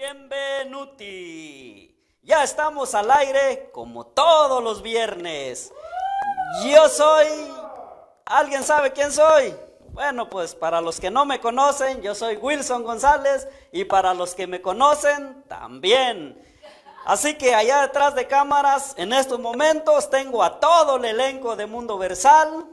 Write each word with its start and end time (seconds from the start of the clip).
Bienvenuti. 0.00 1.94
Ya 2.22 2.42
estamos 2.42 2.94
al 2.94 3.10
aire 3.10 3.68
como 3.70 4.06
todos 4.06 4.64
los 4.64 4.80
viernes. 4.80 5.74
Yo 6.64 6.88
soy... 6.88 7.26
¿Alguien 8.24 8.62
sabe 8.62 8.92
quién 8.92 9.12
soy? 9.12 9.54
Bueno, 9.90 10.30
pues 10.30 10.54
para 10.54 10.80
los 10.80 10.98
que 10.98 11.10
no 11.10 11.26
me 11.26 11.38
conocen, 11.38 12.00
yo 12.00 12.14
soy 12.14 12.36
Wilson 12.36 12.82
González 12.82 13.46
y 13.72 13.84
para 13.84 14.14
los 14.14 14.34
que 14.34 14.46
me 14.46 14.62
conocen, 14.62 15.44
también. 15.48 16.42
Así 17.04 17.34
que 17.34 17.54
allá 17.54 17.82
detrás 17.82 18.14
de 18.14 18.26
cámaras, 18.26 18.94
en 18.96 19.12
estos 19.12 19.38
momentos, 19.38 20.08
tengo 20.08 20.42
a 20.42 20.60
todo 20.60 20.96
el 20.96 21.04
elenco 21.04 21.56
de 21.56 21.66
Mundo 21.66 21.98
Versal 21.98 22.64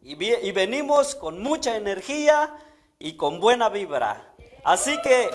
y, 0.00 0.16
venimos 0.50 1.14
con 1.14 1.40
mucha 1.40 1.76
energía 1.76 2.56
y 2.98 3.16
con 3.16 3.38
buena 3.38 3.68
vibra. 3.68 4.34
Así 4.64 5.00
que 5.02 5.30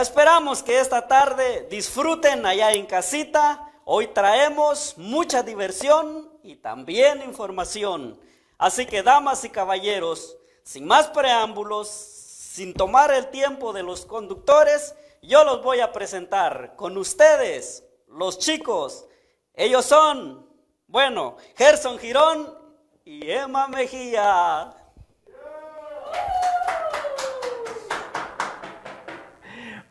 esperamos 0.00 0.62
que 0.62 0.78
esta 0.78 1.06
tarde 1.06 1.66
disfruten 1.70 2.44
allá 2.46 2.72
en 2.72 2.86
casita. 2.86 3.72
Hoy 3.84 4.08
traemos 4.08 4.94
mucha 4.96 5.42
diversión 5.42 6.30
y 6.42 6.56
también 6.56 7.22
información. 7.22 8.20
Así 8.58 8.86
que, 8.86 9.02
damas 9.02 9.44
y 9.44 9.50
caballeros, 9.50 10.36
sin 10.62 10.86
más 10.86 11.08
preámbulos, 11.08 11.88
sin 11.88 12.74
tomar 12.74 13.12
el 13.12 13.28
tiempo 13.28 13.72
de 13.72 13.82
los 13.82 14.04
conductores, 14.04 14.94
yo 15.22 15.44
los 15.44 15.62
voy 15.62 15.80
a 15.80 15.92
presentar 15.92 16.74
con 16.76 16.96
ustedes, 16.96 17.84
los 18.08 18.38
chicos. 18.38 19.06
Ellos 19.54 19.84
son, 19.84 20.46
bueno, 20.86 21.36
Gerson 21.56 21.98
Girón 21.98 22.56
y 23.04 23.30
Emma 23.30 23.68
Mejía. 23.68 24.74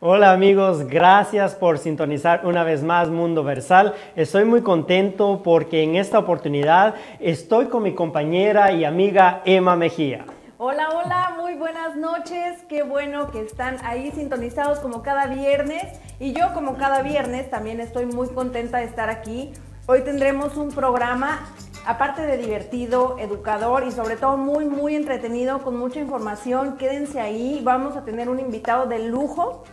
Hola 0.00 0.30
amigos, 0.30 0.86
gracias 0.86 1.56
por 1.56 1.76
sintonizar 1.76 2.46
una 2.46 2.62
vez 2.62 2.84
más 2.84 3.08
Mundo 3.08 3.42
Versal. 3.42 3.94
Estoy 4.14 4.44
muy 4.44 4.62
contento 4.62 5.42
porque 5.42 5.82
en 5.82 5.96
esta 5.96 6.20
oportunidad 6.20 6.94
estoy 7.18 7.66
con 7.66 7.82
mi 7.82 7.96
compañera 7.96 8.70
y 8.70 8.84
amiga 8.84 9.42
Emma 9.44 9.74
Mejía. 9.74 10.24
Hola, 10.56 10.90
hola, 10.90 11.34
muy 11.36 11.54
buenas 11.54 11.96
noches. 11.96 12.62
Qué 12.68 12.84
bueno 12.84 13.32
que 13.32 13.40
están 13.40 13.78
ahí 13.82 14.12
sintonizados 14.12 14.78
como 14.78 15.02
cada 15.02 15.26
viernes. 15.26 15.98
Y 16.20 16.32
yo 16.32 16.54
como 16.54 16.76
cada 16.76 17.02
viernes 17.02 17.50
también 17.50 17.80
estoy 17.80 18.06
muy 18.06 18.28
contenta 18.28 18.78
de 18.78 18.84
estar 18.84 19.10
aquí. 19.10 19.52
Hoy 19.86 20.02
tendremos 20.02 20.56
un 20.56 20.70
programa, 20.70 21.40
aparte 21.84 22.22
de 22.22 22.36
divertido, 22.36 23.16
educador 23.18 23.82
y 23.82 23.90
sobre 23.90 24.14
todo 24.14 24.36
muy, 24.36 24.64
muy 24.64 24.94
entretenido, 24.94 25.58
con 25.64 25.76
mucha 25.76 25.98
información. 25.98 26.76
Quédense 26.76 27.18
ahí, 27.18 27.60
vamos 27.64 27.96
a 27.96 28.04
tener 28.04 28.28
un 28.28 28.38
invitado 28.38 28.86
de 28.86 29.00
lujo 29.00 29.64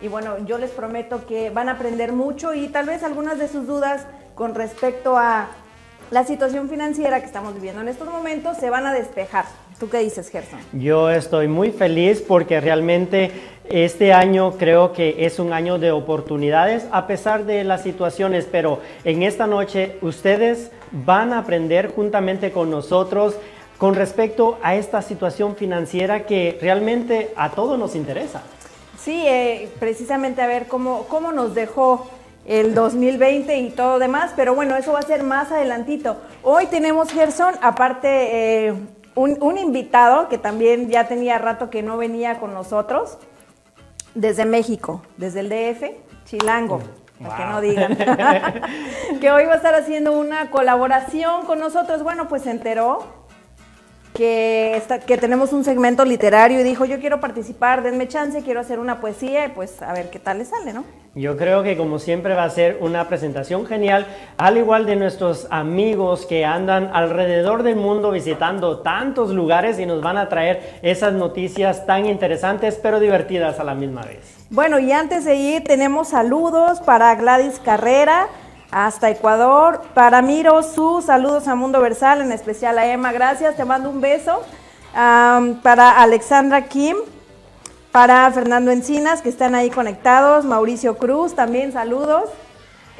y 0.00 0.08
bueno, 0.08 0.36
yo 0.46 0.58
les 0.58 0.70
prometo 0.70 1.26
que 1.26 1.50
van 1.50 1.68
a 1.68 1.72
aprender 1.72 2.12
mucho 2.12 2.54
y 2.54 2.68
tal 2.68 2.86
vez 2.86 3.02
algunas 3.02 3.38
de 3.38 3.48
sus 3.48 3.66
dudas 3.66 4.06
con 4.34 4.54
respecto 4.54 5.16
a 5.16 5.48
la 6.10 6.24
situación 6.24 6.68
financiera 6.68 7.20
que 7.20 7.26
estamos 7.26 7.54
viviendo 7.54 7.82
en 7.82 7.88
estos 7.88 8.08
momentos 8.08 8.56
se 8.56 8.70
van 8.70 8.86
a 8.86 8.94
despejar. 8.94 9.44
¿Tú 9.78 9.88
qué 9.88 9.98
dices, 9.98 10.30
Gerson? 10.30 10.58
Yo 10.72 11.10
estoy 11.10 11.48
muy 11.48 11.70
feliz 11.70 12.22
porque 12.26 12.60
realmente 12.60 13.30
este 13.68 14.12
año 14.12 14.52
creo 14.52 14.92
que 14.92 15.26
es 15.26 15.38
un 15.38 15.52
año 15.52 15.78
de 15.78 15.92
oportunidades 15.92 16.86
a 16.90 17.06
pesar 17.06 17.44
de 17.44 17.62
las 17.64 17.82
situaciones, 17.82 18.48
pero 18.50 18.80
en 19.04 19.22
esta 19.22 19.46
noche 19.46 19.98
ustedes 20.00 20.70
van 20.90 21.32
a 21.32 21.40
aprender 21.40 21.92
juntamente 21.94 22.50
con 22.50 22.70
nosotros 22.70 23.36
con 23.76 23.94
respecto 23.94 24.58
a 24.62 24.74
esta 24.74 25.02
situación 25.02 25.54
financiera 25.54 26.26
que 26.26 26.58
realmente 26.60 27.32
a 27.36 27.50
todos 27.50 27.78
nos 27.78 27.94
interesa. 27.94 28.42
Sí, 29.02 29.24
eh, 29.26 29.70
precisamente 29.78 30.42
a 30.42 30.46
ver 30.46 30.66
cómo, 30.66 31.04
cómo 31.04 31.32
nos 31.32 31.54
dejó 31.54 32.08
el 32.48 32.74
2020 32.74 33.58
y 33.58 33.70
todo 33.70 33.98
demás, 33.98 34.32
pero 34.34 34.54
bueno, 34.54 34.74
eso 34.76 34.92
va 34.92 35.00
a 35.00 35.02
ser 35.02 35.22
más 35.22 35.52
adelantito. 35.52 36.16
Hoy 36.42 36.66
tenemos, 36.66 37.12
Gerson, 37.12 37.54
aparte 37.60 38.68
eh, 38.68 38.74
un, 39.14 39.58
invitado 39.58 40.28
que 40.28 40.38
también 40.38 40.88
ya 40.88 41.06
tenía 41.08 41.38
rato 41.38 41.68
que 41.68 41.82
no 41.82 41.98
venía 41.98 42.40
con 42.40 42.54
nosotros, 42.54 43.18
desde 44.14 44.46
México, 44.46 45.02
desde 45.18 45.40
el 45.40 45.48
DF, 45.50 45.90
Chilango. 46.24 46.80
Para 47.22 47.36
que 47.36 47.44
no 47.44 47.60
digan. 47.60 47.96
que 49.20 49.30
hoy 49.30 49.44
va 49.44 49.54
a 49.54 49.56
estar 49.56 49.74
haciendo 49.74 50.12
una 50.12 50.50
colaboración 50.50 51.44
con 51.46 51.58
nosotros. 51.58 52.02
Bueno, 52.02 52.28
pues 52.28 52.42
se 52.42 52.50
enteró 52.50 53.17
que, 54.14 54.80
que 55.06 55.18
tenemos 55.18 55.52
un 55.52 55.64
segmento 55.64 56.04
literario 56.04 56.60
y 56.60 56.62
dijo, 56.62 56.84
yo 56.84 57.00
quiero 57.00 57.20
participar, 57.20 57.82
denme 57.82 58.08
chance, 58.08 58.42
quiero 58.42 58.60
hacer 58.60 58.78
una 58.78 59.00
poesía 59.00 59.46
y 59.46 59.48
pues 59.50 59.82
a 59.82 59.92
ver 59.92 60.10
qué 60.10 60.18
tal 60.18 60.38
le 60.38 60.44
sale, 60.44 60.72
¿no? 60.72 60.84
Yo 61.14 61.36
creo 61.36 61.62
que 61.62 61.76
como 61.76 61.98
siempre 61.98 62.34
va 62.34 62.44
a 62.44 62.50
ser 62.50 62.78
una 62.80 63.08
presentación 63.08 63.66
genial, 63.66 64.06
al 64.36 64.56
igual 64.56 64.86
de 64.86 64.94
nuestros 64.94 65.48
amigos 65.50 66.26
que 66.26 66.44
andan 66.44 66.90
alrededor 66.92 67.62
del 67.64 67.76
mundo 67.76 68.12
visitando 68.12 68.80
tantos 68.80 69.30
lugares 69.30 69.80
y 69.80 69.86
nos 69.86 70.00
van 70.00 70.16
a 70.16 70.28
traer 70.28 70.78
esas 70.82 71.14
noticias 71.14 71.86
tan 71.86 72.06
interesantes 72.06 72.78
pero 72.80 73.00
divertidas 73.00 73.58
a 73.58 73.64
la 73.64 73.74
misma 73.74 74.02
vez. 74.02 74.36
Bueno, 74.50 74.78
y 74.78 74.92
antes 74.92 75.24
de 75.24 75.34
ir 75.34 75.64
tenemos 75.64 76.08
saludos 76.08 76.80
para 76.80 77.14
Gladys 77.16 77.58
Carrera, 77.58 78.28
hasta 78.70 79.10
Ecuador. 79.10 79.82
Para 79.94 80.22
Miro, 80.22 80.62
sus 80.62 81.06
saludos 81.06 81.48
a 81.48 81.54
Mundo 81.54 81.80
Versal, 81.80 82.20
en 82.20 82.32
especial 82.32 82.78
a 82.78 82.86
Emma, 82.86 83.12
gracias, 83.12 83.56
te 83.56 83.64
mando 83.64 83.90
un 83.90 84.00
beso. 84.00 84.42
para 84.92 86.02
Alexandra 86.02 86.62
Kim, 86.62 86.96
para 87.92 88.30
Fernando 88.30 88.70
Encinas, 88.70 89.22
que 89.22 89.28
están 89.28 89.54
ahí 89.54 89.70
conectados, 89.70 90.44
Mauricio 90.44 90.96
Cruz, 90.98 91.34
también 91.34 91.72
saludos. 91.72 92.30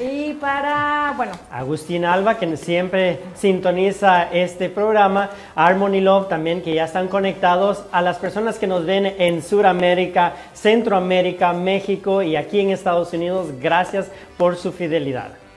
Y 0.01 0.35
para, 0.35 1.13
bueno. 1.17 1.33
Agustín 1.51 2.05
Alba, 2.05 2.39
que 2.39 2.57
siempre 2.57 3.19
sintoniza 3.35 4.31
este 4.33 4.69
programa. 4.69 5.31
Harmony 5.57 6.01
Love 6.01 6.29
también, 6.29 6.63
que 6.63 6.73
ya 6.73 6.85
están 6.85 7.09
conectados. 7.09 7.83
A 7.91 8.01
las 8.01 8.19
personas 8.19 8.61
que 8.61 8.69
nos 8.69 8.87
ven 8.87 9.07
en 9.07 9.43
Sudamérica, 9.43 10.35
Centroamérica, 10.55 11.53
México 11.53 12.23
y 12.23 12.37
aquí 12.37 12.61
en 12.61 12.71
Estados 12.71 13.13
Unidos, 13.13 13.49
gracias 13.61 14.07
por 14.37 14.55
su 14.55 14.71
fidelidad. 14.71 15.48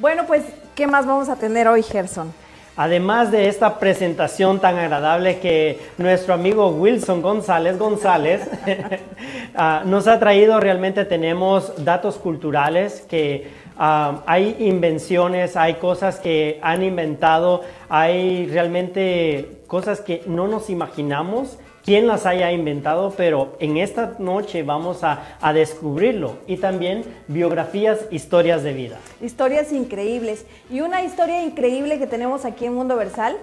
Bueno, 0.00 0.26
pues, 0.28 0.44
¿qué 0.76 0.86
más 0.86 1.06
vamos 1.06 1.28
a 1.28 1.34
tener 1.34 1.66
hoy, 1.66 1.82
Gerson? 1.82 2.32
Además 2.76 3.32
de 3.32 3.48
esta 3.48 3.80
presentación 3.80 4.60
tan 4.60 4.78
agradable 4.78 5.40
que 5.40 5.80
nuestro 5.98 6.34
amigo 6.34 6.68
Wilson 6.68 7.20
González 7.20 7.76
González 7.76 8.48
ah, 9.56 9.82
nos 9.84 10.06
ha 10.06 10.20
traído, 10.20 10.60
realmente 10.60 11.04
tenemos 11.04 11.84
datos 11.84 12.16
culturales 12.16 13.04
que 13.10 13.50
ah, 13.76 14.22
hay 14.26 14.54
invenciones, 14.60 15.56
hay 15.56 15.74
cosas 15.74 16.20
que 16.20 16.60
han 16.62 16.84
inventado, 16.84 17.62
hay 17.88 18.46
realmente 18.46 19.62
cosas 19.66 20.00
que 20.00 20.22
no 20.26 20.46
nos 20.46 20.70
imaginamos 20.70 21.58
quién 21.88 22.06
las 22.06 22.26
haya 22.26 22.52
inventado, 22.52 23.14
pero 23.16 23.56
en 23.60 23.78
esta 23.78 24.16
noche 24.18 24.62
vamos 24.62 25.02
a, 25.04 25.22
descubrirlo 25.54 26.36
y 26.46 26.58
también 26.58 27.02
biografías, 27.28 28.00
historias 28.10 28.62
de 28.62 28.74
vida. 28.74 28.98
Historias 29.22 29.72
increíbles. 29.72 30.44
Y 30.70 30.82
una 30.82 31.02
historia 31.02 31.42
increíble 31.42 31.98
que 31.98 32.06
tenemos 32.06 32.44
aquí 32.44 32.66
en 32.66 32.74
Mundo 32.74 32.94
Versal 32.94 33.38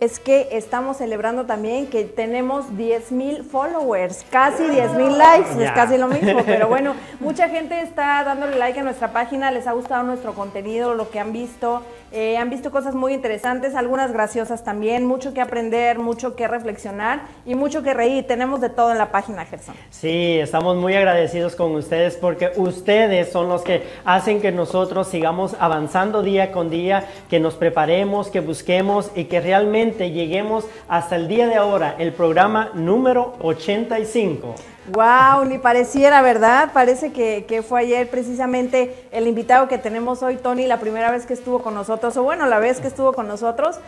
es 0.00 0.18
que 0.18 0.48
estamos 0.52 0.96
celebrando 0.96 1.44
también 1.44 1.86
que 1.86 2.04
tenemos 2.04 2.74
10 2.74 3.12
mil 3.12 3.44
followers, 3.44 4.24
casi 4.30 4.64
10 4.66 4.94
mil 4.94 5.18
likes, 5.18 5.62
es 5.62 5.70
casi 5.72 5.98
lo 5.98 6.08
mismo, 6.08 6.42
pero 6.46 6.68
bueno, 6.68 6.94
mucha 7.20 7.50
gente 7.50 7.80
está 7.80 8.24
dándole 8.24 8.56
like 8.56 8.80
a 8.80 8.82
nuestra 8.82 9.12
página, 9.12 9.50
les 9.50 9.66
ha 9.66 9.72
gustado 9.72 10.04
nuestro 10.04 10.34
contenido, 10.34 10.94
lo 10.94 11.10
que 11.10 11.20
han 11.20 11.34
visto, 11.34 11.82
eh, 12.14 12.36
han 12.36 12.48
visto 12.48 12.70
cosas 12.70 12.94
muy 12.94 13.12
interesantes, 13.12 13.74
algunas 13.74 14.12
graciosas 14.12 14.62
también, 14.62 15.04
mucho 15.04 15.34
que 15.34 15.40
aprender, 15.40 15.98
mucho 15.98 16.36
que 16.36 16.46
reflexionar 16.46 17.22
y 17.44 17.56
mucho 17.56 17.82
que 17.82 17.92
reír. 17.92 18.24
Tenemos 18.26 18.60
de 18.60 18.68
todo 18.68 18.92
en 18.92 18.98
la 18.98 19.10
página, 19.10 19.44
Gerson. 19.44 19.74
Sí, 19.90 20.38
estamos 20.38 20.76
muy 20.76 20.94
agradecidos 20.94 21.56
con 21.56 21.74
ustedes 21.74 22.16
porque 22.16 22.52
ustedes 22.56 23.32
son 23.32 23.48
los 23.48 23.62
que 23.62 23.82
hacen 24.04 24.40
que 24.40 24.52
nosotros 24.52 25.08
sigamos 25.08 25.56
avanzando 25.58 26.22
día 26.22 26.52
con 26.52 26.70
día, 26.70 27.04
que 27.28 27.40
nos 27.40 27.54
preparemos, 27.54 28.28
que 28.28 28.38
busquemos 28.38 29.10
y 29.16 29.24
que 29.24 29.40
realmente 29.40 30.12
lleguemos 30.12 30.66
hasta 30.88 31.16
el 31.16 31.26
día 31.26 31.48
de 31.48 31.56
ahora, 31.56 31.96
el 31.98 32.12
programa 32.12 32.70
número 32.74 33.34
85. 33.40 34.54
Wow, 34.92 35.46
ni 35.46 35.56
pareciera, 35.56 36.20
¿verdad? 36.20 36.70
Parece 36.74 37.10
que, 37.10 37.64
fue 37.66 37.80
ayer 37.80 38.10
precisamente 38.10 39.08
el 39.12 39.26
invitado 39.26 39.66
que 39.66 39.78
tenemos 39.78 40.22
hoy, 40.22 40.36
Tony, 40.36 40.66
la 40.66 40.78
primera 40.78 41.10
vez 41.10 41.24
que 41.24 41.32
estuvo 41.32 41.62
con 41.62 41.74
nosotros, 41.74 42.14
o 42.18 42.22
bueno, 42.22 42.44
la 42.46 42.58
vez 42.58 42.80
que 42.80 42.88
estuvo 42.88 43.14
con 43.14 43.26
nosotros, 43.26 43.78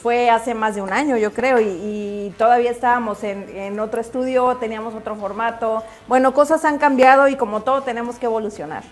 fue 0.00 0.30
hace 0.30 0.54
más 0.54 0.76
de 0.76 0.82
un 0.82 0.92
año, 0.92 1.16
yo 1.16 1.32
creo, 1.32 1.60
y, 1.60 2.32
todavía 2.38 2.70
estábamos 2.70 3.24
en, 3.24 3.48
en, 3.56 3.80
otro 3.80 4.00
estudio, 4.00 4.56
teníamos 4.56 4.94
otro 4.94 5.16
formato. 5.16 5.82
Bueno, 6.06 6.32
cosas 6.32 6.64
han 6.64 6.78
cambiado 6.78 7.26
y 7.26 7.36
como 7.36 7.62
todo 7.62 7.82
tenemos 7.82 8.16
que 8.16 8.26
evolucionar. 8.26 8.84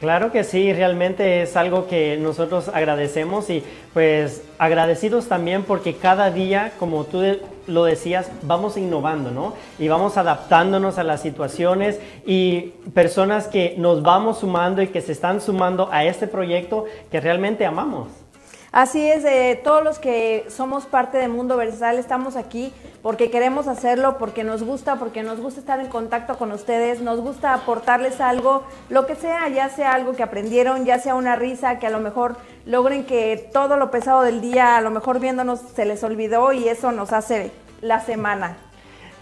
Claro 0.00 0.30
que 0.30 0.44
sí, 0.44 0.72
realmente 0.72 1.42
es 1.42 1.56
algo 1.56 1.88
que 1.88 2.16
nosotros 2.18 2.68
agradecemos 2.72 3.50
y 3.50 3.64
pues 3.92 4.44
agradecidos 4.56 5.26
también 5.26 5.64
porque 5.64 5.96
cada 5.96 6.30
día, 6.30 6.72
como 6.78 7.02
tú 7.02 7.20
lo 7.66 7.84
decías, 7.84 8.30
vamos 8.42 8.76
innovando, 8.76 9.32
¿no? 9.32 9.54
Y 9.76 9.88
vamos 9.88 10.16
adaptándonos 10.16 10.98
a 10.98 11.02
las 11.02 11.20
situaciones 11.20 11.98
y 12.24 12.74
personas 12.94 13.48
que 13.48 13.74
nos 13.76 14.04
vamos 14.04 14.38
sumando 14.38 14.82
y 14.82 14.86
que 14.86 15.00
se 15.00 15.10
están 15.10 15.40
sumando 15.40 15.88
a 15.90 16.04
este 16.04 16.28
proyecto 16.28 16.84
que 17.10 17.20
realmente 17.20 17.66
amamos. 17.66 18.06
Así 18.70 19.10
es, 19.10 19.24
eh, 19.24 19.58
todos 19.64 19.82
los 19.82 19.98
que 19.98 20.46
somos 20.50 20.84
parte 20.84 21.16
de 21.16 21.28
Mundo 21.28 21.56
Versal 21.56 21.98
estamos 21.98 22.36
aquí 22.36 22.72
porque 23.02 23.30
queremos 23.30 23.66
hacerlo, 23.66 24.18
porque 24.18 24.44
nos 24.44 24.62
gusta, 24.62 24.96
porque 24.96 25.22
nos 25.22 25.40
gusta 25.40 25.60
estar 25.60 25.80
en 25.80 25.86
contacto 25.86 26.36
con 26.36 26.52
ustedes, 26.52 27.00
nos 27.00 27.20
gusta 27.20 27.54
aportarles 27.54 28.20
algo, 28.20 28.64
lo 28.90 29.06
que 29.06 29.14
sea, 29.14 29.48
ya 29.48 29.70
sea 29.70 29.94
algo 29.94 30.12
que 30.12 30.22
aprendieron, 30.22 30.84
ya 30.84 30.98
sea 30.98 31.14
una 31.14 31.34
risa, 31.34 31.78
que 31.78 31.86
a 31.86 31.90
lo 31.90 32.00
mejor 32.00 32.36
logren 32.66 33.06
que 33.06 33.48
todo 33.54 33.78
lo 33.78 33.90
pesado 33.90 34.20
del 34.20 34.42
día, 34.42 34.76
a 34.76 34.82
lo 34.82 34.90
mejor 34.90 35.18
viéndonos 35.18 35.60
se 35.74 35.86
les 35.86 36.04
olvidó 36.04 36.52
y 36.52 36.68
eso 36.68 36.92
nos 36.92 37.14
hace 37.14 37.52
la 37.80 38.00
semana 38.00 38.67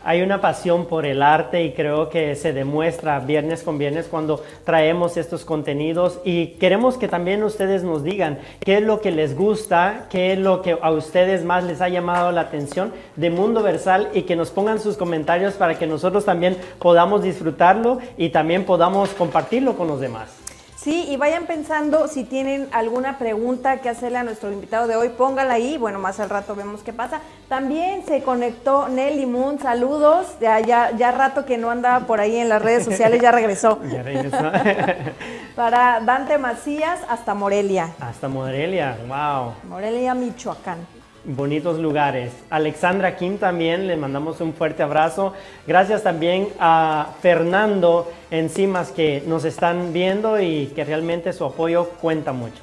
hay 0.06 0.22
una 0.22 0.40
pasión 0.40 0.86
por 0.86 1.04
el 1.04 1.20
arte 1.20 1.64
y 1.64 1.72
creo 1.72 2.08
que 2.10 2.36
se 2.36 2.52
demuestra 2.52 3.18
viernes 3.18 3.64
con 3.64 3.76
viernes 3.76 4.06
cuando 4.08 4.40
traemos 4.62 5.16
estos 5.16 5.44
contenidos 5.44 6.20
y 6.24 6.58
queremos 6.60 6.96
que 6.96 7.08
también 7.08 7.42
ustedes 7.42 7.82
nos 7.82 8.04
digan 8.04 8.38
qué 8.60 8.76
es 8.76 8.82
lo 8.84 9.00
que 9.00 9.10
les 9.10 9.36
gusta, 9.36 10.06
qué 10.08 10.32
es 10.32 10.38
lo 10.38 10.62
que 10.62 10.78
a 10.80 10.92
ustedes 10.92 11.44
más 11.44 11.64
les 11.64 11.80
ha 11.80 11.88
llamado 11.88 12.30
la 12.30 12.42
atención 12.42 12.92
de 13.16 13.30
Mundo 13.30 13.64
Versal 13.64 14.08
y 14.14 14.22
que 14.22 14.36
nos 14.36 14.50
pongan 14.50 14.78
sus 14.78 14.96
comentarios 14.96 15.54
para 15.54 15.76
que 15.76 15.88
nosotros 15.88 16.24
también 16.24 16.56
podamos 16.78 17.24
disfrutarlo 17.24 17.98
y 18.16 18.28
también 18.28 18.64
podamos 18.64 19.10
compartirlo 19.10 19.76
con 19.76 19.88
los 19.88 20.00
demás. 20.00 20.45
Sí, 20.86 21.04
y 21.08 21.16
vayan 21.16 21.46
pensando 21.46 22.06
si 22.06 22.22
tienen 22.22 22.68
alguna 22.70 23.18
pregunta 23.18 23.78
que 23.78 23.88
hacerle 23.88 24.18
a 24.18 24.22
nuestro 24.22 24.52
invitado 24.52 24.86
de 24.86 24.94
hoy, 24.94 25.08
póngala 25.08 25.54
ahí. 25.54 25.78
Bueno, 25.78 25.98
más 25.98 26.20
al 26.20 26.30
rato 26.30 26.54
vemos 26.54 26.84
qué 26.84 26.92
pasa. 26.92 27.22
También 27.48 28.06
se 28.06 28.22
conectó 28.22 28.86
Nelly 28.86 29.26
Moon, 29.26 29.58
saludos. 29.58 30.36
Ya, 30.40 30.60
ya, 30.60 30.92
ya 30.92 31.10
rato 31.10 31.44
que 31.44 31.58
no 31.58 31.70
andaba 31.70 32.06
por 32.06 32.20
ahí 32.20 32.36
en 32.36 32.48
las 32.48 32.62
redes 32.62 32.84
sociales, 32.84 33.20
ya 33.20 33.32
regresó. 33.32 33.80
ya 33.92 34.04
regresó. 34.04 34.38
Para 35.56 35.98
Dante 36.02 36.38
Macías 36.38 37.00
hasta 37.08 37.34
Morelia. 37.34 37.90
Hasta 37.98 38.28
Morelia, 38.28 38.96
wow. 39.08 39.54
Morelia, 39.68 40.14
Michoacán 40.14 40.86
bonitos 41.26 41.78
lugares. 41.78 42.32
Alexandra 42.50 43.16
Kim 43.16 43.38
también, 43.38 43.86
le 43.86 43.96
mandamos 43.96 44.40
un 44.40 44.54
fuerte 44.54 44.82
abrazo. 44.82 45.32
Gracias 45.66 46.02
también 46.02 46.48
a 46.60 47.08
Fernando 47.20 48.10
Encimas 48.30 48.92
que 48.92 49.22
nos 49.26 49.44
están 49.44 49.92
viendo 49.92 50.40
y 50.40 50.66
que 50.68 50.84
realmente 50.84 51.32
su 51.32 51.44
apoyo 51.44 51.90
cuenta 52.00 52.32
mucho. 52.32 52.62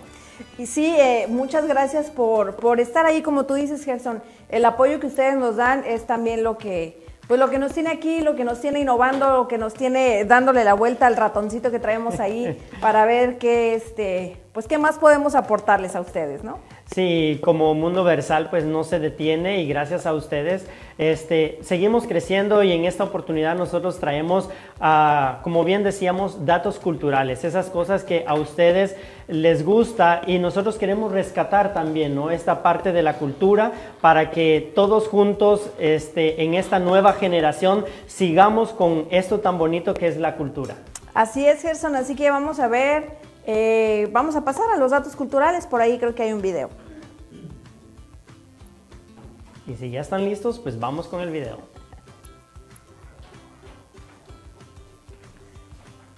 Y 0.58 0.66
sí, 0.66 0.96
eh, 0.98 1.26
muchas 1.30 1.68
gracias 1.68 2.10
por, 2.10 2.56
por 2.56 2.80
estar 2.80 3.06
ahí, 3.06 3.22
como 3.22 3.46
tú 3.46 3.54
dices, 3.56 3.84
Gerson. 3.84 4.22
El 4.50 4.66
apoyo 4.66 5.00
que 5.00 5.08
ustedes 5.08 5.36
nos 5.36 5.56
dan 5.56 5.84
es 5.86 6.06
también 6.06 6.44
lo 6.44 6.58
que, 6.58 7.06
pues 7.28 7.40
lo 7.40 7.50
que 7.50 7.60
nos 7.60 7.74
tiene 7.74 7.90
aquí, 7.90 8.22
lo 8.22 8.36
que 8.36 8.44
nos 8.44 8.62
tiene 8.62 8.80
innovando, 8.80 9.32
lo 9.32 9.48
que 9.48 9.58
nos 9.58 9.74
tiene 9.74 10.26
dándole 10.26 10.64
la 10.64 10.74
vuelta 10.74 11.08
al 11.08 11.16
ratoncito 11.16 11.72
que 11.72 11.80
traemos 11.80 12.20
ahí 12.20 12.60
para 12.82 13.06
ver 13.06 13.38
qué, 13.38 13.76
este, 13.76 14.38
pues 14.54 14.68
qué 14.68 14.78
más 14.78 14.98
podemos 14.98 15.36
aportarles 15.36 15.96
a 15.96 16.02
ustedes, 16.02 16.44
¿no? 16.44 16.60
Sí, 16.86 17.40
como 17.44 17.74
Mundo 17.74 18.04
Versal 18.04 18.50
pues 18.50 18.66
no 18.66 18.84
se 18.84 19.00
detiene 19.00 19.62
y 19.62 19.68
gracias 19.68 20.06
a 20.06 20.14
ustedes 20.14 20.68
este, 20.98 21.58
seguimos 21.62 22.06
creciendo 22.06 22.62
y 22.62 22.72
en 22.72 22.86
esta 22.86 23.04
oportunidad 23.04 23.56
nosotros 23.56 24.00
traemos, 24.00 24.50
uh, 24.80 25.42
como 25.42 25.64
bien 25.64 25.84
decíamos, 25.84 26.46
datos 26.46 26.80
culturales, 26.80 27.44
esas 27.46 27.70
cosas 27.70 28.04
que 28.04 28.26
a 28.28 28.36
ustedes 28.36 28.96
les 29.28 29.66
gusta 29.66 30.22
y 30.28 30.38
nosotros 30.38 30.78
queremos 30.78 31.12
rescatar 31.12 31.74
también 31.74 32.14
¿no? 32.14 32.30
esta 32.30 32.62
parte 32.62 32.92
de 32.92 33.02
la 33.02 33.16
cultura 33.16 33.72
para 34.02 34.30
que 34.30 34.72
todos 34.76 35.08
juntos 35.08 35.72
este, 35.80 36.44
en 36.44 36.54
esta 36.54 36.80
nueva 36.80 37.14
generación 37.14 37.86
sigamos 38.06 38.70
con 38.70 39.08
esto 39.10 39.40
tan 39.40 39.58
bonito 39.58 39.94
que 39.94 40.08
es 40.08 40.18
la 40.18 40.36
cultura. 40.36 40.76
Así 41.14 41.46
es, 41.46 41.62
Gerson, 41.62 41.96
así 41.96 42.16
que 42.16 42.30
vamos 42.30 42.60
a 42.60 42.68
ver, 42.68 43.18
eh, 43.46 44.10
vamos 44.12 44.36
a 44.36 44.44
pasar 44.44 44.70
a 44.72 44.78
los 44.78 44.92
datos 44.92 45.16
culturales, 45.16 45.68
por 45.68 45.82
ahí 45.82 45.98
creo 45.98 46.16
que 46.16 46.24
hay 46.24 46.34
un 46.34 46.42
video. 46.42 46.70
Y 49.68 49.76
si 49.76 49.92
ya 49.92 50.02
están 50.02 50.26
listos, 50.26 50.60
pues 50.60 50.80
vamos 50.80 51.08
con 51.08 51.22
el 51.22 51.30
video. 51.32 51.58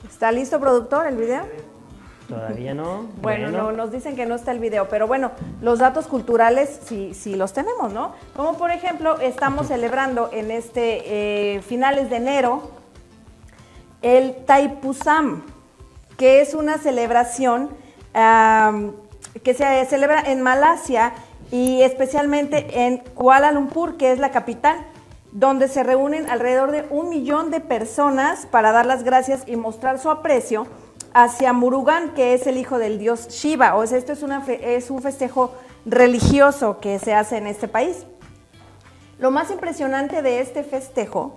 ¿Está 0.08 0.32
listo, 0.32 0.60
productor, 0.60 1.08
el 1.08 1.18
video? 1.18 1.44
Todavía 2.28 2.74
no. 2.74 3.08
Bueno, 3.22 3.52
No, 3.52 3.72
nos 3.72 3.92
dicen 3.92 4.16
que 4.16 4.26
no 4.26 4.36
está 4.36 4.52
el 4.52 4.60
video, 4.60 4.88
pero 4.90 5.08
bueno, 5.08 5.32
los 5.62 5.80
datos 5.80 6.08
culturales 6.08 6.80
sí, 6.86 7.14
sí 7.14 7.36
los 7.36 7.54
tenemos, 7.54 7.94
¿no? 7.94 8.14
Como 8.36 8.58
por 8.58 8.72
ejemplo, 8.72 9.20
estamos 9.20 9.68
celebrando 9.68 10.30
en 10.32 10.52
este 10.52 11.56
eh, 11.56 11.62
finales 11.62 12.10
de 12.10 12.16
enero 12.18 12.72
el 14.02 14.46
Taipusam, 14.46 15.44
que 16.18 16.42
es 16.42 16.54
una 16.54 16.78
celebración 16.78 17.70
que 19.44 19.54
se 19.54 19.86
celebra 19.86 20.22
en 20.22 20.42
Malasia 20.42 21.14
y 21.52 21.82
especialmente 21.82 22.86
en 22.86 22.98
Kuala 22.98 23.52
Lumpur, 23.52 23.98
que 23.98 24.12
es 24.12 24.20
la 24.20 24.32
capital, 24.32 24.78
donde 25.32 25.68
se 25.68 25.84
reúnen 25.84 26.30
alrededor 26.30 26.72
de 26.72 26.86
un 26.90 27.10
millón 27.10 27.52
de 27.52 27.60
personas 27.60 28.46
para 28.46 28.72
dar 28.72 28.86
las 28.86 29.04
gracias 29.04 29.44
y 29.46 29.58
mostrar 29.58 30.00
su 30.00 30.10
aprecio 30.10 30.66
hacia 31.14 31.54
Murugan, 31.54 32.14
que 32.14 32.34
es 32.34 32.48
el 32.48 32.58
hijo 32.58 32.78
del 32.78 33.00
dios 33.00 33.28
Shiva. 33.30 33.76
O 33.76 33.86
sea, 33.86 33.98
esto 33.98 34.14
es, 34.14 34.24
una 34.24 34.44
es 34.48 34.90
un 34.90 35.02
festejo 35.02 35.54
religioso 35.86 36.80
que 36.80 37.00
se 37.00 37.14
hace 37.14 37.38
en 37.38 37.48
este 37.48 37.68
país. 37.68 38.06
Lo 39.20 39.32
más 39.32 39.52
impresionante 39.52 40.22
de 40.22 40.40
este 40.40 40.64
festejo 40.64 41.36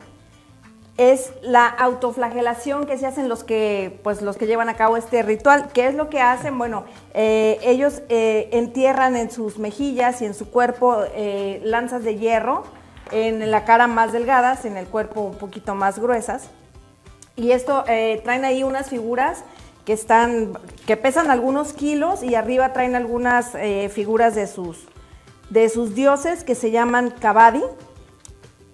es 0.98 1.32
la 1.42 1.68
autoflagelación 1.68 2.84
que 2.84 2.98
se 2.98 3.06
hacen 3.06 3.28
los 3.28 3.44
que, 3.44 4.00
pues, 4.02 4.20
los 4.20 4.36
que 4.36 4.48
llevan 4.48 4.68
a 4.68 4.74
cabo 4.74 4.96
este 4.96 5.22
ritual. 5.22 5.68
¿Qué 5.72 5.86
es 5.86 5.94
lo 5.94 6.10
que 6.10 6.20
hacen? 6.20 6.58
Bueno, 6.58 6.84
eh, 7.14 7.58
ellos 7.62 8.02
eh, 8.08 8.48
entierran 8.52 9.16
en 9.16 9.30
sus 9.30 9.58
mejillas 9.58 10.20
y 10.20 10.26
en 10.26 10.34
su 10.34 10.50
cuerpo 10.50 11.04
eh, 11.14 11.60
lanzas 11.62 12.02
de 12.02 12.16
hierro, 12.16 12.64
en 13.12 13.48
la 13.52 13.64
cara 13.64 13.86
más 13.86 14.12
delgadas, 14.12 14.64
en 14.64 14.76
el 14.76 14.86
cuerpo 14.88 15.20
un 15.20 15.38
poquito 15.38 15.76
más 15.76 16.00
gruesas. 16.00 16.50
Y 17.36 17.52
esto 17.52 17.84
traen 17.84 18.44
ahí 18.44 18.64
unas 18.64 18.90
figuras 18.90 19.44
que 19.86 19.92
están, 19.92 20.58
que 20.84 20.96
pesan 20.96 21.30
algunos 21.30 21.72
kilos 21.72 22.24
y 22.24 22.34
arriba 22.34 22.72
traen 22.72 22.96
algunas 22.96 23.52
figuras 23.90 24.34
de 24.34 24.48
sus, 24.48 24.88
de 25.48 25.68
sus 25.68 25.94
dioses 25.94 26.42
que 26.42 26.56
se 26.56 26.72
llaman 26.72 27.10
Kabadi 27.10 27.62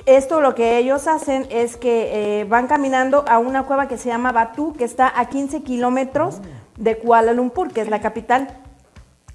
esto 0.06 0.42
lo 0.42 0.54
que 0.54 0.76
ellos 0.76 1.06
hacen 1.06 1.46
es 1.50 1.76
que 1.78 2.40
eh, 2.40 2.44
van 2.44 2.66
caminando 2.66 3.24
a 3.26 3.38
una 3.38 3.64
cueva 3.64 3.88
que 3.88 3.96
se 3.96 4.10
llama 4.10 4.32
Batu, 4.32 4.74
que 4.74 4.84
está 4.84 5.10
a 5.18 5.26
15 5.30 5.62
kilómetros 5.62 6.40
de 6.76 6.98
Kuala 6.98 7.32
Lumpur, 7.32 7.72
que 7.72 7.80
es 7.80 7.88
la 7.88 8.00
capital. 8.00 8.48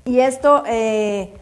Y 0.06 0.20
esto 0.20 0.64
eh, 0.68 1.34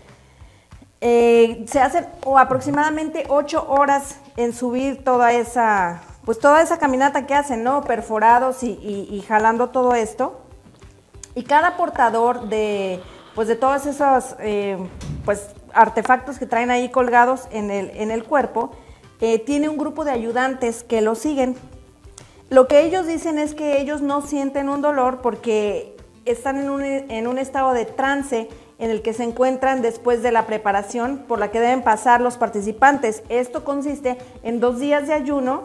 eh, 1.02 1.66
se 1.68 1.82
hace 1.82 2.06
o 2.24 2.40
aproximadamente 2.40 3.26
8 3.28 3.66
horas 3.68 4.18
en 4.38 4.54
subir 4.54 5.04
toda 5.04 5.34
esa, 5.34 6.02
pues 6.24 6.40
toda 6.40 6.62
esa 6.62 6.80
caminata 6.80 7.26
que 7.26 7.34
hacen, 7.34 7.64
¿no? 7.64 7.82
Perforados 7.82 8.64
y, 8.64 9.26
jalando 9.28 9.70
todo 9.70 9.94
esto. 9.94 10.40
Y 11.36 11.44
cada 11.44 11.76
portador 11.76 12.48
de, 12.48 13.02
pues 13.36 13.50
de 13.50 13.58
todos 13.58 13.86
esos 13.88 14.38
pues, 15.26 15.50
artefactos 15.74 16.40
que 16.40 16.46
traen 16.46 16.72
ahí 16.72 16.90
colgados 16.90 17.48
en 17.52 17.72
el, 17.72 17.92
en 17.92 18.10
el 18.10 18.24
cuerpo, 18.24 18.72
eh, 19.22 19.40
tiene 19.40 19.70
un 19.70 19.78
grupo 19.78 20.06
de 20.06 20.12
ayudantes 20.12 20.84
que 20.84 21.02
lo 21.02 21.16
siguen. 21.16 21.56
Lo 22.50 22.68
que 22.68 22.82
ellos 22.82 23.08
dicen 23.08 23.40
es 23.40 23.54
que 23.54 23.82
ellos 23.82 24.02
no 24.02 24.22
sienten 24.22 24.70
un 24.70 24.82
dolor 24.82 25.22
porque 25.22 25.96
están 26.26 26.58
en 26.58 26.70
un, 26.70 26.82
en 26.82 27.28
un 27.28 27.38
estado 27.38 27.74
de 27.74 27.86
trance 27.86 28.48
en 28.80 28.92
el 28.92 29.02
que 29.02 29.14
se 29.14 29.24
encuentran 29.24 29.82
después 29.82 30.22
de 30.22 30.32
la 30.32 30.46
preparación 30.46 31.26
por 31.28 31.40
la 31.40 31.52
que 31.52 31.60
deben 31.60 31.82
pasar 31.82 32.22
los 32.22 32.38
participantes. 32.38 33.24
Esto 33.30 33.64
consiste 33.64 34.18
en 34.44 34.60
dos 34.60 34.80
días 34.80 35.08
de 35.08 35.14
ayuno, 35.14 35.64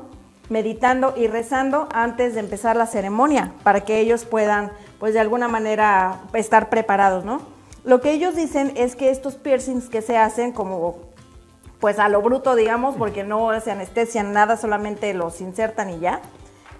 meditando 0.48 1.14
y 1.16 1.26
rezando 1.26 1.88
antes 1.92 2.34
de 2.34 2.40
empezar 2.40 2.76
la 2.76 2.86
ceremonia, 2.86 3.52
para 3.62 3.82
que 3.82 4.00
ellos 4.00 4.24
puedan, 4.24 4.72
pues 4.98 5.14
de 5.14 5.20
alguna 5.20 5.48
manera, 5.48 6.20
estar 6.32 6.68
preparados, 6.68 7.24
¿no? 7.24 7.40
Lo 7.84 8.00
que 8.00 8.12
ellos 8.12 8.36
dicen 8.36 8.72
es 8.76 8.96
que 8.96 9.10
estos 9.10 9.34
piercings 9.34 9.88
que 9.88 10.02
se 10.02 10.16
hacen, 10.16 10.52
como 10.52 11.11
pues 11.82 11.98
a 11.98 12.08
lo 12.08 12.22
bruto, 12.22 12.54
digamos, 12.54 12.94
porque 12.94 13.24
no 13.24 13.50
se 13.60 13.72
anestesian 13.72 14.32
nada, 14.32 14.56
solamente 14.56 15.12
los 15.14 15.40
insertan 15.40 15.90
y 15.90 15.98
ya. 15.98 16.20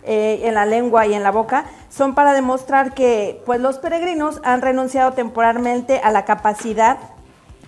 Eh, 0.04 0.42
en 0.44 0.54
la 0.54 0.64
lengua 0.64 1.06
y 1.06 1.14
en 1.14 1.25
la 1.25 1.32
boca, 1.32 1.64
son 1.90 2.14
para 2.14 2.32
demostrar 2.32 2.94
que 2.94 3.42
pues, 3.44 3.61
los 3.61 3.78
peregrinos 3.78 4.40
han 4.44 4.62
renunciado 4.62 5.12
temporalmente 5.12 6.00
a 6.04 6.12
la 6.12 6.25
capacidad 6.25 6.99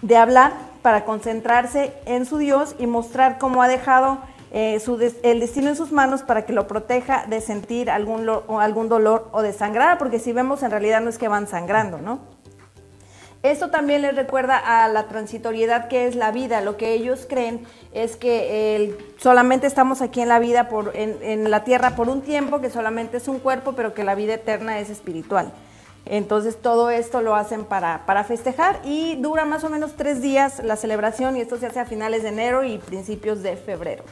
de 0.02 0.16
hablar 0.16 0.52
para 0.82 1.04
concentrarse 1.04 1.92
en 2.06 2.24
su 2.24 2.38
Dios 2.38 2.76
y 2.78 2.86
mostrar 2.86 3.38
cómo 3.38 3.62
ha 3.62 3.68
dejado 3.68 4.18
eh, 4.52 4.78
su 4.78 4.94
el 5.24 5.40
destino 5.40 5.70
en 5.70 5.76
sus 5.76 5.90
manos 5.90 6.22
para 6.22 6.44
que 6.46 6.52
lo 6.52 6.68
proteja 6.68 7.26
de 7.26 7.40
sentir 7.40 7.90
algún, 7.90 8.28
algún 8.60 8.88
dolor 8.88 9.28
o 9.32 9.42
de 9.42 9.52
sangrar, 9.52 9.98
porque 9.98 10.20
si 10.20 10.32
vemos 10.32 10.62
en 10.62 10.70
realidad 10.70 11.00
no 11.00 11.10
es 11.10 11.18
que 11.18 11.26
van 11.26 11.48
sangrando, 11.48 11.98
¿no? 11.98 12.33
Esto 13.44 13.68
también 13.68 14.00
les 14.00 14.16
recuerda 14.16 14.56
a 14.56 14.88
la 14.88 15.06
transitoriedad 15.06 15.88
que 15.88 16.06
es 16.06 16.16
la 16.16 16.32
vida. 16.32 16.62
Lo 16.62 16.78
que 16.78 16.94
ellos 16.94 17.26
creen 17.28 17.66
es 17.92 18.16
que 18.16 18.96
solamente 19.18 19.66
estamos 19.66 20.00
aquí 20.00 20.22
en 20.22 20.30
la 20.30 20.38
vida, 20.38 20.70
por, 20.70 20.92
en, 20.94 21.50
la 21.50 21.62
tierra 21.62 21.94
por 21.94 22.08
un 22.08 22.22
tiempo, 22.22 22.62
que 22.62 22.70
solamente 22.70 23.18
es 23.18 23.28
un 23.28 23.38
cuerpo, 23.38 23.74
pero 23.74 23.92
que 23.92 24.02
la 24.02 24.14
vida 24.14 24.32
eterna 24.32 24.78
es 24.78 24.88
espiritual. 24.88 25.52
Entonces 26.06 26.56
todo 26.56 26.88
esto 26.88 27.20
lo 27.20 27.34
hacen 27.34 27.66
para, 27.66 28.06
para, 28.06 28.24
festejar 28.24 28.80
y 28.82 29.16
dura 29.16 29.44
más 29.44 29.62
o 29.62 29.68
menos 29.68 29.92
tres 29.94 30.22
días 30.22 30.64
la 30.64 30.76
celebración 30.76 31.36
y 31.36 31.42
esto 31.42 31.58
se 31.58 31.66
hace 31.66 31.80
a 31.80 31.84
finales 31.84 32.22
de 32.22 32.30
enero 32.30 32.64
y 32.64 32.78
principios 32.78 33.42
de 33.42 33.56
febrero. 33.56 34.04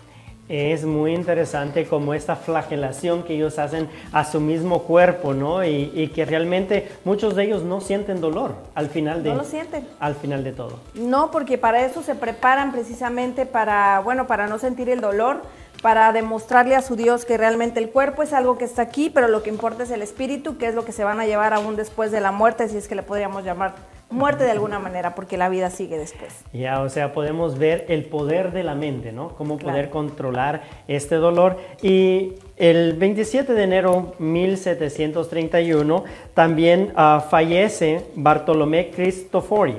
Es 0.52 0.84
muy 0.84 1.14
interesante 1.14 1.86
como 1.86 2.12
esta 2.12 2.36
flagelación 2.36 3.22
que 3.22 3.36
ellos 3.36 3.58
hacen 3.58 3.88
a 4.12 4.22
su 4.26 4.38
mismo 4.38 4.82
cuerpo, 4.82 5.32
¿no? 5.32 5.64
Y, 5.64 6.12
que 6.14 6.26
realmente 6.26 6.92
muchos 7.06 7.34
de 7.36 7.44
ellos 7.44 7.62
no 7.62 7.80
sienten 7.80 8.20
dolor 8.20 8.54
al 8.74 8.90
final 8.90 9.22
de 9.22 9.30
no 9.30 9.36
lo 9.36 9.44
sienten. 9.44 9.88
al 9.98 10.14
final 10.14 10.44
de 10.44 10.52
todo. 10.52 10.78
No, 10.94 11.30
porque 11.30 11.56
para 11.56 11.86
eso 11.86 12.02
se 12.02 12.14
preparan 12.14 12.70
precisamente 12.70 13.46
para, 13.46 14.00
bueno, 14.00 14.26
para 14.26 14.46
no 14.46 14.58
sentir 14.58 14.90
el 14.90 15.00
dolor 15.00 15.40
para 15.80 16.12
demostrarle 16.12 16.76
a 16.76 16.82
su 16.82 16.96
Dios 16.96 17.24
que 17.24 17.38
realmente 17.38 17.80
el 17.80 17.88
cuerpo 17.88 18.22
es 18.22 18.34
algo 18.34 18.58
que 18.58 18.66
está 18.66 18.82
aquí, 18.82 19.08
pero 19.08 19.28
lo 19.28 19.42
que 19.42 19.48
importa 19.48 19.84
es 19.84 19.90
el 19.90 20.02
espíritu, 20.02 20.58
que 20.58 20.66
es 20.66 20.74
lo 20.74 20.84
que 20.84 20.92
se 20.92 21.02
van 21.02 21.18
a 21.18 21.26
llevar 21.26 21.54
aún 21.54 21.76
después 21.76 22.12
de 22.12 22.20
la 22.20 22.30
muerte, 22.30 22.68
si 22.68 22.76
es 22.76 22.88
que 22.88 22.94
le 22.94 23.02
podríamos 23.02 23.42
llamar 23.42 23.74
muerte 24.12 24.44
de 24.44 24.50
alguna 24.50 24.78
manera, 24.78 25.14
porque 25.14 25.36
la 25.36 25.48
vida 25.48 25.70
sigue 25.70 25.98
después. 25.98 26.44
Ya, 26.52 26.80
o 26.80 26.88
sea, 26.88 27.12
podemos 27.12 27.58
ver 27.58 27.86
el 27.88 28.04
poder 28.04 28.52
de 28.52 28.62
la 28.62 28.74
mente, 28.74 29.12
¿no? 29.12 29.30
Cómo 29.36 29.58
poder 29.58 29.90
controlar 29.90 30.62
este 30.88 31.16
dolor. 31.16 31.58
Y 31.82 32.34
el 32.56 32.94
27 32.94 33.52
de 33.52 33.62
enero 33.62 34.14
1731 34.18 36.04
también 36.34 36.92
ah, 36.96 37.26
fallece 37.28 38.04
Bartolomé 38.14 38.90
Cristofori, 38.90 39.78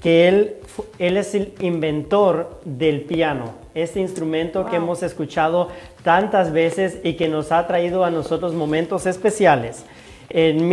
que 0.00 0.28
él, 0.28 0.56
él 0.98 1.16
es 1.16 1.34
el 1.34 1.54
inventor 1.60 2.60
del 2.64 3.02
piano 3.02 3.60
este 3.74 4.00
instrumento 4.00 4.66
que 4.66 4.76
hemos 4.76 5.02
escuchado 5.02 5.68
tantas 6.02 6.52
veces 6.52 6.98
y 7.04 7.14
que 7.14 7.28
nos 7.28 7.52
ha 7.52 7.66
traído 7.66 8.04
a 8.04 8.10
nosotros 8.10 8.54
momentos 8.54 9.06
especiales. 9.06 9.84
En 10.28 10.68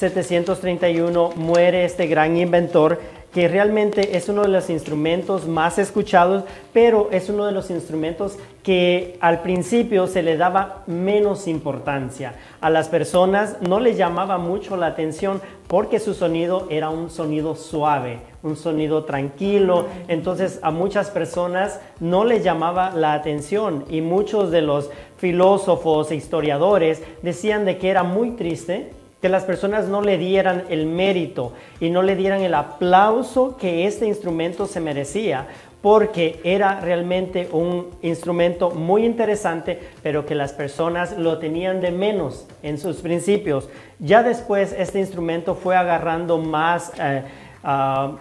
1731 0.00 1.32
muere 1.36 1.84
este 1.84 2.06
gran 2.06 2.36
inventor 2.36 2.98
que 3.32 3.46
realmente 3.46 4.16
es 4.16 4.28
uno 4.28 4.42
de 4.42 4.48
los 4.48 4.70
instrumentos 4.70 5.46
más 5.46 5.78
escuchados, 5.78 6.44
pero 6.72 7.08
es 7.12 7.28
uno 7.28 7.46
de 7.46 7.52
los 7.52 7.70
instrumentos 7.70 8.36
que 8.64 9.18
al 9.20 9.42
principio 9.42 10.08
se 10.08 10.22
le 10.22 10.36
daba 10.36 10.82
menos 10.86 11.46
importancia. 11.46 12.34
A 12.60 12.70
las 12.70 12.88
personas 12.88 13.56
no 13.60 13.78
les 13.78 13.96
llamaba 13.96 14.38
mucho 14.38 14.76
la 14.76 14.86
atención 14.86 15.40
porque 15.68 16.00
su 16.00 16.14
sonido 16.14 16.66
era 16.70 16.90
un 16.90 17.08
sonido 17.08 17.54
suave, 17.54 18.18
un 18.42 18.56
sonido 18.56 19.04
tranquilo. 19.04 19.86
Entonces 20.08 20.58
a 20.62 20.72
muchas 20.72 21.10
personas 21.10 21.80
no 22.00 22.24
les 22.24 22.42
llamaba 22.42 22.90
la 22.90 23.12
atención 23.12 23.84
y 23.88 24.00
muchos 24.00 24.50
de 24.50 24.62
los 24.62 24.90
filósofos 25.18 26.10
e 26.10 26.16
historiadores 26.16 27.00
decían 27.22 27.64
de 27.64 27.78
que 27.78 27.90
era 27.90 28.02
muy 28.02 28.32
triste 28.32 28.90
que 29.20 29.28
las 29.28 29.44
personas 29.44 29.86
no 29.88 30.00
le 30.00 30.16
dieran 30.18 30.64
el 30.70 30.86
mérito 30.86 31.52
y 31.78 31.90
no 31.90 32.02
le 32.02 32.16
dieran 32.16 32.40
el 32.40 32.54
aplauso 32.54 33.56
que 33.56 33.86
este 33.86 34.06
instrumento 34.06 34.66
se 34.66 34.80
merecía, 34.80 35.46
porque 35.82 36.40
era 36.44 36.80
realmente 36.80 37.48
un 37.52 37.88
instrumento 38.02 38.70
muy 38.70 39.04
interesante, 39.04 39.78
pero 40.02 40.26
que 40.26 40.34
las 40.34 40.52
personas 40.52 41.16
lo 41.16 41.38
tenían 41.38 41.80
de 41.80 41.90
menos 41.90 42.46
en 42.62 42.78
sus 42.78 42.96
principios. 42.98 43.68
Ya 43.98 44.22
después 44.22 44.74
este 44.76 45.00
instrumento 45.00 45.54
fue 45.54 45.76
agarrando 45.76 46.38
más 46.38 46.92
eh, 46.98 47.22
ah, 47.64 48.12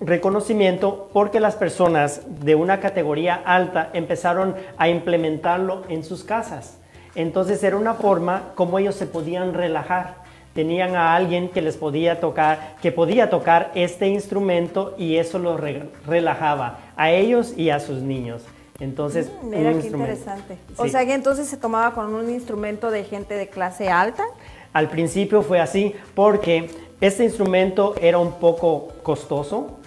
reconocimiento 0.00 1.08
porque 1.12 1.40
las 1.40 1.54
personas 1.54 2.22
de 2.40 2.54
una 2.54 2.80
categoría 2.80 3.40
alta 3.44 3.90
empezaron 3.92 4.56
a 4.76 4.88
implementarlo 4.88 5.82
en 5.88 6.02
sus 6.04 6.24
casas. 6.24 6.78
Entonces 7.14 7.62
era 7.62 7.76
una 7.76 7.94
forma 7.94 8.50
como 8.56 8.78
ellos 8.80 8.96
se 8.96 9.06
podían 9.06 9.54
relajar 9.54 10.23
tenían 10.54 10.94
a 10.94 11.14
alguien 11.14 11.48
que 11.48 11.60
les 11.60 11.76
podía 11.76 12.20
tocar, 12.20 12.76
que 12.80 12.92
podía 12.92 13.28
tocar 13.28 13.72
este 13.74 14.08
instrumento 14.08 14.94
y 14.96 15.16
eso 15.16 15.38
los 15.38 15.60
relajaba 16.06 16.78
a 16.96 17.10
ellos 17.10 17.52
y 17.56 17.70
a 17.70 17.80
sus 17.80 18.00
niños. 18.00 18.42
Entonces, 18.80 19.30
mm, 19.42 19.48
mira 19.48 19.72
qué 19.72 19.86
interesante. 19.86 20.58
O 20.76 20.88
sea 20.88 21.04
que 21.04 21.14
entonces 21.14 21.48
se 21.48 21.56
tomaba 21.56 21.92
con 21.94 22.14
un 22.14 22.30
instrumento 22.30 22.90
de 22.90 23.04
gente 23.04 23.34
de 23.34 23.48
clase 23.48 23.88
alta. 23.88 24.24
Al 24.72 24.88
principio 24.88 25.42
fue 25.42 25.60
así 25.60 25.94
porque 26.14 26.70
este 27.00 27.24
instrumento 27.24 27.94
era 28.00 28.18
un 28.18 28.32
poco 28.32 28.88
costoso 29.02 29.78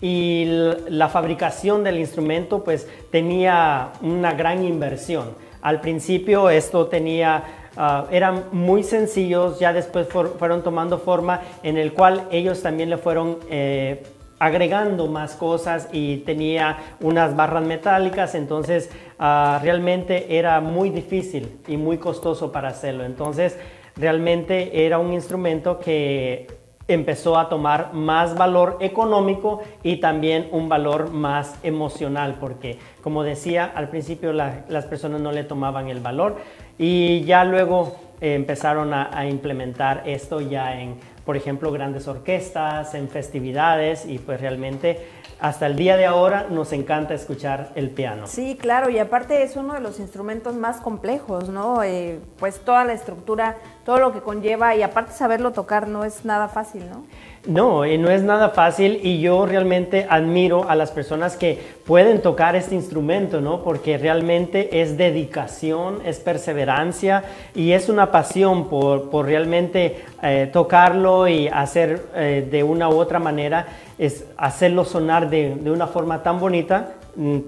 y 0.00 0.44
la 0.88 1.08
fabricación 1.08 1.84
del 1.84 1.98
instrumento 1.98 2.64
pues 2.64 2.88
tenía 3.10 3.92
una 4.00 4.34
gran 4.34 4.64
inversión. 4.64 5.30
Al 5.60 5.80
principio 5.80 6.50
esto 6.50 6.88
tenía 6.88 7.61
Ah, 7.76 8.06
eran 8.10 8.44
muy 8.52 8.82
sencillos, 8.82 9.58
ya 9.58 9.72
después 9.72 10.06
fueron 10.06 10.62
tomando 10.62 10.98
forma 10.98 11.40
en 11.62 11.78
el 11.78 11.92
cual 11.92 12.26
ellos 12.30 12.60
también 12.62 12.90
le 12.90 12.98
fueron 12.98 13.38
eh, 13.48 14.02
agregando 14.38 15.06
más 15.06 15.36
cosas 15.36 15.88
y 15.92 16.18
tenía 16.18 16.76
unas 17.00 17.34
barras 17.34 17.64
metálicas, 17.64 18.34
entonces 18.34 18.90
ah, 19.18 19.58
realmente 19.62 20.36
era 20.36 20.60
muy 20.60 20.90
difícil 20.90 21.60
y 21.66 21.76
muy 21.76 21.96
costoso 21.96 22.52
para 22.52 22.68
hacerlo. 22.68 23.04
Entonces 23.04 23.58
realmente 23.96 24.84
era 24.84 24.98
un 24.98 25.12
instrumento 25.12 25.78
que 25.78 26.48
empezó 26.88 27.38
a 27.38 27.48
tomar 27.48 27.92
más 27.94 28.36
valor 28.36 28.78
económico 28.80 29.62
y 29.82 29.96
también 29.96 30.48
un 30.50 30.68
valor 30.68 31.10
más 31.10 31.58
emocional, 31.62 32.36
porque 32.40 32.78
como 33.02 33.22
decía 33.22 33.70
al 33.74 33.88
principio 33.88 34.32
las 34.32 34.86
personas 34.86 35.20
no 35.20 35.32
le 35.32 35.44
tomaban 35.44 35.88
el 35.88 36.00
valor 36.00 36.36
y 36.82 37.22
ya 37.22 37.44
luego 37.44 37.94
eh, 38.20 38.34
empezaron 38.34 38.92
a, 38.92 39.24
implementar 39.28 40.02
esto 40.04 40.40
ya 40.40 40.80
en, 40.80 40.96
por 41.24 41.36
ejemplo, 41.36 41.70
grandes 41.70 42.08
orquestas, 42.08 42.96
en 42.96 43.08
festividades 43.08 44.04
y 44.04 44.18
pues 44.18 44.40
realmente 44.40 45.06
hasta 45.38 45.66
el 45.66 45.76
día 45.76 45.96
de 45.96 46.06
ahora 46.06 46.48
nos 46.50 46.72
encanta 46.72 47.14
escuchar 47.14 47.70
el 47.76 47.90
piano. 47.90 48.26
Sí, 48.26 48.58
claro, 48.60 48.90
y 48.90 48.98
aparte 48.98 49.44
es 49.44 49.54
uno 49.54 49.74
de 49.74 49.80
los 49.80 50.00
instrumentos 50.00 50.56
más 50.56 50.78
complejos, 50.78 51.48
¿no? 51.50 51.84
Eh, 51.84 52.18
pues 52.40 52.58
toda 52.64 52.84
la 52.84 52.94
estructura, 52.94 53.58
todo 53.84 53.98
lo 53.98 54.12
que 54.12 54.20
conlleva 54.20 54.74
y 54.74 54.82
aparte 54.82 55.12
saberlo 55.12 55.52
tocar 55.52 55.86
no 55.86 56.04
es 56.04 56.24
nada 56.24 56.48
fácil, 56.48 56.90
¿no? 56.90 57.04
No, 57.44 57.84
y 57.84 57.98
no 57.98 58.08
es 58.08 58.22
nada 58.22 58.50
fácil 58.50 59.00
y 59.02 59.20
yo 59.20 59.46
realmente 59.46 60.06
admiro 60.08 60.70
a 60.70 60.76
las 60.76 60.92
personas 60.92 61.36
que 61.36 61.58
pueden 61.84 62.22
tocar 62.22 62.54
este 62.54 62.76
instrumento, 62.76 63.40
¿no? 63.40 63.64
Porque 63.64 63.98
realmente 63.98 64.80
es 64.80 64.96
dedicación, 64.96 65.98
es 66.04 66.20
perseverancia 66.20 67.24
y 67.52 67.72
es 67.72 67.88
una 67.88 68.12
pasión 68.12 68.68
por, 68.68 69.10
realmente 69.26 70.04
eh, 70.22 70.50
tocarlo 70.52 71.26
y 71.26 71.48
hacer 71.48 72.06
eh, 72.14 72.46
de 72.48 72.62
una 72.62 72.88
u 72.88 72.92
otra 72.92 73.18
manera, 73.18 73.66
es 73.98 74.24
hacerlo 74.36 74.84
sonar 74.84 75.28
de, 75.28 75.56
de 75.56 75.72
una 75.72 75.88
forma 75.88 76.22
tan 76.22 76.38
bonita 76.38 76.94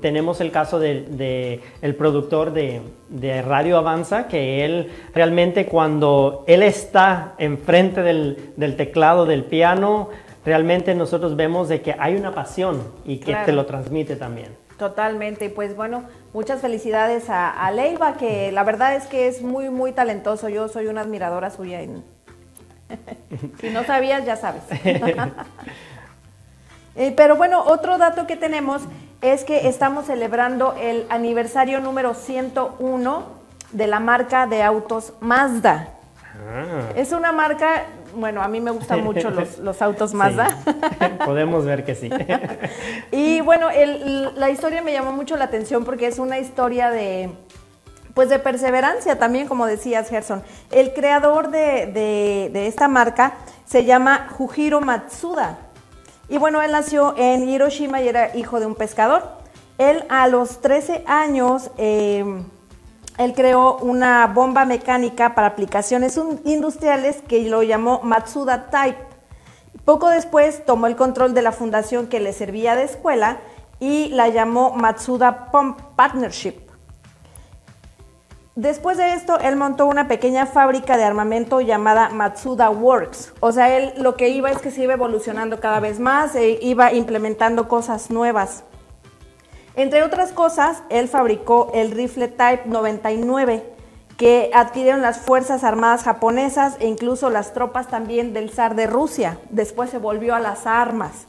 tenemos 0.00 0.40
el 0.40 0.50
caso 0.50 0.78
del 0.78 1.16
de, 1.16 1.60
el 1.82 1.94
productor 1.94 2.52
de, 2.52 2.82
Radio 3.42 3.78
Avanza, 3.78 4.28
que 4.28 4.64
él 4.64 4.90
realmente 5.14 5.66
cuando 5.66 6.44
él 6.46 6.62
está 6.62 7.34
enfrente 7.38 8.02
del, 8.02 8.52
del, 8.56 8.76
teclado 8.76 9.24
del 9.26 9.44
piano, 9.44 10.10
realmente 10.44 10.94
nosotros 10.94 11.36
vemos 11.36 11.68
de 11.68 11.80
que 11.80 11.94
hay 11.98 12.16
una 12.16 12.34
pasión 12.34 12.82
y 13.04 13.18
que 13.18 13.34
te 13.34 13.52
lo 13.52 13.66
transmite 13.66 14.16
también. 14.16 14.48
Totalmente, 14.78 15.50
pues 15.50 15.76
bueno, 15.76 16.04
muchas 16.32 16.60
felicidades 16.60 17.30
a, 17.30 17.50
a, 17.50 17.70
Leiva, 17.70 18.16
que 18.16 18.50
la 18.50 18.64
verdad 18.64 18.96
es 18.96 19.06
que 19.06 19.28
es 19.28 19.40
muy, 19.40 19.70
muy 19.70 19.92
talentoso. 19.92 20.48
Yo 20.48 20.68
soy 20.68 20.88
una 20.88 21.02
admiradora 21.02 21.50
suya. 21.50 21.80
si 23.60 23.70
no 23.70 23.84
sabías, 23.84 24.24
ya 24.26 24.36
sabes. 24.36 24.62
Eh, 26.96 27.12
pero 27.16 27.34
bueno, 27.34 27.60
otro 27.66 27.98
dato 27.98 28.24
que 28.24 28.36
tenemos 28.36 28.82
es 29.32 29.44
que 29.44 29.68
estamos 29.68 30.06
celebrando 30.06 30.74
el 30.78 31.06
aniversario 31.08 31.80
número 31.80 32.12
101 32.12 33.24
de 33.72 33.86
la 33.86 33.98
marca 33.98 34.46
de 34.46 34.62
autos 34.62 35.14
Mazda. 35.20 35.88
Ah. 36.46 36.90
Es 36.94 37.10
una 37.12 37.32
marca, 37.32 37.84
bueno, 38.14 38.42
a 38.42 38.48
mí 38.48 38.60
me 38.60 38.70
gustan 38.70 39.02
mucho 39.04 39.30
los, 39.30 39.80
autos 39.80 40.12
Mazda. 40.12 40.48
Podemos 41.24 41.64
ver 41.64 41.86
que 41.86 41.94
sí. 41.94 42.10
y 43.12 43.40
bueno, 43.40 43.68
la 44.36 44.50
historia 44.50 44.82
me 44.82 44.92
llamó 44.92 45.12
mucho 45.12 45.36
la 45.38 45.46
atención 45.46 45.86
porque 45.86 46.06
es 46.06 46.18
una 46.18 46.38
historia 46.38 46.90
de, 46.90 47.30
pues 48.12 48.28
de 48.28 48.38
perseverancia 48.38 49.18
también, 49.18 49.48
como 49.48 49.64
decías, 49.64 50.10
Gerson. 50.10 50.42
El 50.70 50.92
creador 50.92 51.50
de, 51.50 52.50
de 52.52 52.66
esta 52.66 52.88
marca 52.88 53.36
se 53.64 53.86
llama 53.86 54.28
Jujiro 54.36 54.82
Matsuda. 54.82 55.63
Y 56.28 56.38
bueno, 56.38 56.62
él 56.62 56.72
nació 56.72 57.14
en 57.16 57.48
Hiroshima 57.48 58.00
y 58.00 58.08
era 58.08 58.34
hijo 58.36 58.60
de 58.60 58.66
un 58.66 58.74
pescador. 58.74 59.22
Él 59.78 60.04
a 60.08 60.28
los 60.28 60.60
13 60.60 61.04
años, 61.06 61.70
em, 61.76 62.44
él 63.18 63.34
creó 63.34 63.76
una 63.78 64.26
bomba 64.28 64.64
mecánica 64.64 65.34
para 65.34 65.48
aplicaciones 65.48 66.18
industriales 66.44 67.22
que 67.28 67.42
lo 67.48 67.62
llamó 67.62 68.00
Matsuda 68.02 68.70
Type. 68.70 68.98
Poco 69.84 70.08
después 70.08 70.64
tomó 70.64 70.86
el 70.86 70.96
control 70.96 71.34
de 71.34 71.42
la 71.42 71.52
fundación 71.52 72.06
que 72.06 72.20
le 72.20 72.32
servía 72.32 72.74
de 72.74 72.84
escuela 72.84 73.38
y 73.80 74.08
la 74.08 74.28
llamó 74.28 74.72
Matsuda 74.72 75.50
Pump 75.50 75.78
Partnership. 75.94 76.63
Después 78.56 78.96
de 78.98 79.14
esto, 79.14 79.40
él 79.40 79.56
montó 79.56 79.86
una 79.86 80.06
pequeña 80.06 80.46
fábrica 80.46 80.96
de 80.96 81.02
armamento 81.02 81.60
llamada 81.60 82.10
Matsuda 82.10 82.70
Works. 82.70 83.32
O 83.40 83.50
sea, 83.50 83.76
él 83.76 83.94
lo 83.96 84.14
que 84.16 84.28
iba 84.28 84.48
es 84.52 84.58
que 84.58 84.70
se 84.70 84.84
iba 84.84 84.92
evolucionando 84.92 85.58
cada 85.58 85.80
vez 85.80 85.98
más 85.98 86.36
e 86.36 86.60
iba 86.62 86.92
implementando 86.92 87.66
cosas 87.66 88.10
nuevas. 88.10 88.62
Entre 89.74 90.04
otras 90.04 90.30
cosas, 90.30 90.84
él 90.88 91.08
fabricó 91.08 91.72
el 91.74 91.90
rifle 91.90 92.28
Type 92.28 92.62
99 92.66 93.74
que 94.16 94.52
adquirieron 94.54 95.02
las 95.02 95.18
Fuerzas 95.18 95.64
Armadas 95.64 96.04
japonesas 96.04 96.76
e 96.78 96.86
incluso 96.86 97.30
las 97.30 97.54
tropas 97.54 97.88
también 97.88 98.32
del 98.32 98.50
zar 98.50 98.76
de 98.76 98.86
Rusia. 98.86 99.36
Después 99.50 99.90
se 99.90 99.98
volvió 99.98 100.32
a 100.36 100.38
las 100.38 100.68
armas. 100.68 101.26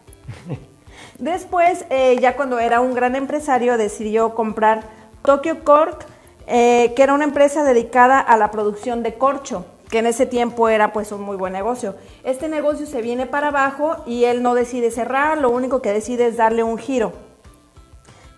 Después, 1.18 1.86
eh, 1.90 2.18
ya 2.22 2.36
cuando 2.36 2.60
era 2.60 2.82
un 2.82 2.94
gran 2.94 3.16
empresario, 3.16 3.80
decidió 3.80 4.36
comprar 4.36 4.82
Tokyo 5.24 5.64
Cork 5.64 6.06
eh, 6.48 6.94
que 6.96 7.04
era 7.04 7.14
una 7.14 7.24
empresa 7.24 7.64
dedicada 7.64 8.20
a 8.20 8.38
la 8.38 8.52
producción 8.52 9.04
de 9.04 9.16
corcho, 9.16 9.66
que 9.90 10.00
en 10.00 10.06
ese 10.06 10.26
tiempo 10.26 10.70
era 10.70 10.94
pues 10.94 11.12
un 11.12 11.22
muy 11.22 11.38
buen 11.38 11.54
negocio. 11.54 11.96
Este 12.24 12.48
negocio 12.48 12.86
se 12.86 13.02
viene 13.02 13.26
para 13.26 13.48
abajo 13.48 13.98
y 14.06 14.26
él 14.26 14.44
no 14.44 14.54
decide 14.54 14.92
cerrar, 14.92 15.38
lo 15.38 15.50
único 15.50 15.82
que 15.82 15.92
decide 15.92 16.28
es 16.28 16.38
darle 16.38 16.64
un 16.64 16.78
giro. 16.78 17.14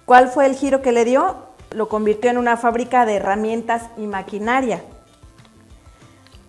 ¿Cuál 0.05 0.29
fue 0.29 0.45
el 0.45 0.55
giro 0.55 0.81
que 0.81 0.93
le 0.93 1.03
dio? 1.03 1.35
Lo 1.71 1.89
convirtió 1.89 2.31
en 2.31 2.37
una 2.37 2.55
fábrica 2.55 3.05
de 3.05 3.15
herramientas 3.15 3.83
y 3.97 4.07
maquinaria. 4.07 4.81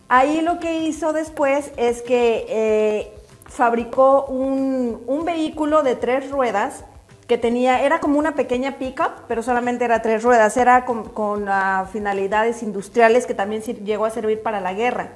Ahí 0.09 0.41
lo 0.41 0.61
que 0.61 0.79
hizo 0.79 1.13
después 1.13 1.73
es 1.77 2.03
que 2.03 2.47
eh, 2.49 3.13
fabricó 3.47 4.27
un, 4.27 5.03
un 5.07 5.25
vehículo 5.25 5.83
de 5.83 5.97
tres 5.97 6.31
ruedas 6.31 6.85
que 7.29 7.37
tenía, 7.37 7.83
era 7.83 8.01
como 8.01 8.19
una 8.19 8.35
pequeña 8.35 8.79
pickup, 8.79 9.27
pero 9.29 9.43
solamente 9.43 9.85
era 9.85 10.01
tres 10.01 10.23
ruedas, 10.23 10.57
era 10.57 10.87
con, 10.87 11.47
ah, 11.49 11.87
finalidades 11.93 12.63
industriales 12.63 13.27
que 13.27 13.35
también 13.35 13.63
llegó 13.63 14.07
a 14.07 14.11
servir 14.11 14.43
para 14.43 14.61
la 14.61 14.73
guerra. 14.73 15.11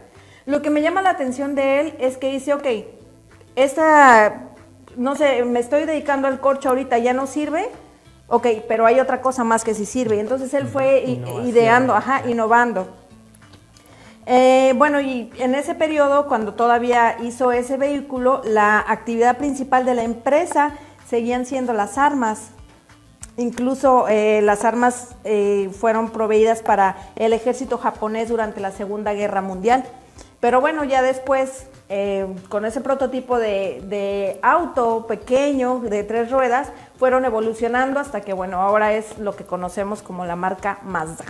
Lo 0.45 0.61
que 0.61 0.69
me 0.69 0.83
llama 0.83 1.01
la 1.01 1.11
atención 1.11 1.55
de 1.55 1.81
él 1.81 1.95
es 1.99 2.19
que 2.19 2.31
dice, 2.31 2.53
ok, 2.53 2.67
esta, 3.57 4.51
no 4.97 5.17
sé, 5.17 5.43
me 5.45 5.59
estoy 5.59 5.87
dedicando 5.87 6.29
al 6.29 6.39
corcho 6.39 6.69
ahorita, 6.69 6.99
ya 6.99 7.15
no 7.15 7.27
sirve, 7.27 7.71
ok, 8.29 8.47
pero 8.69 8.85
hay 8.85 9.01
otra 9.01 9.23
cosa 9.23 9.43
más 9.43 9.65
que 9.65 9.73
sí 9.73 9.87
sirve. 9.87 10.21
Entonces 10.21 10.53
él 10.53 10.67
fue 10.67 11.05
ideando, 11.45 11.95
ajá, 11.95 12.29
innovando. 12.29 12.89
Eh, 14.27 14.75
bueno, 14.77 15.01
y 15.01 15.33
en 15.39 15.55
ese 15.55 15.75
periodo, 15.75 16.29
cuando 16.29 16.53
todavía 16.55 17.17
hizo 17.23 17.53
ese 17.53 17.79
vehículo, 17.79 18.43
la 18.45 18.85
actividad 18.87 19.39
principal 19.39 19.87
de 19.87 19.95
la 19.95 20.05
empresa 20.05 20.75
seguían 21.13 21.45
siendo 21.45 21.75
las 21.75 21.99
armas. 21.99 22.53
Incluso 23.37 24.09
eh, 24.09 24.41
las 24.41 24.65
armas 24.65 25.15
eh, 25.25 25.69
fueron 25.79 26.09
proveídas 26.09 26.63
para 26.63 26.97
el 27.17 27.35
ejército 27.35 27.77
japonés 27.77 28.31
durante 28.31 28.63
la 28.63 28.71
Segunda 28.71 29.13
Guerra 29.13 29.43
Mundial. 29.43 29.85
Pero 30.41 30.63
bueno, 30.63 30.85
ya 30.85 31.03
después, 31.03 31.67
eh, 31.91 32.27
con 32.49 32.65
ese 32.65 32.81
prototipo 32.81 33.39
de, 33.39 33.83
de, 33.89 34.41
auto 34.41 35.07
pequeño, 35.07 35.81
de 35.81 36.03
tres 36.03 36.31
ruedas, 36.31 36.73
fueron 36.99 37.27
evolucionando 37.27 38.01
hasta 38.01 38.23
que, 38.23 38.33
bueno, 38.33 38.63
ahora 38.63 38.95
es 38.95 39.19
lo 39.19 39.37
que 39.37 39.45
conocemos 39.45 40.01
como 40.01 40.25
la 40.25 40.35
marca 40.35 40.79
Mazda. 40.83 41.27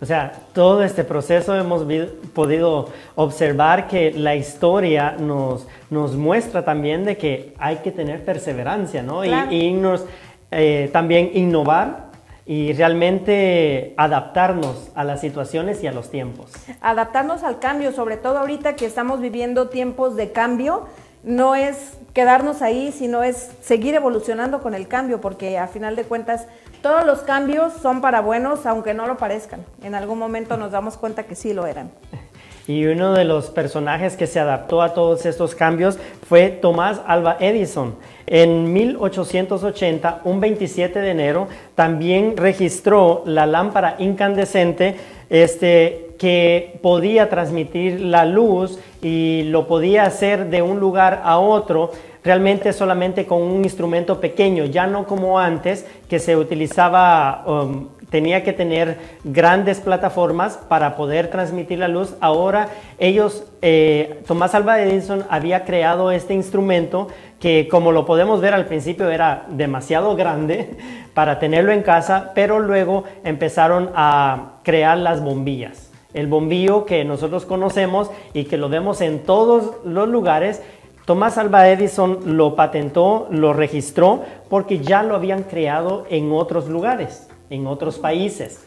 O 0.00 0.06
sea, 0.06 0.32
todo 0.54 0.84
este 0.84 1.02
proceso 1.02 1.56
hemos 1.56 1.84
podido 2.32 2.88
observar 3.16 3.88
que 3.88 4.12
la 4.12 4.36
historia 4.36 5.16
nos, 5.18 5.66
nos 5.90 6.14
muestra 6.14 6.64
también 6.64 7.04
de 7.04 7.16
que 7.16 7.54
hay 7.58 7.76
que 7.76 7.90
tener 7.90 8.24
perseverancia, 8.24 9.02
¿no? 9.02 9.24
Y, 9.24 9.72
nos, 9.72 10.04
eh, 10.52 10.88
también 10.92 11.32
innovar 11.34 12.08
y 12.46 12.72
realmente 12.72 13.92
adaptarnos 13.96 14.90
a 14.94 15.02
las 15.02 15.20
situaciones 15.20 15.82
y 15.82 15.88
a 15.88 15.92
los 15.92 16.10
tiempos. 16.10 16.52
Adaptarnos 16.80 17.42
al 17.42 17.58
cambio, 17.58 17.90
sobre 17.92 18.16
todo 18.16 18.38
ahorita 18.38 18.76
que 18.76 18.86
estamos 18.86 19.20
viviendo 19.20 19.68
tiempos 19.68 20.14
de 20.14 20.30
cambio, 20.30 20.86
no 21.24 21.56
es 21.56 21.97
quedarnos 22.18 22.62
ahí, 22.62 22.90
sino 22.90 23.22
es 23.22 23.48
seguir 23.60 23.94
evolucionando 23.94 24.60
con 24.60 24.74
el 24.74 24.88
cambio, 24.88 25.20
porque 25.20 25.56
a 25.56 25.68
final 25.68 25.94
de 25.94 26.02
cuentas 26.02 26.48
todos 26.82 27.06
los 27.06 27.20
cambios 27.20 27.72
son 27.74 28.00
para 28.00 28.20
buenos, 28.20 28.66
aunque 28.66 28.92
no 28.92 29.06
lo 29.06 29.16
parezcan. 29.16 29.64
En 29.84 29.94
algún 29.94 30.18
momento 30.18 30.56
nos 30.56 30.72
damos 30.72 30.96
cuenta 30.96 31.22
que 31.22 31.36
sí 31.36 31.54
lo 31.54 31.64
eran. 31.64 31.92
Y 32.66 32.84
uno 32.84 33.14
de 33.14 33.24
los 33.24 33.48
personajes 33.48 34.14
que 34.14 34.26
se 34.26 34.38
adaptó 34.38 34.82
a 34.82 34.92
todos 34.92 35.24
estos 35.24 35.54
cambios 35.54 35.98
fue 36.28 36.50
Tomás 36.50 37.00
Alba 37.06 37.38
Edison. 37.40 37.94
En 38.26 38.74
1880, 38.74 40.20
un 40.24 40.38
27 40.38 41.00
de 41.00 41.10
enero, 41.10 41.48
también 41.74 42.36
registró 42.36 43.22
la 43.24 43.46
lámpara 43.46 43.96
incandescente 43.98 44.96
este, 45.30 46.08
que 46.18 46.78
podía 46.82 47.30
transmitir 47.30 48.00
la 48.00 48.26
luz 48.26 48.78
y 49.00 49.44
lo 49.44 49.66
podía 49.66 50.04
hacer 50.04 50.50
de 50.50 50.60
un 50.60 50.80
lugar 50.80 51.22
a 51.24 51.38
otro 51.38 51.92
realmente 52.24 52.72
solamente 52.72 53.26
con 53.26 53.42
un 53.42 53.64
instrumento 53.64 54.20
pequeño, 54.20 54.64
ya 54.64 54.86
no 54.86 55.06
como 55.06 55.38
antes 55.38 55.86
que 56.08 56.18
se 56.18 56.36
utilizaba, 56.36 57.44
um, 57.46 57.88
tenía 58.10 58.42
que 58.42 58.52
tener 58.52 58.98
grandes 59.24 59.80
plataformas 59.80 60.58
para 60.68 60.96
poder 60.96 61.28
transmitir 61.28 61.78
la 61.78 61.88
luz. 61.88 62.14
Ahora 62.20 62.68
ellos, 62.98 63.44
eh, 63.62 64.22
Tomás 64.26 64.54
Alva 64.54 64.80
Edison 64.80 65.24
había 65.28 65.64
creado 65.64 66.10
este 66.10 66.34
instrumento 66.34 67.08
que 67.38 67.68
como 67.68 67.92
lo 67.92 68.04
podemos 68.04 68.40
ver 68.40 68.54
al 68.54 68.66
principio 68.66 69.10
era 69.10 69.44
demasiado 69.48 70.16
grande 70.16 70.76
para 71.14 71.38
tenerlo 71.38 71.72
en 71.72 71.82
casa, 71.82 72.32
pero 72.34 72.58
luego 72.60 73.04
empezaron 73.24 73.90
a 73.94 74.54
crear 74.62 74.98
las 74.98 75.22
bombillas. 75.22 75.90
El 76.14 76.26
bombillo 76.26 76.86
que 76.86 77.04
nosotros 77.04 77.44
conocemos 77.44 78.10
y 78.32 78.44
que 78.44 78.56
lo 78.56 78.70
vemos 78.70 79.02
en 79.02 79.20
todos 79.20 79.74
los 79.84 80.08
lugares 80.08 80.62
Tomás 81.08 81.38
Alba 81.38 81.70
Edison 81.70 82.36
lo 82.36 82.54
patentó, 82.54 83.28
lo 83.30 83.54
registró, 83.54 84.24
porque 84.50 84.80
ya 84.80 85.02
lo 85.02 85.14
habían 85.14 85.44
creado 85.44 86.04
en 86.10 86.30
otros 86.32 86.68
lugares, 86.68 87.30
en 87.48 87.66
otros 87.66 87.98
países, 87.98 88.66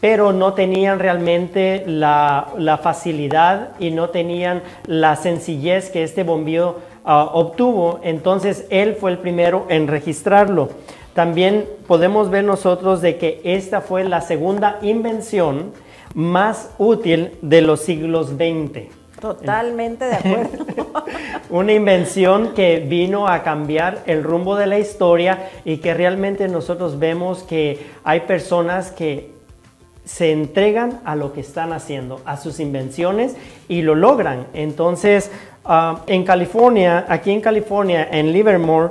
pero 0.00 0.32
no 0.32 0.54
tenían 0.54 0.98
realmente 0.98 1.84
la, 1.86 2.80
facilidad 2.82 3.72
y 3.78 3.90
no 3.90 4.08
tenían 4.08 4.62
la 4.86 5.14
sencillez 5.16 5.90
que 5.90 6.04
este 6.04 6.22
bombillo 6.22 6.76
ah, 7.04 7.28
obtuvo, 7.34 8.00
entonces 8.02 8.64
él 8.70 8.94
fue 8.98 9.10
el 9.10 9.18
primero 9.18 9.66
en 9.68 9.86
registrarlo. 9.86 10.70
También 11.12 11.66
podemos 11.86 12.30
ver 12.30 12.44
nosotros 12.44 13.02
de 13.02 13.18
que 13.18 13.42
esta 13.44 13.82
fue 13.82 14.04
la 14.04 14.22
segunda 14.22 14.78
invención 14.80 15.72
más 16.14 16.70
útil 16.78 17.32
de 17.42 17.60
los 17.60 17.80
siglos 17.80 18.28
XX. 18.28 19.03
Totalmente 19.24 20.04
de 20.04 20.16
acuerdo. 20.16 20.66
Una 21.48 21.72
invención 21.72 22.52
que 22.52 22.80
vino 22.80 23.26
a 23.26 23.42
cambiar 23.42 24.02
el 24.04 24.22
rumbo 24.22 24.54
de 24.54 24.66
la 24.66 24.78
historia 24.78 25.48
y 25.64 25.78
que 25.78 25.94
realmente 25.94 26.46
nosotros 26.46 26.98
vemos 26.98 27.42
que 27.42 27.86
hay 28.04 28.20
personas 28.20 28.90
que 28.90 29.32
se 30.04 30.30
entregan 30.30 31.00
a 31.06 31.16
lo 31.16 31.32
que 31.32 31.40
están 31.40 31.72
haciendo, 31.72 32.20
a 32.26 32.36
sus 32.36 32.60
invenciones 32.60 33.34
y 33.66 33.80
lo 33.80 33.94
logran. 33.94 34.46
Entonces, 34.52 35.30
ah, 35.64 36.02
en 36.06 36.24
California, 36.24 37.06
aquí 37.08 37.30
en 37.30 37.40
California, 37.40 38.06
en 38.10 38.30
Livermore, 38.30 38.90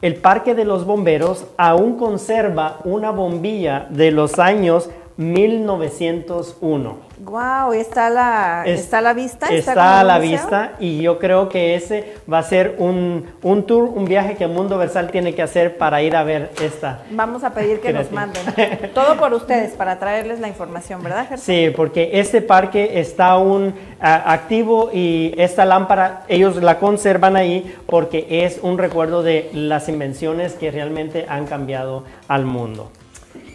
el 0.00 0.14
Parque 0.14 0.54
de 0.54 0.64
los 0.64 0.84
Bomberos 0.84 1.46
aún 1.56 1.96
conserva 1.96 2.78
una 2.84 3.10
bombilla 3.10 3.88
de 3.90 4.12
los 4.12 4.38
años 4.38 4.90
1901. 5.16 7.12
Wow, 7.24 7.72
está 7.72 8.10
la, 8.10 8.64
está 8.66 8.98
a 8.98 9.00
la 9.00 9.12
vista. 9.12 9.46
Está, 9.48 10.00
a 10.00 10.04
la 10.04 10.18
vista 10.18 10.72
y 10.80 11.02
yo 11.02 11.18
creo 11.18 11.48
que 11.48 11.76
ese 11.76 12.14
va 12.30 12.38
a 12.38 12.42
ser 12.42 12.76
un, 12.78 13.26
tour, 13.66 13.84
un 13.84 14.06
viaje 14.06 14.34
que 14.34 14.46
Mundo 14.48 14.76
Versal 14.76 15.10
tiene 15.10 15.34
que 15.34 15.42
hacer 15.42 15.78
para 15.78 16.02
ir 16.02 16.16
a 16.16 16.24
ver 16.24 16.50
esta. 16.60 17.02
Vamos 17.10 17.44
a 17.44 17.50
pedir 17.54 17.80
que 17.80 17.92
nos 17.92 18.10
manden. 18.10 18.42
Todo 18.94 19.16
por 19.16 19.32
ustedes, 19.34 19.72
para 19.74 19.98
traerles 19.98 20.40
la 20.40 20.48
información, 20.48 21.02
¿verdad, 21.02 21.28
Gerson? 21.28 21.44
Sí, 21.44 21.70
porque 21.76 22.10
este 22.14 22.42
parque 22.42 22.98
está 22.98 23.26
aún 23.26 23.74
activo 24.00 24.90
y 24.92 25.32
esta 25.36 25.64
lámpara, 25.64 26.24
ellos 26.26 26.56
la 26.56 26.78
conservan 26.80 27.36
ahí 27.36 27.72
porque 27.86 28.44
es 28.44 28.58
un 28.62 28.78
recuerdo 28.78 29.22
de 29.22 29.48
las 29.52 29.88
invenciones 29.88 30.54
que 30.54 30.70
realmente 30.72 31.26
han 31.28 31.46
cambiado 31.46 32.04
al 32.26 32.46
mundo. 32.46 32.90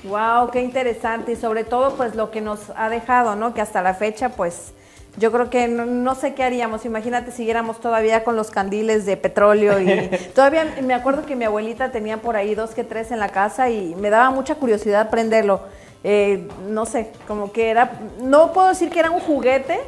Wow, 0.07 0.51
qué 0.51 0.61
interesante 0.61 1.33
y 1.33 1.35
sobre 1.35 1.63
todo 1.63 1.95
pues 1.95 2.15
lo 2.15 2.31
que 2.31 2.41
nos 2.41 2.71
ha 2.75 2.89
dejado, 2.89 3.35
¿no? 3.35 3.53
Que 3.53 3.61
hasta 3.61 3.81
la 3.81 3.93
fecha 3.93 4.29
pues 4.29 4.73
yo 5.17 5.31
creo 5.31 5.49
que 5.49 5.67
no, 5.67 5.85
no 5.85 6.15
sé 6.15 6.33
qué 6.33 6.43
haríamos. 6.43 6.85
Imagínate 6.85 7.31
siguiéramos 7.31 7.79
todavía 7.79 8.23
con 8.23 8.35
los 8.35 8.51
candiles 8.51 9.05
de 9.05 9.17
petróleo 9.17 9.79
y 9.79 10.09
todavía 10.35 10.75
me 10.83 10.93
acuerdo 10.93 11.25
que 11.25 11.35
mi 11.35 11.45
abuelita 11.45 11.91
tenía 11.91 12.17
por 12.17 12.35
ahí 12.35 12.55
dos 12.55 12.71
que 12.71 12.83
tres 12.83 13.11
en 13.11 13.19
la 13.19 13.29
casa 13.29 13.69
y 13.69 13.95
me 13.95 14.09
daba 14.09 14.29
mucha 14.31 14.55
curiosidad 14.55 15.09
prenderlo. 15.09 15.61
Eh, 16.03 16.47
no 16.69 16.85
sé, 16.85 17.11
como 17.27 17.51
que 17.51 17.69
era, 17.69 17.99
no 18.21 18.53
puedo 18.53 18.69
decir 18.69 18.89
que 18.89 18.99
era 18.99 19.11
un 19.11 19.19
juguete, 19.19 19.79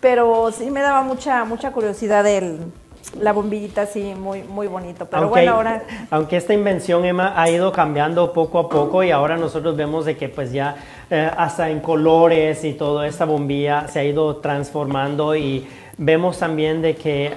pero 0.00 0.50
sí 0.52 0.70
me 0.70 0.80
daba 0.80 1.02
mucha 1.02 1.44
mucha 1.44 1.72
curiosidad 1.72 2.26
el, 2.26 2.72
la 3.20 3.32
bombillita 3.32 3.82
así 3.82 4.14
muy 4.14 4.42
muy 4.42 4.66
bonito. 4.66 5.06
Pero 5.06 5.22
aunque, 5.22 5.40
bueno, 5.40 5.54
ahora 5.54 5.82
aunque 6.10 6.36
esta 6.36 6.54
invención, 6.54 7.04
Emma, 7.04 7.32
ha 7.36 7.50
ido 7.50 7.72
cambiando 7.72 8.32
poco 8.32 8.58
a 8.58 8.68
poco 8.68 9.02
y 9.02 9.10
ahora 9.10 9.36
nosotros 9.36 9.76
vemos 9.76 10.04
de 10.04 10.16
que 10.16 10.28
pues 10.28 10.52
ya 10.52 10.76
eh, 11.10 11.30
hasta 11.36 11.70
en 11.70 11.80
colores 11.80 12.64
y 12.64 12.74
toda 12.74 13.06
esta 13.06 13.24
bombilla 13.24 13.88
se 13.88 14.00
ha 14.00 14.04
ido 14.04 14.36
transformando 14.36 15.34
y 15.36 15.66
vemos 15.96 16.38
también 16.38 16.80
de 16.80 16.96
que 16.96 17.34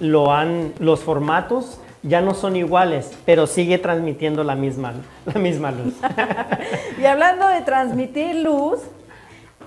lo 0.00 0.32
han, 0.32 0.72
los 0.78 1.00
formatos 1.00 1.80
ya 2.04 2.20
no 2.20 2.34
son 2.34 2.54
iguales, 2.54 3.12
pero 3.24 3.46
sigue 3.46 3.78
transmitiendo 3.78 4.44
la 4.44 4.54
misma, 4.54 4.92
la 5.26 5.40
misma 5.40 5.70
luz. 5.72 5.94
Y 7.00 7.06
hablando 7.06 7.48
de 7.48 7.62
transmitir 7.62 8.36
luz, 8.36 8.80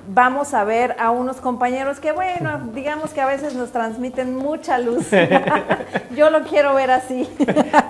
vamos 0.08 0.54
a 0.54 0.64
ver 0.64 0.96
a 1.00 1.12
unos 1.12 1.38
compañeros 1.38 2.00
que, 2.00 2.12
bueno, 2.12 2.62
digamos 2.74 3.12
que 3.12 3.22
a 3.22 3.26
veces 3.26 3.54
nos 3.54 3.72
transmiten 3.72 4.36
mucha 4.36 4.80
luz. 4.80 5.08
Yo 6.16 6.30
lo 6.30 6.44
quiero 6.44 6.74
ver 6.74 6.92
así. 6.92 7.28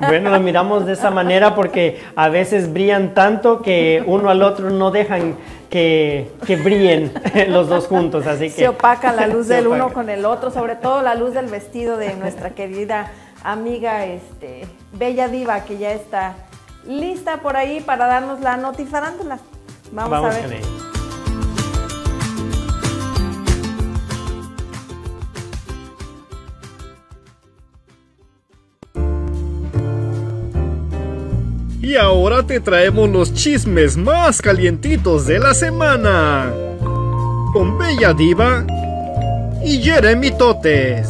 Bueno, 0.07 0.29
lo 0.29 0.39
miramos 0.39 0.85
de 0.85 0.93
esa 0.93 1.11
manera 1.11 1.55
porque 1.55 2.01
a 2.15 2.29
veces 2.29 2.71
brillan 2.71 3.13
tanto 3.13 3.61
que 3.61 4.03
uno 4.05 4.29
al 4.29 4.41
otro 4.41 4.69
no 4.69 4.91
dejan 4.91 5.35
que, 5.69 6.31
que 6.45 6.55
brillen 6.55 7.11
los 7.49 7.67
dos 7.67 7.87
juntos, 7.87 8.25
así 8.25 8.45
que... 8.45 8.55
Se 8.55 8.67
opaca 8.69 9.11
la 9.11 9.27
luz 9.27 9.47
del 9.47 9.67
uno 9.67 9.91
con 9.91 10.09
el 10.09 10.25
otro, 10.25 10.51
sobre 10.51 10.75
todo 10.75 11.01
la 11.01 11.15
luz 11.15 11.33
del 11.33 11.47
vestido 11.47 11.97
de 11.97 12.15
nuestra 12.15 12.51
querida 12.51 13.11
amiga 13.43 14.05
este, 14.05 14.65
Bella 14.93 15.27
Diva, 15.27 15.61
que 15.61 15.77
ya 15.77 15.91
está 15.91 16.35
lista 16.85 17.37
por 17.41 17.57
ahí 17.57 17.81
para 17.81 18.07
darnos 18.07 18.39
la 18.39 18.57
notifarándula. 18.57 19.39
Vamos, 19.91 20.11
Vamos 20.11 20.35
a 20.35 20.47
ver. 20.47 20.86
Y 31.87 31.95
ahora 31.95 32.43
te 32.43 32.59
traemos 32.59 33.09
los 33.09 33.33
chismes 33.33 33.95
más 33.95 34.41
calientitos 34.41 35.25
de 35.25 35.39
la 35.39 35.53
semana. 35.53 36.51
Con 37.53 37.77
Bella 37.77 38.13
Diva 38.13 38.67
y 39.63 39.81
Jeremy 39.81 40.31
Totes. 40.31 41.07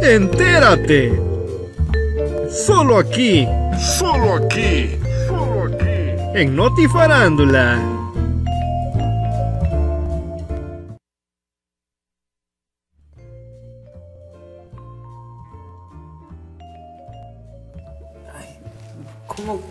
Entérate. 0.00 1.20
Solo 2.52 2.98
aquí. 2.98 3.48
Solo 3.98 4.36
aquí. 4.36 4.96
Solo 5.26 5.64
aquí. 5.64 6.38
En 6.40 6.54
Notifarándula. 6.54 7.99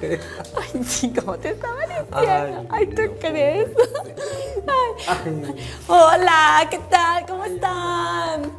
Ay, 0.02 0.84
sí, 0.86 1.12
¿cómo 1.14 1.38
te 1.38 1.50
estaba 1.50 1.82
diciendo? 1.82 2.08
Ay, 2.12 2.68
Ay, 2.70 2.88
¿tú 2.88 3.02
crees? 3.20 3.68
Ay. 5.08 5.56
Hola, 5.88 6.68
¿qué 6.70 6.80
tal? 6.90 7.26
¿Cómo 7.26 7.44
están? 7.44 8.50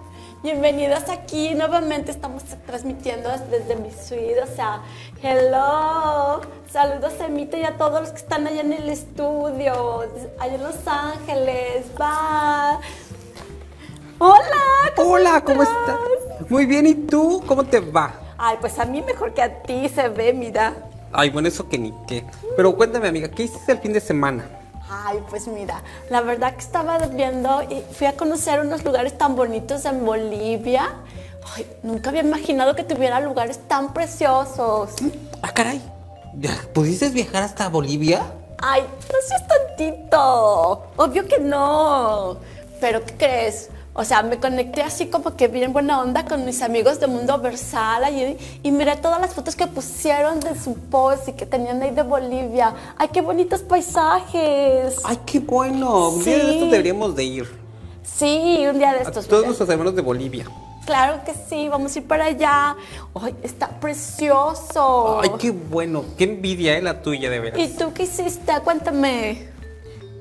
Bienvenidos 0.42 1.08
aquí. 1.08 1.54
Nuevamente 1.54 2.10
estamos 2.10 2.42
transmitiendo 2.66 3.30
desde 3.50 3.76
mi 3.76 3.90
suite. 3.90 4.42
O 4.42 4.54
sea, 4.54 4.82
hello. 5.22 6.42
Saludos 6.70 7.14
a 7.20 7.26
Emita 7.26 7.56
y 7.56 7.64
a 7.64 7.78
todos 7.78 8.00
los 8.00 8.10
que 8.10 8.18
están 8.18 8.46
allá 8.46 8.60
en 8.60 8.74
el 8.74 8.90
estudio, 8.90 10.04
allá 10.38 10.54
en 10.54 10.62
Los 10.62 10.86
Ángeles. 10.86 11.86
Bye. 11.96 12.86
Hola, 14.18 14.92
¿cómo 14.94 15.12
Hola, 15.12 15.42
¿cómo 15.42 15.62
estás? 15.62 16.50
Muy 16.50 16.66
bien, 16.66 16.86
¿y 16.86 16.94
tú? 16.94 17.42
¿Cómo 17.46 17.64
te 17.64 17.80
va? 17.80 18.12
Ay, 18.36 18.58
pues 18.60 18.78
a 18.78 18.84
mí 18.84 19.00
mejor 19.00 19.32
que 19.32 19.40
a 19.40 19.62
ti 19.62 19.88
se 19.88 20.10
ve, 20.10 20.34
mira. 20.34 20.74
Ay, 21.12 21.30
bueno, 21.30 21.48
eso 21.48 21.68
que 21.68 21.78
ni 21.78 21.92
qué. 22.06 22.24
Pero 22.56 22.74
cuéntame, 22.76 23.08
amiga, 23.08 23.28
¿qué 23.28 23.44
hiciste 23.44 23.72
el 23.72 23.78
fin 23.78 23.92
de 23.92 24.00
semana? 24.00 24.46
Ay, 24.88 25.18
pues 25.28 25.46
mira, 25.46 25.82
la 26.10 26.20
verdad 26.20 26.54
que 26.54 26.60
estaba 26.60 26.98
viendo 26.98 27.62
y 27.62 27.82
fui 27.94 28.06
a 28.06 28.16
conocer 28.16 28.60
unos 28.60 28.84
lugares 28.84 29.16
tan 29.16 29.36
bonitos 29.36 29.84
en 29.84 30.04
Bolivia. 30.04 30.96
Ay, 31.54 31.66
nunca 31.82 32.10
había 32.10 32.22
imaginado 32.22 32.74
que 32.74 32.84
tuviera 32.84 33.20
lugares 33.20 33.58
tan 33.68 33.92
preciosos. 33.92 34.90
Ah, 35.42 35.52
caray. 35.52 35.80
¿Ya 36.34 36.50
¿Pudiste 36.72 37.08
viajar 37.08 37.42
hasta 37.42 37.68
Bolivia? 37.68 38.22
Ay, 38.58 38.82
no 38.82 39.18
seas 39.26 39.42
tantito. 39.46 40.86
Obvio 40.96 41.26
que 41.26 41.38
no. 41.38 42.36
Pero 42.80 43.04
¿qué 43.04 43.14
crees? 43.14 43.68
O 44.00 44.04
sea, 44.06 44.22
me 44.22 44.38
conecté 44.38 44.80
así 44.80 45.08
como 45.08 45.36
que 45.36 45.46
bien 45.48 45.74
buena 45.74 46.00
onda 46.00 46.24
con 46.24 46.46
mis 46.46 46.62
amigos 46.62 47.00
de 47.00 47.06
Mundo 47.06 47.38
Versal 47.38 48.10
y, 48.10 48.38
y 48.66 48.72
miré 48.72 48.96
todas 48.96 49.20
las 49.20 49.34
fotos 49.34 49.54
que 49.54 49.66
pusieron 49.66 50.40
de 50.40 50.58
su 50.58 50.72
post 50.72 51.28
y 51.28 51.32
que 51.34 51.44
tenían 51.44 51.82
ahí 51.82 51.90
de 51.90 52.02
Bolivia. 52.02 52.74
Ay, 52.96 53.08
qué 53.12 53.20
bonitos 53.20 53.60
paisajes. 53.60 54.96
Ay, 55.04 55.18
qué 55.26 55.40
bueno. 55.40 56.08
Un 56.12 56.24
día 56.24 56.38
de 56.38 56.50
estos 56.54 56.70
deberíamos 56.70 57.14
de 57.14 57.24
ir. 57.24 57.58
Sí, 58.02 58.64
un 58.66 58.78
día 58.78 58.94
de 58.94 59.00
A 59.00 59.02
estos. 59.02 59.26
todos 59.26 59.40
mira. 59.40 59.48
nuestros 59.48 59.68
hermanos 59.68 59.94
de 59.94 60.00
Bolivia. 60.00 60.46
Claro 60.86 61.22
que 61.22 61.34
sí, 61.50 61.68
vamos 61.68 61.94
a 61.94 61.98
ir 61.98 62.06
para 62.08 62.24
allá. 62.24 62.76
Ay, 63.14 63.34
está 63.42 63.68
precioso. 63.68 65.20
Ay, 65.20 65.30
qué 65.38 65.50
bueno. 65.50 66.04
Qué 66.16 66.24
envidia, 66.24 66.78
eh, 66.78 66.80
la 66.80 67.02
tuya, 67.02 67.28
de 67.28 67.38
veras. 67.38 67.60
¿Y 67.60 67.68
tú 67.76 67.92
qué 67.92 68.04
hiciste? 68.04 68.50
Cuéntame. 68.64 69.46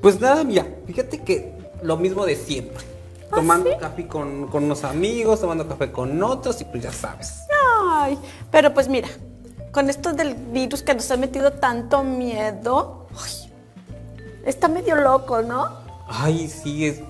Pues 0.02 0.20
nada, 0.20 0.44
mira, 0.44 0.66
fíjate 0.86 1.22
que 1.22 1.54
lo 1.82 1.96
mismo 1.96 2.26
de 2.26 2.36
siempre. 2.36 2.89
¿Ah, 3.30 3.36
Tomando 3.36 3.70
sí? 3.70 3.76
café 3.78 4.06
con, 4.06 4.46
con 4.48 4.64
unos 4.64 4.84
amigos, 4.84 5.40
tomando 5.40 5.66
café 5.68 5.92
con 5.92 6.22
otros 6.22 6.60
y 6.60 6.64
pues 6.64 6.82
ya 6.82 6.92
sabes. 6.92 7.44
Ay, 7.92 8.18
pero 8.50 8.72
pues 8.74 8.88
mira, 8.88 9.08
con 9.72 9.88
esto 9.88 10.12
del 10.12 10.34
virus 10.34 10.82
que 10.82 10.94
nos 10.94 11.10
ha 11.10 11.16
metido 11.16 11.52
tanto 11.52 12.02
miedo, 12.02 13.06
ay, 13.22 13.52
está 14.44 14.68
medio 14.68 14.96
loco, 14.96 15.42
¿no? 15.42 15.68
Ay, 16.08 16.48
sí, 16.48 16.86
es 16.86 17.00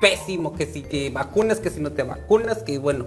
pésimo 0.00 0.52
que 0.52 0.66
si 0.66 0.82
que 0.82 1.08
vacunas, 1.08 1.60
que 1.60 1.70
si 1.70 1.80
no 1.80 1.92
te 1.92 2.02
vacunas, 2.02 2.58
que 2.58 2.78
bueno. 2.78 3.06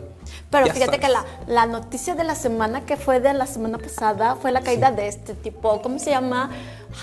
Pero 0.50 0.66
fíjate 0.66 0.86
sabes. 0.86 1.00
que 1.00 1.10
la, 1.10 1.26
la 1.46 1.66
noticia 1.68 2.16
de 2.16 2.24
la 2.24 2.34
semana 2.34 2.86
que 2.86 2.98
fue 2.98 3.20
de 3.20 3.34
la 3.34 3.46
semana 3.46 3.78
pasada 3.78 4.36
fue 4.36 4.52
la 4.52 4.62
caída 4.62 4.90
de 4.92 5.08
este 5.08 5.36
tipo, 5.36 5.80
¿cómo 5.84 6.00
se 6.00 6.10
llama? 6.10 6.50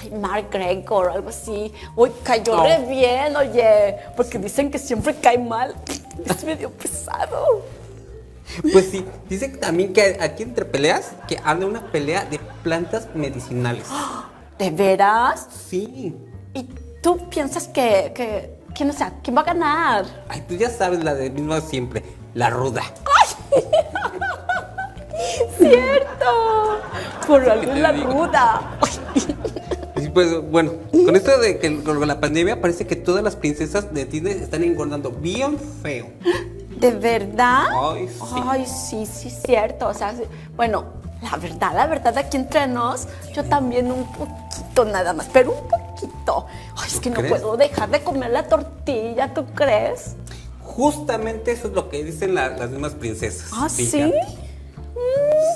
Ay, 0.00 0.10
Mark 0.10 0.46
Gregor, 0.50 1.10
algo 1.10 1.28
así. 1.28 1.72
Uy, 1.94 2.10
cayó 2.22 2.56
No. 2.56 2.64
re 2.64 2.78
bien, 2.88 3.36
oye, 3.36 3.96
porque 4.16 4.38
dicen 4.38 4.70
que 4.70 4.78
siempre 4.78 5.14
cae 5.14 5.38
mal. 5.38 5.74
Es 6.24 6.44
medio 6.44 6.70
pesado. 6.70 7.62
Pues 8.72 8.88
sí, 8.90 9.04
dice 9.28 9.48
también 9.48 9.92
que 9.92 10.16
aquí 10.20 10.44
entre 10.44 10.64
peleas, 10.64 11.12
que 11.26 11.40
anda 11.44 11.66
una 11.66 11.90
pelea 11.90 12.24
de 12.24 12.38
plantas 12.62 13.08
medicinales. 13.14 13.86
¿De 14.58 14.70
veras? 14.70 15.48
Sí. 15.68 16.14
¿Y 16.52 16.62
tú 17.02 17.28
piensas 17.28 17.66
que, 17.66 18.12
que 18.14 18.54
quién, 18.74 18.90
o 18.90 18.92
sea, 18.92 19.14
quién 19.22 19.36
va 19.36 19.40
a 19.40 19.44
ganar? 19.44 20.04
Ay, 20.28 20.44
pues 20.46 20.60
ya 20.60 20.70
sabes 20.70 21.02
la 21.02 21.14
de 21.14 21.30
misma 21.30 21.60
siempre, 21.60 22.04
la 22.34 22.50
ruda. 22.50 22.82
¡Cierto! 25.58 26.80
Por 27.26 27.48
algo 27.48 27.72
te 27.72 27.80
la 27.80 27.92
ruda. 27.92 28.60
Y 28.82 28.86
pues 30.14 30.40
bueno, 30.50 30.72
con 31.04 31.16
esto 31.16 31.36
de 31.38 31.58
que 31.58 31.82
con 31.82 32.06
la 32.06 32.20
pandemia 32.20 32.60
parece 32.60 32.86
que 32.86 32.96
todas 32.96 33.22
las 33.22 33.36
princesas 33.36 33.92
de 33.92 34.04
Disney 34.06 34.32
están 34.34 34.62
engordando 34.62 35.10
bien 35.10 35.58
feo. 35.82 36.06
¿De 36.78 36.90
verdad? 36.92 37.64
Ay, 37.92 38.08
sí. 38.08 38.40
Ay, 38.46 38.66
sí, 38.66 39.06
sí, 39.06 39.30
cierto. 39.30 39.88
O 39.88 39.94
sea, 39.94 40.14
bueno, 40.56 40.84
la 41.22 41.36
verdad, 41.36 41.72
la 41.74 41.86
verdad, 41.86 42.16
aquí 42.18 42.36
entre 42.36 42.66
nos, 42.66 43.06
yo 43.34 43.44
también 43.44 43.90
un 43.90 44.04
poquito 44.12 44.84
nada 44.84 45.12
más, 45.12 45.28
pero 45.32 45.52
un 45.52 45.68
poquito. 45.68 46.46
Ay, 46.76 46.88
es 46.92 47.00
que 47.00 47.10
no 47.10 47.16
crees? 47.16 47.30
puedo 47.32 47.56
dejar 47.56 47.90
de 47.90 48.02
comer 48.02 48.30
la 48.30 48.46
tortilla, 48.48 49.32
¿tú 49.34 49.44
crees? 49.54 50.16
Justamente 50.62 51.52
eso 51.52 51.68
es 51.68 51.74
lo 51.74 51.88
que 51.88 52.02
dicen 52.04 52.34
la- 52.34 52.50
las 52.50 52.70
mismas 52.70 52.92
princesas. 52.94 53.50
¿Ah, 53.52 53.68
sí? 53.68 53.86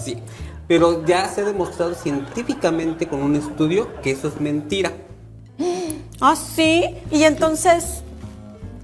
Sí. 0.05 0.23
Pero 0.69 1.05
ya 1.07 1.27
se 1.29 1.41
ha 1.41 1.45
demostrado 1.45 1.95
científicamente 1.95 3.09
con 3.09 3.23
un 3.23 3.35
estudio 3.37 4.01
que 4.03 4.11
eso 4.13 4.29
es 4.29 4.41
mentira. 4.41 4.93
Ah, 6.21 6.37
sí. 6.37 6.95
Y 7.11 7.23
entonces, 7.25 8.03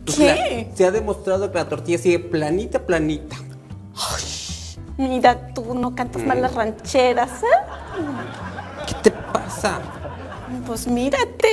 ¿qué? 0.06 0.66
la- 0.70 0.76
se 0.76 0.86
ha 0.86 0.90
demostrado 0.90 1.50
que 1.52 1.58
la 1.58 1.68
tortilla 1.68 1.98
sigue 1.98 2.18
planita, 2.20 2.86
planita. 2.86 3.36
Mira, 4.96 5.48
tú 5.52 5.74
no 5.74 5.94
cantas 5.94 6.22
mal 6.24 6.38
Mm. 6.38 6.42
las 6.42 6.54
rancheras, 6.54 7.42
¿eh? 7.42 7.46
¿Qué 8.86 8.94
te 9.02 9.10
pasa? 9.10 9.80
Pues 10.66 10.86
mírate. 10.86 11.48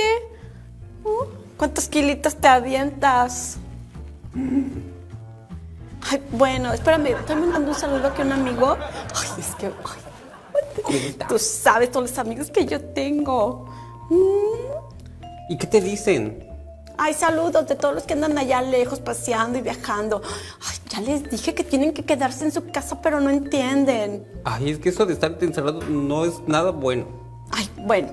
Uh, 1.04 1.24
¿Cuántos 1.58 1.88
kilitos 1.88 2.36
te 2.36 2.46
avientas? 2.48 3.56
Ay, 6.10 6.22
bueno, 6.32 6.72
espérame, 6.72 7.06
estoy 7.08 7.36
mandando 7.36 7.70
un 7.70 7.76
saludo 7.76 8.08
aquí 8.08 8.22
a 8.22 8.24
un 8.24 8.32
amigo. 8.32 8.76
Ay, 8.80 9.28
es 9.40 9.54
que, 9.56 9.66
ay, 9.66 9.72
tú 11.28 11.38
sabes 11.38 11.90
todos 11.90 12.10
los 12.10 12.18
amigos 12.18 12.50
que 12.50 12.66
yo 12.66 12.80
tengo. 12.80 13.68
Mm. 14.10 15.52
¿Y 15.52 15.56
qué 15.58 15.66
te 15.66 15.80
dicen? 15.80 16.48
Ay, 16.98 17.14
saludos 17.14 17.66
de 17.66 17.74
todos 17.74 17.94
los 17.94 18.04
que 18.04 18.12
andan 18.12 18.36
allá 18.38 18.62
lejos 18.62 19.00
paseando 19.00 19.58
y 19.58 19.62
viajando. 19.62 20.22
Ay, 20.60 20.76
ya 20.88 21.00
les 21.00 21.28
dije 21.28 21.54
que 21.54 21.64
tienen 21.64 21.92
que 21.92 22.04
quedarse 22.04 22.44
en 22.44 22.52
su 22.52 22.66
casa, 22.66 23.00
pero 23.00 23.20
no 23.20 23.30
entienden. 23.30 24.26
Ay, 24.44 24.70
es 24.70 24.78
que 24.78 24.90
eso 24.90 25.06
de 25.06 25.14
estar 25.14 25.36
encerrado 25.40 25.80
no 25.82 26.24
es 26.24 26.34
nada 26.46 26.70
bueno. 26.70 27.06
Ay, 27.50 27.68
bueno, 27.78 28.08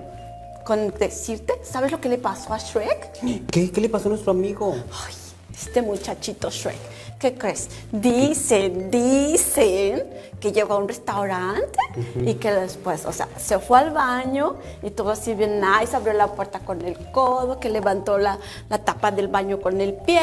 con 0.65 0.89
decirte, 0.97 1.53
¿sabes 1.63 1.91
lo 1.91 2.01
que 2.01 2.09
le 2.09 2.17
pasó 2.17 2.53
a 2.53 2.57
Shrek? 2.57 3.47
¿Qué? 3.51 3.71
¿Qué 3.71 3.81
le 3.81 3.89
pasó 3.89 4.07
a 4.07 4.09
nuestro 4.09 4.31
amigo? 4.31 4.73
Ay, 4.73 5.13
este 5.53 5.81
muchachito 5.81 6.49
Shrek. 6.49 6.98
¿Qué 7.19 7.33
crees? 7.33 7.67
Dicen, 7.91 8.89
dicen 8.89 10.05
que 10.39 10.53
llegó 10.53 10.75
a 10.75 10.77
un 10.77 10.87
restaurante 10.87 11.77
y 12.15 12.35
que 12.35 12.49
después, 12.49 13.05
o 13.05 13.11
sea, 13.11 13.27
se 13.37 13.59
fue 13.59 13.77
al 13.79 13.91
baño 13.91 14.55
y 14.81 14.89
todo 14.91 15.11
así 15.11 15.33
bien 15.33 15.59
nice, 15.59 15.93
abrió 15.93 16.13
la 16.13 16.27
puerta 16.27 16.61
con 16.61 16.81
el 16.81 17.11
codo, 17.11 17.59
que 17.59 17.69
levantó 17.69 18.17
la, 18.17 18.39
la 18.69 18.77
tapa 18.77 19.11
del 19.11 19.27
baño 19.27 19.59
con 19.59 19.81
el 19.81 19.95
pie, 19.95 20.21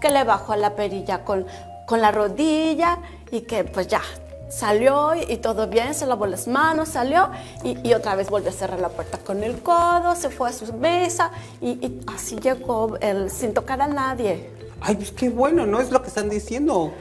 que 0.00 0.10
le 0.10 0.22
bajó 0.22 0.54
la 0.54 0.76
perilla 0.76 1.24
con, 1.24 1.44
con 1.86 2.00
la 2.00 2.12
rodilla 2.12 2.98
y 3.32 3.40
que 3.40 3.64
pues 3.64 3.88
ya 3.88 4.02
salió 4.48 5.16
y, 5.16 5.32
y 5.32 5.36
todo 5.38 5.66
bien, 5.66 5.92
se 5.92 6.06
lavó 6.06 6.26
las 6.26 6.46
manos, 6.46 6.90
salió 6.90 7.30
y, 7.64 7.76
y 7.82 7.94
otra 7.94 8.14
vez 8.14 8.30
volvió 8.30 8.50
a 8.50 8.52
cerrar 8.52 8.78
la 8.78 8.90
puerta 8.90 9.18
con 9.18 9.42
el 9.42 9.60
codo, 9.60 10.14
se 10.14 10.30
fue 10.30 10.50
a 10.50 10.52
su 10.52 10.72
mesa 10.72 11.32
y, 11.60 11.70
y 11.70 12.00
así 12.06 12.36
llegó 12.38 12.96
él 13.00 13.28
sin 13.28 13.52
tocar 13.52 13.82
a 13.82 13.88
nadie. 13.88 14.57
Ay, 14.80 14.96
pues 14.96 15.10
qué 15.12 15.28
bueno, 15.28 15.66
¿no? 15.66 15.80
Es 15.80 15.90
lo 15.90 16.02
que 16.02 16.08
están 16.08 16.28
diciendo. 16.28 16.92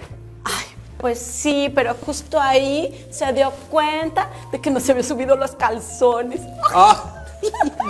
Ay, 0.44 0.66
pues 0.98 1.20
sí, 1.20 1.72
pero 1.74 1.96
justo 2.06 2.40
ahí 2.40 3.08
se 3.12 3.32
dio 3.34 3.52
cuenta 3.70 4.30
de 4.52 4.60
que 4.60 4.70
no 4.70 4.80
se 4.80 4.92
había 4.92 5.04
subido 5.04 5.36
los 5.36 5.52
calzones. 5.52 6.42
Ah. 6.74 7.14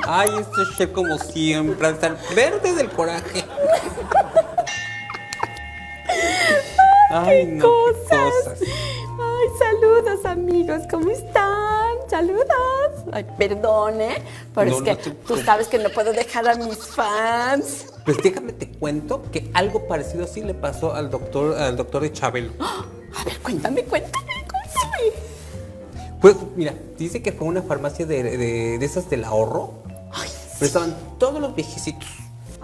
Ay, 0.06 0.30
este 0.40 0.76
chef 0.78 0.92
como 0.92 1.18
siempre, 1.18 1.88
hasta 1.88 2.08
el 2.08 2.18
verde 2.36 2.74
del 2.74 2.90
coraje. 2.92 3.46
Ay, 7.10 7.46
no, 7.46 7.64
qué 7.64 7.94
cosas. 8.10 8.60
Ay, 8.62 9.48
saludos 9.60 10.26
amigos, 10.26 10.82
¿cómo 10.90 11.10
están? 11.10 11.88
Saludos. 12.10 12.46
Ay, 13.12 13.26
perdone, 13.38 14.22
pero 14.54 14.72
No, 14.72 14.78
es 14.78 14.84
que 14.84 14.92
no 14.92 14.98
te 14.98 15.12
tú 15.12 15.38
sabes 15.38 15.68
que 15.68 15.78
no 15.78 15.90
puedo 15.90 16.12
dejar 16.14 16.48
a 16.48 16.56
mis 16.56 16.78
fans. 16.78 17.88
Pues 18.06 18.18
déjame 18.24 18.54
te 18.54 18.70
cuento 18.70 19.22
que 19.32 19.50
algo 19.54 19.88
parecido 19.88 20.26
así 20.26 20.42
le 20.42 20.54
pasó 20.54 20.94
al 20.94 21.10
doctor, 21.10 21.58
al 21.58 21.76
doctor 21.78 22.02
de 22.04 22.12
Chabelo. 22.12 22.52
A 22.60 23.24
ver, 23.24 23.40
cuéntame, 23.40 23.84
cuéntame, 23.84 24.26
cuéntame. 24.50 25.14
Pues 26.22 26.36
mira, 26.56 26.74
dice 26.98 27.22
que 27.22 27.32
fue 27.32 27.48
una 27.48 27.62
farmacia 27.62 28.06
de, 28.06 28.24
de- 28.24 28.78
de 28.80 28.86
esas 28.86 29.10
del 29.10 29.24
ahorro. 29.24 29.74
Ay, 30.14 30.30
Pero 30.60 30.66
estaban 30.66 30.96
todos 31.18 31.40
los 31.42 31.56
viejecitos. 31.56 32.08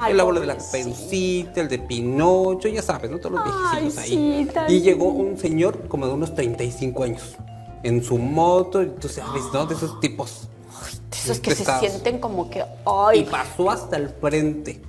Ay, 0.05 0.13
el 0.13 0.19
abuelo 0.19 0.39
de 0.39 0.47
la 0.47 0.57
caperucita, 0.57 1.61
el 1.61 1.67
de 1.69 1.79
Pinocho, 1.79 2.67
ya 2.67 2.81
sabes, 2.81 3.09
¿no? 3.11 3.19
Todos 3.19 3.33
los 3.33 3.43
Ay, 3.71 3.81
viejecitos 3.83 4.05
sí, 4.05 4.49
ahí. 4.57 4.75
y 4.75 4.81
llegó 4.81 5.05
un 5.05 5.37
señor 5.37 5.87
como 5.87 6.07
de 6.07 6.13
unos 6.13 6.33
35 6.35 7.03
años. 7.03 7.35
En 7.83 8.03
su 8.03 8.17
moto, 8.17 8.81
y 8.81 8.87
tú 8.87 9.09
sabes, 9.09 9.43
¿no? 9.53 9.65
De 9.65 9.75
esos 9.75 9.99
tipos. 9.99 10.47
de 11.11 11.17
esos 11.17 11.39
que 11.39 11.53
se 11.53 11.65
sienten 11.79 12.19
como 12.19 12.49
que, 12.49 12.59
Y 12.59 12.63
ay, 12.85 13.23
pasó 13.29 13.69
hasta 13.69 13.97
el 13.97 14.09
frente. 14.09 14.81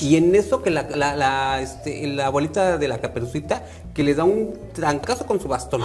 Y 0.00 0.16
en 0.16 0.34
eso 0.34 0.62
que 0.62 0.70
la, 0.70 0.82
la, 0.82 1.16
la, 1.16 1.60
este, 1.62 2.06
la 2.06 2.26
abuelita 2.26 2.76
de 2.76 2.86
la 2.88 3.00
caperucita 3.00 3.64
que 3.94 4.02
le 4.02 4.14
da 4.14 4.24
un 4.24 4.52
trancazo 4.72 5.26
con 5.26 5.40
su 5.40 5.48
bastón. 5.48 5.82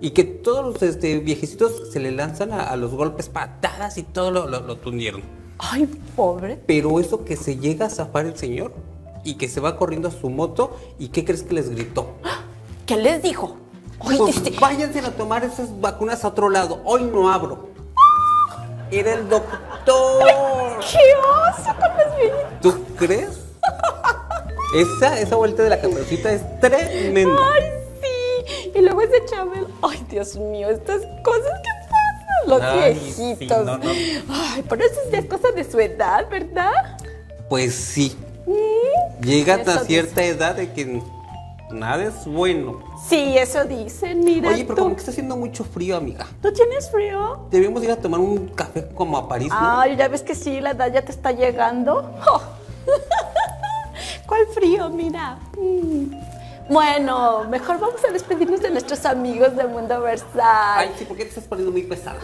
Y 0.00 0.10
que 0.10 0.24
todos 0.24 0.64
los 0.64 0.82
este, 0.82 1.18
viejecitos 1.18 1.90
se 1.92 2.00
le 2.00 2.10
lanzan 2.12 2.52
a, 2.52 2.62
a 2.64 2.76
los 2.76 2.92
golpes, 2.92 3.28
patadas 3.28 3.98
y 3.98 4.02
todo 4.02 4.30
lo, 4.30 4.46
lo, 4.46 4.60
lo 4.60 4.76
tundieron. 4.76 5.22
Ay, 5.58 5.86
pobre. 6.14 6.58
Pero 6.66 7.00
eso 7.00 7.24
que 7.24 7.36
se 7.36 7.56
llega 7.56 7.86
a 7.86 7.90
zafar 7.90 8.26
el 8.26 8.36
señor 8.36 8.72
y 9.24 9.34
que 9.34 9.48
se 9.48 9.60
va 9.60 9.76
corriendo 9.76 10.08
a 10.08 10.10
su 10.10 10.30
moto 10.30 10.76
y 10.98 11.08
¿qué 11.08 11.24
crees 11.24 11.42
que 11.42 11.54
les 11.54 11.70
gritó? 11.70 12.10
¿Qué 12.86 12.96
les 12.96 13.22
dijo? 13.22 13.56
Ay, 14.00 14.18
Pues, 14.18 14.36
este, 14.36 14.50
váyanse 14.60 15.00
a 15.00 15.10
tomar 15.16 15.44
esas 15.44 15.80
vacunas 15.80 16.24
a 16.24 16.28
otro 16.28 16.48
lado, 16.50 16.80
hoy 16.84 17.04
no 17.04 17.32
abro. 17.32 17.68
Era 18.90 19.14
el 19.14 19.28
doctor. 19.28 20.24
¡Qué 20.80 20.98
oso 21.58 21.70
con 21.74 21.90
los 21.96 22.16
viejitos! 22.16 22.60
¿Tú 22.60 22.84
crees? 22.96 23.40
Esa, 24.74 25.18
esa 25.20 25.36
vuelta 25.36 25.62
de 25.62 25.70
la 25.70 25.80
caperucita 25.80 26.30
es 26.32 26.42
tremenda. 26.60 27.40
¡Ay, 27.54 27.62
sí! 28.02 28.72
Y 28.74 28.80
luego 28.82 29.00
ese 29.00 29.24
Chabel. 29.26 29.66
¡Ay, 29.82 30.04
Dios 30.10 30.36
mío! 30.36 30.68
Estas 30.68 31.02
cosas 31.24 31.50
que. 31.62 31.75
Los 32.46 32.62
Ay, 32.62 32.94
viejitos. 32.94 33.38
sí, 33.38 33.64
no, 33.64 33.78
no. 33.78 33.90
Ay, 34.28 34.64
pero 34.68 34.84
eso 34.84 35.00
ya 35.10 35.18
es 35.18 35.26
cosa 35.26 35.50
de 35.52 35.64
su 35.64 35.78
edad, 35.80 36.28
¿verdad? 36.30 36.98
Pues 37.48 37.74
sí. 37.74 38.16
Llegan 39.20 39.60
Eso 39.60 39.70
a 39.72 39.78
cierta 39.80 40.22
edad 40.22 40.54
de 40.54 40.72
que 40.72 41.02
nada 41.70 42.04
es 42.04 42.24
bueno. 42.26 42.80
Sí, 43.08 43.36
eso 43.36 43.64
dicen, 43.64 44.24
mira 44.24 44.50
Oye, 44.50 44.62
pero 44.64 44.76
tú. 44.76 44.82
como 44.82 44.94
que 44.94 45.00
está 45.00 45.10
haciendo 45.10 45.36
mucho 45.36 45.64
frío, 45.64 45.96
amiga. 45.96 46.26
¿Tú 46.40 46.52
tienes 46.52 46.88
frío? 46.90 47.46
Debemos 47.50 47.82
ir 47.82 47.90
a 47.90 47.96
tomar 47.96 48.20
un 48.20 48.48
café 48.48 48.86
como 48.94 49.16
a 49.16 49.28
París, 49.28 49.48
¿no? 49.48 49.56
Ay, 49.80 49.96
ya 49.96 50.06
ves 50.08 50.22
que 50.22 50.34
sí, 50.34 50.60
la 50.60 50.70
edad 50.70 50.92
ya 50.92 51.02
te 51.02 51.10
está 51.12 51.32
llegando. 51.32 52.14
Oh. 52.28 52.40
¿Cuál 54.26 54.46
frío? 54.54 54.88
Mira. 54.90 55.38
Mm. 55.60 56.35
Bueno, 56.68 57.44
mejor 57.44 57.78
vamos 57.78 58.04
a 58.08 58.12
despedirnos 58.12 58.60
de 58.60 58.70
nuestros 58.70 59.06
amigos 59.06 59.54
de 59.54 59.64
Mundo 59.64 60.00
Versal. 60.00 60.34
Ay, 60.78 60.90
sí, 60.98 61.04
¿por 61.04 61.16
qué 61.16 61.22
te 61.24 61.28
estás 61.30 61.44
poniendo 61.44 61.70
muy 61.70 61.82
pesada? 61.82 62.18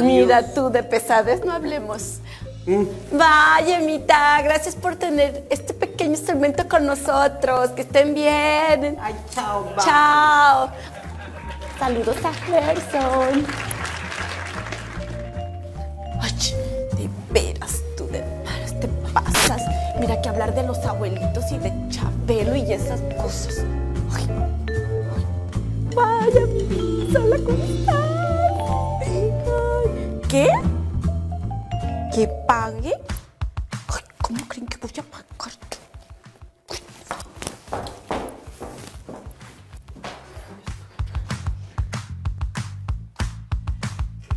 Mira 0.00 0.54
tú, 0.54 0.70
de 0.70 0.82
pesadez 0.82 1.44
no 1.44 1.52
hablemos. 1.52 2.18
Mm. 2.66 2.84
Vaya, 3.12 3.80
Mita, 3.80 4.40
gracias 4.40 4.74
por 4.74 4.96
tener 4.96 5.44
este 5.50 5.74
pequeño 5.74 6.16
segmento 6.16 6.66
con 6.66 6.86
nosotros. 6.86 7.70
Que 7.72 7.82
estén 7.82 8.14
bien. 8.14 8.96
Ay, 9.00 9.14
chao, 9.34 9.64
bye. 9.64 9.84
Chao. 9.84 10.70
Saludos 11.78 12.16
a 12.24 12.32
Gerson. 12.32 13.46
Ay, 16.22 16.32
de 16.96 17.10
veras, 17.30 17.82
tú 17.98 18.06
de 18.06 18.22
veras 18.22 18.80
te 18.80 18.88
pasas. 19.12 19.83
Mira 20.00 20.20
que 20.20 20.28
hablar 20.28 20.54
de 20.54 20.64
los 20.64 20.78
abuelitos 20.84 21.50
y 21.52 21.58
de 21.58 21.72
Chabelo 21.88 22.56
y 22.56 22.72
esas 22.72 23.00
cosas. 23.20 23.64
Ay, 24.12 24.26
ay. 24.28 25.24
Vaya, 25.94 26.40
sola, 27.12 27.36
¿cómo 27.44 27.64
estás? 27.64 28.04
¿Qué? 30.28 30.48
¿Que 32.12 32.28
pague? 32.46 32.94
Ay, 33.88 34.02
¿cómo 34.20 34.40
creen 34.48 34.66
que 34.66 34.76
voy 34.78 34.90
a 34.98 35.02
pagar? 35.02 35.24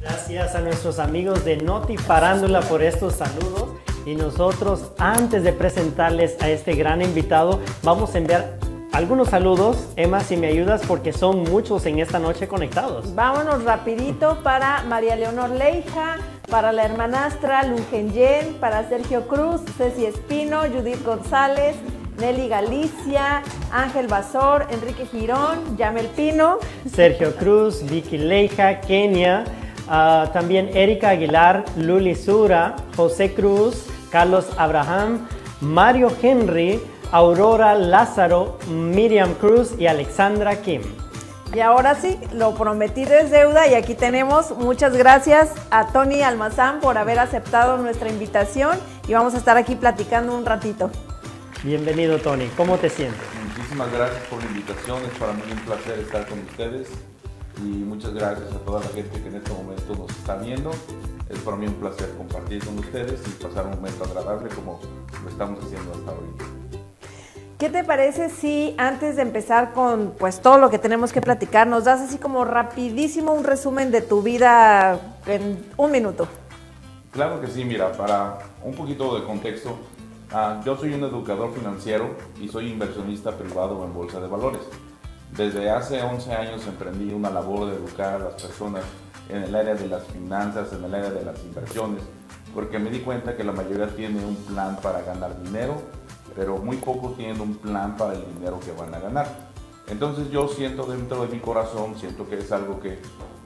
Gracias 0.02 0.56
a 0.56 0.62
nuestros 0.62 1.00
amigos 1.00 1.44
de 1.46 1.58
Noti 1.58 1.98
Farándula 1.98 2.62
por 2.62 2.84
estos 2.84 3.16
saludos. 3.16 3.70
Y 4.08 4.16
nosotros, 4.16 4.94
antes 5.00 5.44
de 5.44 5.52
presentarles 5.52 6.42
a 6.42 6.50
este 6.50 6.76
gran 6.76 7.02
invitado, 7.02 7.60
vamos 7.84 8.16
a 8.16 8.20
enviar 8.20 8.58
algunos 8.94 9.28
saludos. 9.28 9.90
Emma, 9.98 10.22
si 10.22 10.38
me 10.38 10.48
ayudas, 10.48 10.82
porque 10.88 11.12
son 11.12 11.44
muchos 11.44 11.86
en 11.86 12.00
esta 12.00 12.18
noche 12.18 12.48
conectados. 12.48 13.14
Vámonos 13.14 13.66
rapidito 13.66 14.42
para 14.44 14.84
María 14.84 15.18
Leonor 15.18 15.50
Leija, 15.50 16.20
para 16.50 16.72
la 16.72 16.86
hermanastra 16.86 17.64
Lungenyen, 17.64 18.54
para 18.62 18.88
Sergio 18.88 19.28
Cruz, 19.28 19.60
Ceci 19.78 20.06
Espino, 20.06 20.62
Judith 20.62 21.04
González, 21.04 21.76
Nelly 22.18 22.48
Galicia, 22.48 23.44
Ángel 23.74 24.08
Basor, 24.08 24.68
Enrique 24.70 25.06
Girón, 25.06 25.76
Yamel 25.76 26.08
Pino, 26.16 26.60
Sergio 26.90 27.36
Cruz, 27.36 27.84
Vicky 27.84 28.18
Leija, 28.18 28.80
Kenia, 28.80 29.44
ah, 29.90 30.30
también 30.32 30.70
Erika 30.78 31.10
Aguilar, 31.10 31.66
Luli 31.76 32.16
Sura, 32.16 32.78
José 32.96 33.34
Cruz, 33.34 33.88
Carlos 34.12 34.48
Abraham, 34.58 35.28
Mario 35.62 36.12
Henry, 36.22 36.82
Aurora 37.12 37.76
Lázaro, 37.76 38.58
Miriam 38.70 39.34
Cruz 39.36 39.74
y 39.78 39.88
Alexandra 39.88 40.62
Kim. 40.62 40.82
Y 41.54 41.62
ahora 41.62 41.96
sí, 41.96 42.20
lo 42.34 42.54
prometido 42.56 43.14
es 43.14 43.32
deuda 43.32 43.68
y 43.68 43.76
aquí 43.76 43.96
tenemos. 43.96 44.52
Muchas 44.52 44.96
gracias 44.96 45.52
a 45.72 45.88
Tony 45.88 46.22
Almazán 46.22 46.82
por 46.82 46.98
haber 46.98 47.20
aceptado 47.20 47.78
nuestra 47.78 48.10
invitación 48.10 48.78
y 49.08 49.14
vamos 49.14 49.34
a 49.34 49.38
estar 49.38 49.56
aquí 49.56 49.76
platicando 49.76 50.36
un 50.36 50.46
ratito. 50.46 50.92
Bienvenido 51.64 52.20
Tony, 52.20 52.48
¿cómo 52.56 52.78
te 52.78 52.90
sientes? 52.90 53.20
Muchísimas 53.48 53.92
gracias 53.92 54.24
por 54.28 54.44
la 54.44 54.46
invitación, 54.46 55.04
es 55.04 55.18
para 55.18 55.34
mí 55.34 55.42
un 55.52 55.60
placer 55.60 56.00
estar 56.00 56.28
con 56.28 56.40
ustedes 56.40 56.90
y 57.58 57.84
muchas 57.84 58.14
gracias 58.14 58.52
a 58.52 58.60
toda 58.60 58.82
la 58.82 58.88
gente 58.90 59.22
que 59.22 59.28
en 59.28 59.36
este 59.38 59.52
momento 59.52 59.96
nos 59.96 60.12
está 60.12 60.36
viendo. 60.36 60.72
Es 61.30 61.40
para 61.40 61.58
mí 61.58 61.68
un 61.68 61.74
placer 61.74 62.10
compartir 62.18 62.64
con 62.66 62.80
ustedes 62.80 63.20
y 63.28 63.44
pasar 63.44 63.66
un 63.66 63.72
momento 63.72 64.04
agradable 64.06 64.50
como 64.50 64.80
lo 65.24 65.30
estamos 65.30 65.64
haciendo 65.64 65.92
hasta 65.92 66.12
ahorita. 66.12 66.46
¿Qué 67.58 67.70
te 67.70 67.84
parece 67.84 68.30
si 68.30 68.76
antes 68.78 69.16
de 69.16 69.24
empezar 69.24 69.74
con 69.74 70.14
pues 70.18 70.42
todo 70.42 70.60
lo 70.60 70.70
que 70.70 70.78
tenemos 70.78 71.12
que 71.12 71.22
platicar, 71.22 71.66
nos 71.66 71.86
das 71.86 72.02
así 72.02 72.18
como 72.18 72.46
rapidísimo 72.46 73.34
un 73.34 73.44
resumen 73.44 73.92
de 73.92 74.02
tu 74.02 74.22
vida 74.22 75.00
en 75.26 75.66
un 75.76 75.92
minuto? 75.92 76.28
Claro 77.12 77.42
que 77.42 77.48
sí, 77.48 77.66
mira, 77.66 77.92
para 77.94 78.38
un 78.64 78.76
poquito 78.76 79.20
de 79.20 79.26
contexto, 79.26 79.76
ah, 80.32 80.62
yo 80.64 80.78
soy 80.78 80.94
un 80.94 81.04
educador 81.04 81.52
financiero 81.52 82.16
y 82.40 82.48
soy 82.48 82.72
inversionista 82.72 83.32
privado 83.32 83.84
en 83.84 83.94
bolsa 83.94 84.20
de 84.20 84.28
valores. 84.28 84.62
Desde 85.36 85.70
hace 85.72 86.02
11 86.02 86.34
años 86.34 86.68
emprendí 86.68 87.12
una 87.12 87.32
labor 87.32 87.72
de 87.72 87.76
educar 87.76 88.22
a 88.22 88.26
las 88.26 88.42
personas 88.42 88.84
en 89.30 89.44
el 89.44 89.56
área 89.56 89.76
de 89.76 89.88
las 89.88 90.04
finanzas, 90.06 90.72
en 90.74 90.84
el 90.84 90.94
área 90.94 91.10
de 91.10 91.24
las 91.24 91.44
inversiones, 91.44 92.02
porque 92.54 92.80
me 92.80 92.90
di 92.90 93.00
cuenta 93.00 93.36
que 93.36 93.44
la 93.44 93.52
mayoría 93.52 93.88
tiene 93.96 94.24
un 94.26 94.36
plan 94.36 94.78
para 94.82 95.02
ganar 95.02 95.42
dinero, 95.44 95.76
pero 96.36 96.58
muy 96.58 96.78
pocos 96.78 97.18
tienen 97.18 97.40
un 97.42 97.56
plan 97.56 97.98
para 97.98 98.14
el 98.14 98.24
dinero 98.34 98.60
que 98.60 98.72
van 98.72 98.94
a 98.94 99.00
ganar. 99.00 99.28
Entonces 99.88 100.30
yo 100.30 100.48
siento 100.48 100.86
dentro 100.86 101.26
de 101.26 101.34
mi 101.34 101.40
corazón, 101.40 101.96
siento 101.98 102.28
que 102.28 102.38
es 102.40 102.52
algo 102.52 102.80
que 102.80 103.00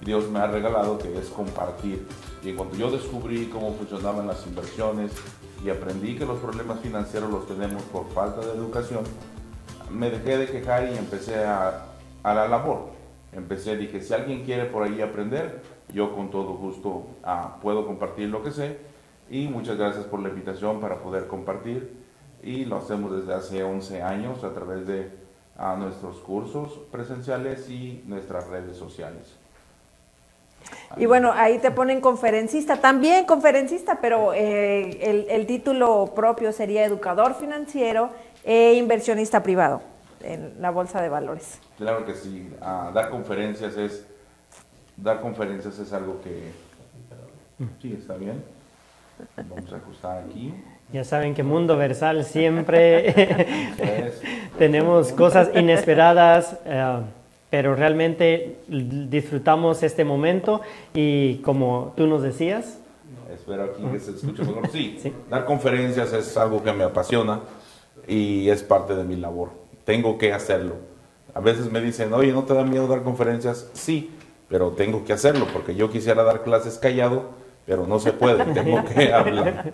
Dios 0.04 0.30
me 0.30 0.40
ha 0.40 0.48
regalado, 0.48 0.98
que 0.98 1.16
es 1.18 1.30
compartir. 1.30 2.08
Y 2.44 2.54
cuando 2.54 2.76
yo 2.76 2.90
descubrí 2.90 3.46
cómo 3.46 3.74
funcionaban 3.74 4.26
las 4.28 4.46
inversiones 4.48 5.12
y 5.64 5.70
aprendí 5.70 6.16
que 6.16 6.26
los 6.26 6.40
problemas 6.40 6.80
financieros 6.80 7.30
los 7.30 7.48
tenemos 7.48 7.84
por 7.84 8.10
falta 8.10 8.42
de 8.42 8.54
educación, 8.54 9.04
me 9.92 10.10
dejé 10.10 10.38
de 10.38 10.48
quejar 10.48 10.90
y 10.92 10.98
empecé 10.98 11.44
a, 11.44 11.86
a 12.24 12.34
la 12.34 12.48
labor. 12.48 12.90
Empecé, 13.34 13.78
dije, 13.78 14.02
si 14.02 14.14
alguien 14.14 14.44
quiere 14.44 14.66
por 14.66 14.84
ahí 14.84 15.02
aprender, 15.02 15.62
yo 15.94 16.16
con 16.16 16.30
todo 16.30 16.54
gusto 16.54 17.08
ah, 17.24 17.58
puedo 17.62 17.86
compartir 17.86 18.30
lo 18.30 18.44
que 18.44 18.52
sé. 18.52 18.78
Y 19.30 19.48
muchas 19.48 19.78
gracias 19.78 20.06
por 20.06 20.20
la 20.20 20.30
invitación 20.30 20.80
para 20.80 21.00
poder 21.02 21.28
compartir. 21.28 21.94
Y 22.44 22.66
lo 22.66 22.78
hacemos 22.78 23.16
desde 23.16 23.34
hace 23.34 23.64
11 23.64 24.02
años 24.02 24.44
a 24.44 24.54
través 24.54 24.86
de 24.88 25.12
ah, 25.58 25.76
nuestros 25.78 26.18
cursos 26.18 26.80
presenciales 26.92 27.70
y 27.70 28.04
nuestras 28.08 28.48
redes 28.48 28.78
sociales. 28.78 29.38
Y 30.98 31.06
bueno, 31.06 31.32
ahí 31.34 31.58
te 31.60 31.72
ponen 31.72 32.02
conferencista, 32.02 32.78
también 32.82 33.26
conferencista, 33.26 34.00
pero 34.00 34.34
eh, 34.34 35.00
el, 35.02 35.26
el 35.30 35.48
título 35.48 36.12
propio 36.14 36.52
sería 36.52 36.84
educador 36.84 37.34
financiero 37.34 38.10
e 38.44 38.74
inversionista 38.74 39.42
privado 39.42 39.82
en 40.24 40.62
la 40.62 40.70
bolsa 40.70 41.02
de 41.02 41.10
valores. 41.10 41.60
Claro 41.78 42.06
que 42.06 42.14
sí, 42.14 42.50
ah, 42.62 42.92
dar 42.94 43.10
conferencias 43.10 43.78
es 43.78 44.06
dar 45.02 45.22
conferencias 45.22 45.78
es 45.80 45.92
algo 45.94 46.22
que 46.22 46.52
sí 47.82 47.94
está 47.98 48.16
bien. 48.16 48.44
Vamos 49.50 49.72
a 49.72 49.76
ajustar 49.78 50.24
aquí. 50.28 50.54
Ya 50.92 51.04
saben 51.04 51.34
que 51.34 51.44
Mundo 51.44 51.78
Versal 51.78 52.26
siempre 52.26 53.14
tenemos 54.58 55.12
cosas 55.14 55.50
inesperadas, 55.56 56.58
eh, 56.66 57.00
pero 57.50 57.76
realmente 57.76 58.58
disfrutamos 58.68 59.84
este 59.84 60.04
momento 60.04 60.62
y 60.94 61.38
como 61.38 61.94
tú 61.96 62.08
nos 62.08 62.22
decías, 62.24 62.78
Espero 63.34 63.64
aquí 63.64 63.82
que 63.94 64.00
se 64.00 64.12
escuche 64.12 64.44
mejor. 64.44 64.68
Sí, 64.72 64.98
Sí. 65.02 65.14
dar 65.30 65.46
conferencias 65.46 66.12
es 66.12 66.36
algo 66.36 66.62
que 66.62 66.74
me 66.74 66.84
apasiona 66.84 67.40
y 68.06 68.50
es 68.50 68.62
parte 68.62 68.94
de 68.94 69.06
mi 69.06 69.16
labor. 69.16 69.52
Tengo 69.86 70.18
que 70.18 70.34
hacerlo. 70.34 70.76
A 71.34 71.40
veces 71.40 71.72
me 71.72 71.80
dicen, 71.80 72.12
oye, 72.14 72.34
¿no 72.34 72.44
te 72.44 72.54
da 72.54 72.64
miedo 72.66 72.88
dar 72.88 73.04
conferencias? 73.04 73.70
Sí, 73.74 74.10
pero 74.52 74.72
tengo 74.72 75.06
que 75.06 75.14
hacerlo 75.14 75.48
porque 75.52 75.74
yo 75.74 75.90
quisiera 75.90 76.24
dar 76.24 76.44
clases 76.44 76.78
callado, 76.78 77.30
pero 77.66 77.88
no 77.88 78.00
se 78.00 78.12
puede, 78.12 78.44
tengo 78.54 78.84
que 78.84 79.12
hablar. 79.12 79.72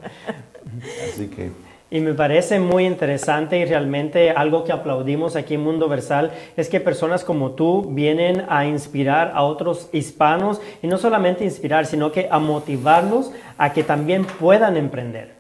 Así 1.12 1.28
que... 1.28 1.52
Y 1.90 2.02
me 2.02 2.14
parece 2.14 2.60
muy 2.60 2.86
interesante 2.86 3.58
y 3.58 3.66
realmente 3.66 4.32
algo 4.32 4.66
que 4.66 4.74
aplaudimos 4.74 5.38
aquí 5.38 5.54
en 5.54 5.62
Mundo 5.62 5.88
Versal 5.88 6.34
es 6.58 6.68
que 6.68 6.82
personas 6.82 7.24
como 7.24 7.52
tú 7.52 7.88
vienen 7.92 8.46
a 8.50 8.66
inspirar 8.66 9.32
a 9.34 9.44
otros 9.44 9.88
hispanos 9.94 10.62
y 10.84 10.88
no 10.88 10.98
solamente 10.98 11.46
inspirar, 11.46 11.86
sino 11.86 12.12
que 12.12 12.28
a 12.30 12.40
motivarlos 12.40 13.32
a 13.58 13.72
que 13.72 13.84
también 13.84 14.26
puedan 14.26 14.76
emprender. 14.76 15.34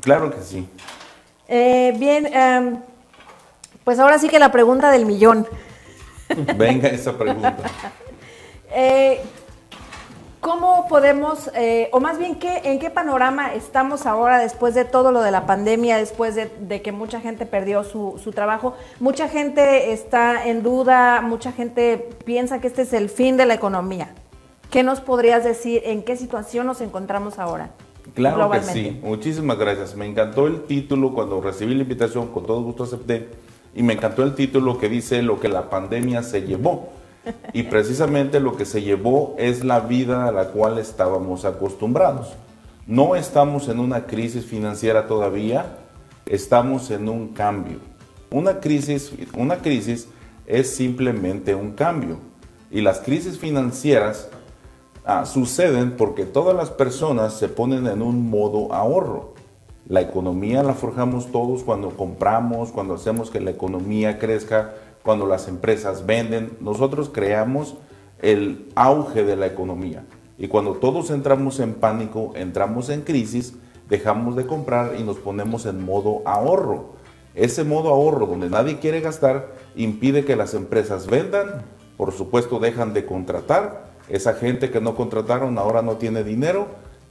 Claro 0.00 0.30
que 0.30 0.40
sí. 0.40 0.66
Eh, 1.48 1.94
bien, 1.98 2.26
em, 2.32 2.78
pues 3.84 3.98
ahora 3.98 4.18
sí 4.18 4.30
que 4.30 4.38
la 4.38 4.50
pregunta 4.50 4.90
del 4.90 5.04
millón. 5.04 5.46
Venga 6.56 6.88
esa 6.88 7.16
pregunta. 7.16 7.58
Eh, 8.74 9.20
¿Cómo 10.40 10.88
podemos, 10.88 11.52
eh, 11.54 11.88
o 11.92 12.00
más 12.00 12.18
bien, 12.18 12.34
¿qué, 12.34 12.62
¿en 12.64 12.80
qué 12.80 12.90
panorama 12.90 13.54
estamos 13.54 14.06
ahora 14.06 14.40
después 14.40 14.74
de 14.74 14.84
todo 14.84 15.12
lo 15.12 15.20
de 15.20 15.30
la 15.30 15.46
pandemia, 15.46 15.98
después 15.98 16.34
de, 16.34 16.50
de 16.58 16.82
que 16.82 16.90
mucha 16.90 17.20
gente 17.20 17.46
perdió 17.46 17.84
su, 17.84 18.20
su 18.22 18.32
trabajo? 18.32 18.74
Mucha 18.98 19.28
gente 19.28 19.92
está 19.92 20.48
en 20.48 20.64
duda, 20.64 21.20
mucha 21.20 21.52
gente 21.52 22.08
piensa 22.24 22.60
que 22.60 22.66
este 22.66 22.82
es 22.82 22.92
el 22.92 23.08
fin 23.08 23.36
de 23.36 23.46
la 23.46 23.54
economía. 23.54 24.14
¿Qué 24.72 24.82
nos 24.82 25.00
podrías 25.00 25.44
decir? 25.44 25.82
¿En 25.84 26.02
qué 26.02 26.16
situación 26.16 26.66
nos 26.66 26.80
encontramos 26.80 27.38
ahora? 27.38 27.70
Claro 28.14 28.50
que 28.50 28.62
sí. 28.62 29.00
Muchísimas 29.00 29.56
gracias. 29.58 29.94
Me 29.94 30.06
encantó 30.06 30.48
el 30.48 30.64
título 30.64 31.14
cuando 31.14 31.40
recibí 31.40 31.74
la 31.74 31.82
invitación, 31.82 32.28
con 32.28 32.46
todo 32.46 32.62
gusto 32.62 32.82
acepté. 32.82 33.28
Y 33.76 33.84
me 33.84 33.92
encantó 33.92 34.24
el 34.24 34.34
título 34.34 34.78
que 34.78 34.88
dice 34.88 35.22
lo 35.22 35.38
que 35.38 35.48
la 35.48 35.70
pandemia 35.70 36.24
se 36.24 36.42
llevó. 36.42 36.88
Y 37.52 37.64
precisamente 37.64 38.40
lo 38.40 38.56
que 38.56 38.64
se 38.64 38.82
llevó 38.82 39.34
es 39.38 39.64
la 39.64 39.80
vida 39.80 40.26
a 40.26 40.32
la 40.32 40.48
cual 40.48 40.78
estábamos 40.78 41.44
acostumbrados. 41.44 42.34
No 42.86 43.14
estamos 43.14 43.68
en 43.68 43.78
una 43.78 44.06
crisis 44.06 44.44
financiera 44.44 45.06
todavía, 45.06 45.78
estamos 46.26 46.90
en 46.90 47.08
un 47.08 47.28
cambio. 47.28 47.78
Una 48.30 48.60
crisis, 48.60 49.12
una 49.36 49.58
crisis 49.58 50.08
es 50.46 50.74
simplemente 50.74 51.54
un 51.54 51.72
cambio. 51.72 52.18
Y 52.70 52.80
las 52.80 53.00
crisis 53.00 53.38
financieras 53.38 54.28
Ah, 55.04 55.26
suceden 55.26 55.96
porque 55.96 56.24
todas 56.24 56.54
las 56.54 56.70
personas 56.70 57.34
se 57.34 57.48
ponen 57.48 57.88
en 57.88 58.02
un 58.02 58.30
modo 58.30 58.72
ahorro. 58.72 59.34
La 59.88 60.00
economía 60.00 60.62
la 60.62 60.74
forjamos 60.74 61.32
todos 61.32 61.64
cuando 61.64 61.90
compramos, 61.96 62.70
cuando 62.70 62.94
hacemos 62.94 63.28
que 63.28 63.40
la 63.40 63.50
economía 63.50 64.20
crezca, 64.20 64.74
cuando 65.02 65.26
las 65.26 65.48
empresas 65.48 66.06
venden. 66.06 66.56
Nosotros 66.60 67.10
creamos 67.12 67.76
el 68.20 68.68
auge 68.74 69.24
de 69.24 69.36
la 69.36 69.46
economía. 69.46 70.04
Y 70.38 70.48
cuando 70.48 70.72
todos 70.74 71.10
entramos 71.10 71.60
en 71.60 71.74
pánico, 71.74 72.32
entramos 72.34 72.88
en 72.88 73.02
crisis, 73.02 73.54
dejamos 73.88 74.36
de 74.36 74.46
comprar 74.46 74.94
y 74.98 75.02
nos 75.02 75.18
ponemos 75.18 75.66
en 75.66 75.84
modo 75.84 76.22
ahorro. 76.24 76.94
Ese 77.34 77.64
modo 77.64 77.90
ahorro 77.90 78.26
donde 78.26 78.50
nadie 78.50 78.78
quiere 78.78 79.00
gastar 79.00 79.54
impide 79.74 80.24
que 80.24 80.36
las 80.36 80.54
empresas 80.54 81.06
vendan, 81.06 81.62
por 81.96 82.12
supuesto 82.12 82.58
dejan 82.58 82.92
de 82.92 83.06
contratar, 83.06 83.92
esa 84.08 84.34
gente 84.34 84.70
que 84.70 84.80
no 84.80 84.94
contrataron 84.94 85.58
ahora 85.58 85.82
no 85.82 85.96
tiene 85.96 86.24
dinero 86.24 86.66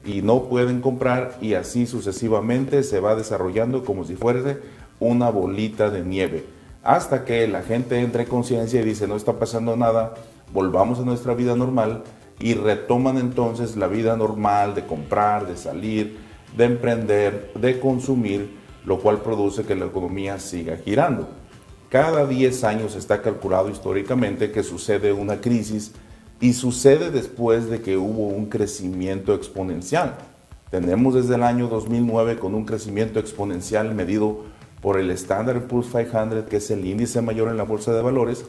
y 0.05 0.21
no 0.21 0.43
pueden 0.43 0.81
comprar 0.81 1.37
y 1.41 1.53
así 1.53 1.85
sucesivamente 1.85 2.83
se 2.83 2.99
va 2.99 3.15
desarrollando 3.15 3.83
como 3.83 4.03
si 4.03 4.15
fuese 4.15 4.59
una 4.99 5.29
bolita 5.29 5.89
de 5.89 6.03
nieve. 6.03 6.45
Hasta 6.83 7.25
que 7.25 7.47
la 7.47 7.61
gente 7.61 7.99
entre 7.99 8.23
en 8.23 8.29
conciencia 8.29 8.81
y 8.81 8.83
dice 8.83 9.07
no 9.07 9.15
está 9.15 9.37
pasando 9.37 9.75
nada, 9.75 10.15
volvamos 10.51 10.99
a 10.99 11.03
nuestra 11.03 11.35
vida 11.35 11.55
normal 11.55 12.03
y 12.39 12.55
retoman 12.55 13.19
entonces 13.19 13.75
la 13.75 13.87
vida 13.87 14.17
normal 14.17 14.73
de 14.73 14.87
comprar, 14.87 15.45
de 15.47 15.57
salir, 15.57 16.17
de 16.57 16.65
emprender, 16.65 17.51
de 17.53 17.79
consumir, 17.79 18.57
lo 18.83 18.99
cual 18.99 19.21
produce 19.21 19.63
que 19.63 19.75
la 19.75 19.85
economía 19.85 20.39
siga 20.39 20.75
girando. 20.77 21.29
Cada 21.89 22.25
10 22.25 22.63
años 22.63 22.95
está 22.95 23.21
calculado 23.21 23.69
históricamente 23.69 24.51
que 24.51 24.63
sucede 24.63 25.13
una 25.13 25.39
crisis 25.39 25.91
y 26.39 26.53
sucede 26.53 27.11
después 27.11 27.69
de 27.69 27.81
que 27.81 27.97
hubo 27.97 28.27
un 28.27 28.47
crecimiento 28.47 29.35
exponencial. 29.35 30.15
Tenemos 30.71 31.13
desde 31.13 31.35
el 31.35 31.43
año 31.43 31.67
2009 31.67 32.39
con 32.39 32.55
un 32.55 32.65
crecimiento 32.65 33.19
exponencial 33.19 33.93
medido 33.93 34.45
por 34.81 34.99
el 34.99 35.11
Standard 35.11 35.67
Poor's 35.67 35.87
500, 35.87 36.45
que 36.49 36.57
es 36.57 36.71
el 36.71 36.85
índice 36.85 37.21
mayor 37.21 37.49
en 37.49 37.57
la 37.57 37.63
bolsa 37.63 37.93
de 37.93 38.01
valores, 38.01 38.45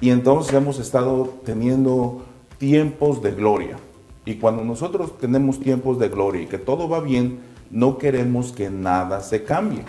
y 0.00 0.10
entonces 0.10 0.54
hemos 0.54 0.78
estado 0.78 1.34
teniendo 1.44 2.22
tiempos 2.58 3.22
de 3.22 3.32
gloria. 3.32 3.76
Y 4.24 4.36
cuando 4.36 4.64
nosotros 4.64 5.18
tenemos 5.18 5.60
tiempos 5.60 5.98
de 5.98 6.08
gloria 6.08 6.42
y 6.42 6.46
que 6.46 6.58
todo 6.58 6.88
va 6.88 7.00
bien, 7.00 7.38
no 7.70 7.98
queremos 7.98 8.52
que 8.52 8.70
nada 8.70 9.20
se 9.20 9.44
cambie. 9.44 9.82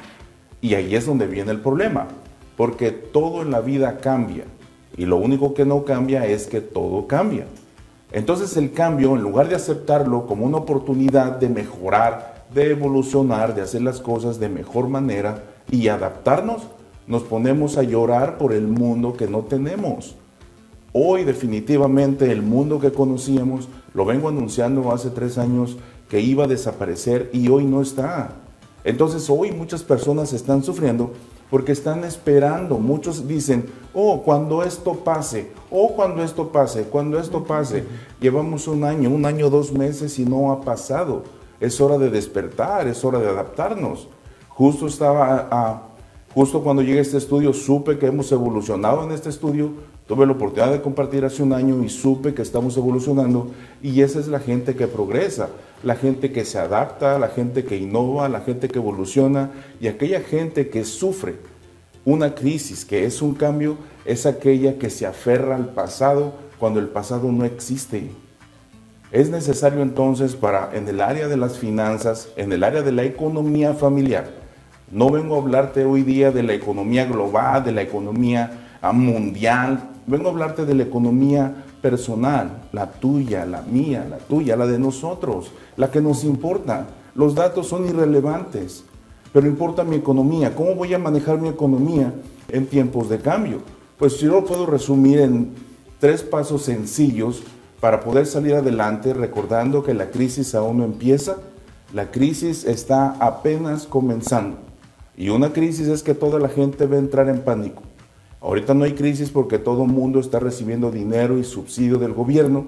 Y 0.61 0.75
ahí 0.75 0.95
es 0.95 1.05
donde 1.05 1.27
viene 1.27 1.51
el 1.51 1.61
problema, 1.61 2.07
porque 2.55 2.91
todo 2.91 3.41
en 3.41 3.51
la 3.51 3.61
vida 3.61 3.97
cambia. 3.97 4.45
Y 4.95 5.05
lo 5.05 5.17
único 5.17 5.53
que 5.53 5.65
no 5.65 5.83
cambia 5.85 6.25
es 6.25 6.47
que 6.47 6.61
todo 6.61 7.07
cambia. 7.07 7.45
Entonces 8.11 8.55
el 8.57 8.71
cambio, 8.71 9.15
en 9.15 9.21
lugar 9.21 9.49
de 9.49 9.55
aceptarlo 9.55 10.25
como 10.25 10.45
una 10.45 10.57
oportunidad 10.57 11.33
de 11.33 11.49
mejorar, 11.49 12.45
de 12.53 12.71
evolucionar, 12.71 13.53
de 13.53 13.61
hacer 13.61 13.81
las 13.81 13.99
cosas 13.99 14.39
de 14.39 14.49
mejor 14.49 14.87
manera 14.87 15.43
y 15.71 15.87
adaptarnos, 15.87 16.63
nos 17.07 17.23
ponemos 17.23 17.77
a 17.77 17.83
llorar 17.83 18.37
por 18.37 18.53
el 18.53 18.67
mundo 18.67 19.13
que 19.13 19.27
no 19.27 19.41
tenemos. 19.41 20.15
Hoy 20.93 21.23
definitivamente 21.23 22.31
el 22.31 22.41
mundo 22.41 22.79
que 22.79 22.91
conocíamos, 22.91 23.69
lo 23.93 24.05
vengo 24.05 24.29
anunciando 24.29 24.91
hace 24.91 25.09
tres 25.09 25.37
años, 25.37 25.77
que 26.09 26.21
iba 26.21 26.45
a 26.45 26.47
desaparecer 26.47 27.29
y 27.33 27.49
hoy 27.49 27.65
no 27.65 27.81
está. 27.81 28.31
Entonces 28.83 29.29
hoy 29.29 29.51
muchas 29.51 29.83
personas 29.83 30.33
están 30.33 30.63
sufriendo 30.63 31.11
porque 31.49 31.71
están 31.71 32.03
esperando. 32.03 32.77
Muchos 32.77 33.27
dicen, 33.27 33.65
oh, 33.93 34.23
cuando 34.23 34.63
esto 34.63 34.93
pase, 34.95 35.51
oh, 35.69 35.93
cuando 35.95 36.23
esto 36.23 36.51
pase, 36.51 36.83
cuando 36.83 37.19
esto 37.19 37.43
pase. 37.43 37.83
Llevamos 38.19 38.67
un 38.67 38.83
año, 38.83 39.09
un 39.09 39.25
año, 39.25 39.49
dos 39.49 39.71
meses 39.71 40.19
y 40.19 40.25
no 40.25 40.51
ha 40.51 40.61
pasado. 40.61 41.23
Es 41.59 41.81
hora 41.81 41.97
de 41.97 42.09
despertar, 42.09 42.87
es 42.87 43.03
hora 43.03 43.19
de 43.19 43.27
adaptarnos. 43.27 44.07
Justo 44.57 44.87
estaba, 44.87 45.47
ah, 45.51 45.83
justo 46.33 46.63
cuando 46.63 46.81
llegué 46.81 46.97
a 46.97 47.03
este 47.03 47.17
estudio, 47.17 47.53
supe 47.53 47.99
que 47.99 48.07
hemos 48.07 48.31
evolucionado 48.31 49.03
en 49.03 49.11
este 49.11 49.29
estudio. 49.29 49.71
Tuve 50.07 50.25
la 50.25 50.31
oportunidad 50.31 50.71
de 50.71 50.81
compartir 50.81 51.23
hace 51.25 51.43
un 51.43 51.53
año 51.53 51.83
y 51.83 51.89
supe 51.89 52.33
que 52.33 52.41
estamos 52.41 52.75
evolucionando. 52.75 53.51
Y 53.83 54.01
esa 54.01 54.19
es 54.19 54.27
la 54.27 54.39
gente 54.39 54.75
que 54.75 54.87
progresa, 54.87 55.49
la 55.83 55.95
gente 55.95 56.31
que 56.31 56.43
se 56.43 56.57
adapta, 56.57 57.19
la 57.19 57.27
gente 57.27 57.65
que 57.65 57.77
innova, 57.77 58.29
la 58.29 58.41
gente 58.41 58.67
que 58.67 58.79
evoluciona 58.79 59.51
y 59.79 59.89
aquella 59.89 60.21
gente 60.21 60.69
que 60.69 60.85
sufre 60.85 61.35
una 62.03 62.33
crisis, 62.33 62.83
que 62.83 63.05
es 63.05 63.21
un 63.21 63.35
cambio, 63.35 63.77
es 64.05 64.25
aquella 64.25 64.79
que 64.79 64.89
se 64.89 65.05
aferra 65.05 65.55
al 65.55 65.69
pasado 65.69 66.33
cuando 66.57 66.79
el 66.79 66.87
pasado 66.87 67.31
no 67.31 67.45
existe. 67.45 68.09
Es 69.11 69.29
necesario 69.29 69.83
entonces 69.83 70.35
para 70.35 70.71
en 70.73 70.87
el 70.87 70.99
área 70.99 71.27
de 71.27 71.37
las 71.37 71.59
finanzas, 71.59 72.29
en 72.37 72.51
el 72.51 72.63
área 72.63 72.81
de 72.81 72.91
la 72.91 73.03
economía 73.03 73.75
familiar, 73.75 74.46
no 74.91 75.09
vengo 75.09 75.35
a 75.35 75.39
hablarte 75.39 75.83
hoy 75.83 76.03
día 76.03 76.31
de 76.31 76.43
la 76.43 76.53
economía 76.53 77.05
global, 77.05 77.63
de 77.63 77.73
la 77.73 77.81
economía 77.81 78.77
ah, 78.81 78.93
mundial, 78.93 79.89
vengo 80.05 80.29
a 80.29 80.31
hablarte 80.31 80.65
de 80.65 80.75
la 80.75 80.83
economía 80.83 81.65
personal, 81.81 82.63
la 82.71 82.89
tuya, 82.89 83.45
la 83.45 83.61
mía, 83.61 84.05
la 84.09 84.17
tuya, 84.17 84.55
la 84.55 84.65
de 84.65 84.79
nosotros, 84.79 85.51
la 85.75 85.91
que 85.91 86.01
nos 86.01 86.23
importa. 86.23 86.87
Los 87.15 87.35
datos 87.35 87.67
son 87.67 87.85
irrelevantes, 87.85 88.85
pero 89.33 89.47
importa 89.47 89.83
mi 89.83 89.97
economía. 89.97 90.55
¿Cómo 90.55 90.75
voy 90.75 90.93
a 90.93 90.99
manejar 90.99 91.37
mi 91.37 91.49
economía 91.49 92.13
en 92.47 92.65
tiempos 92.65 93.09
de 93.09 93.19
cambio? 93.19 93.59
Pues 93.97 94.19
yo 94.19 94.31
lo 94.31 94.45
puedo 94.45 94.65
resumir 94.65 95.19
en 95.19 95.51
tres 95.99 96.23
pasos 96.23 96.61
sencillos 96.61 97.43
para 97.81 97.99
poder 97.99 98.25
salir 98.25 98.53
adelante 98.55 99.13
recordando 99.13 99.83
que 99.83 99.93
la 99.93 100.11
crisis 100.11 100.55
aún 100.55 100.77
no 100.77 100.85
empieza, 100.85 101.37
la 101.93 102.09
crisis 102.09 102.63
está 102.63 103.15
apenas 103.19 103.85
comenzando. 103.85 104.66
Y 105.17 105.29
una 105.29 105.51
crisis 105.51 105.87
es 105.87 106.03
que 106.03 106.13
toda 106.13 106.39
la 106.39 106.47
gente 106.47 106.85
va 106.85 106.95
a 106.95 106.99
entrar 106.99 107.27
en 107.27 107.41
pánico. 107.41 107.81
Ahorita 108.39 108.75
no 108.75 108.83
hay 108.83 108.93
crisis 108.93 109.31
porque 109.31 109.57
todo 109.57 109.83
el 109.83 109.89
mundo 109.89 110.19
está 110.19 110.39
recibiendo 110.39 110.91
dinero 110.91 111.39
y 111.39 111.43
subsidio 111.43 111.97
del 111.97 112.13
gobierno 112.13 112.65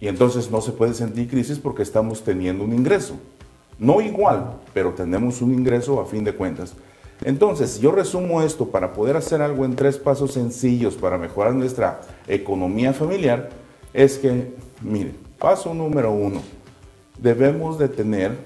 y 0.00 0.06
entonces 0.06 0.50
no 0.52 0.60
se 0.60 0.70
puede 0.70 0.94
sentir 0.94 1.28
crisis 1.28 1.58
porque 1.58 1.82
estamos 1.82 2.22
teniendo 2.22 2.62
un 2.62 2.72
ingreso. 2.72 3.16
No 3.78 4.00
igual, 4.00 4.60
pero 4.72 4.92
tenemos 4.92 5.42
un 5.42 5.52
ingreso 5.52 6.00
a 6.00 6.06
fin 6.06 6.22
de 6.22 6.34
cuentas. 6.34 6.74
Entonces, 7.24 7.80
yo 7.80 7.90
resumo 7.90 8.42
esto 8.42 8.68
para 8.68 8.92
poder 8.92 9.16
hacer 9.16 9.42
algo 9.42 9.64
en 9.64 9.74
tres 9.74 9.96
pasos 9.96 10.32
sencillos 10.32 10.94
para 10.94 11.18
mejorar 11.18 11.54
nuestra 11.54 12.00
economía 12.28 12.92
familiar, 12.92 13.50
es 13.92 14.18
que, 14.18 14.54
mire, 14.82 15.12
paso 15.38 15.74
número 15.74 16.12
uno, 16.12 16.40
debemos 17.18 17.78
de 17.78 17.88
tener 17.88 18.36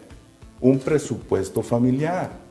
un 0.60 0.78
presupuesto 0.78 1.62
familiar. 1.62 2.47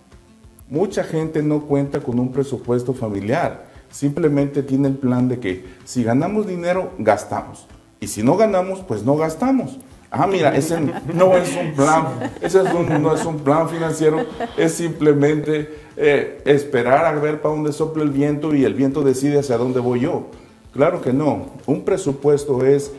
Mucha 0.70 1.04
gente 1.04 1.42
no 1.42 1.62
cuenta 1.62 2.02
con 2.02 2.20
un 2.20 2.32
presupuesto 2.32 2.94
familiar, 2.94 3.68
simplemente 3.90 4.64
tiene 4.64 4.90
el 4.90 4.96
plan 4.96 5.30
de 5.30 5.40
que 5.40 5.66
si 5.86 6.04
ganamos 6.04 6.46
dinero, 6.46 6.92
gastamos, 7.00 7.68
y 8.00 8.08
si 8.08 8.22
no 8.22 8.36
ganamos, 8.36 8.82
pues 8.82 9.04
no 9.04 9.16
gastamos. 9.16 9.80
Ah, 10.12 10.28
mira, 10.28 10.56
ese 10.56 10.80
no 11.14 11.36
es 11.36 11.56
un 11.56 11.74
plan, 11.74 12.32
ese 12.42 12.64
no 12.64 13.14
es 13.14 13.26
un 13.26 13.40
plan 13.40 13.70
financiero, 13.70 14.26
es 14.58 14.74
simplemente 14.74 15.70
eh, 15.98 16.42
esperar 16.46 17.06
a 17.06 17.12
ver 17.14 17.42
para 17.42 17.56
dónde 17.56 17.74
sopla 17.74 18.04
el 18.04 18.12
viento 18.12 18.56
y 18.56 18.64
el 18.64 18.74
viento 18.74 19.04
decide 19.04 19.40
hacia 19.40 19.58
dónde 19.58 19.80
voy 19.80 20.02
yo. 20.02 20.28
Claro 20.74 21.02
que 21.02 21.12
no. 21.12 21.48
Un 21.66 21.84
presupuesto 21.84 22.66
es 22.66 22.92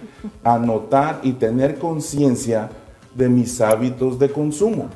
anotar 0.42 1.20
y 1.22 1.32
tener 1.32 1.78
conciencia 1.78 2.70
de 3.14 3.28
mis 3.28 3.60
hábitos 3.60 4.18
de 4.18 4.30
consumo. 4.30 4.88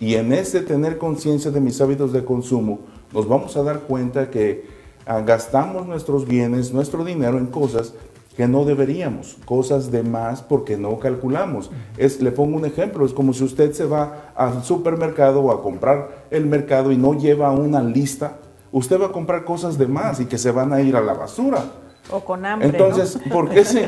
Y 0.00 0.14
en 0.14 0.32
ese 0.32 0.60
tener 0.60 0.98
conciencia 0.98 1.50
de 1.50 1.60
mis 1.60 1.80
hábitos 1.80 2.12
de 2.12 2.24
consumo, 2.24 2.80
nos 3.12 3.26
vamos 3.26 3.56
a 3.56 3.62
dar 3.62 3.80
cuenta 3.80 4.30
que 4.30 4.66
ah, 5.06 5.20
gastamos 5.20 5.86
nuestros 5.86 6.26
bienes, 6.26 6.72
nuestro 6.72 7.04
dinero 7.04 7.38
en 7.38 7.46
cosas 7.46 7.94
que 8.38 8.46
no 8.46 8.64
deberíamos, 8.64 9.36
cosas 9.44 9.90
de 9.90 10.04
más 10.04 10.42
porque 10.42 10.76
no 10.76 11.00
calculamos. 11.00 11.72
Es, 11.96 12.22
le 12.22 12.30
pongo 12.30 12.56
un 12.56 12.64
ejemplo, 12.64 13.04
es 13.04 13.12
como 13.12 13.32
si 13.32 13.42
usted 13.42 13.72
se 13.72 13.84
va 13.84 14.30
al 14.36 14.62
supermercado 14.62 15.40
o 15.40 15.50
a 15.50 15.60
comprar 15.60 16.26
el 16.30 16.46
mercado 16.46 16.92
y 16.92 16.96
no 16.96 17.14
lleva 17.14 17.50
una 17.50 17.82
lista, 17.82 18.36
usted 18.70 19.00
va 19.00 19.06
a 19.06 19.12
comprar 19.12 19.44
cosas 19.44 19.76
de 19.76 19.88
más 19.88 20.20
y 20.20 20.26
que 20.26 20.38
se 20.38 20.52
van 20.52 20.72
a 20.72 20.80
ir 20.80 20.94
a 20.94 21.00
la 21.00 21.14
basura. 21.14 21.64
O 22.12 22.20
con 22.20 22.46
hambre. 22.46 22.68
Entonces, 22.68 23.18
¿por 23.28 23.50
qué 23.50 23.64
sí? 23.64 23.82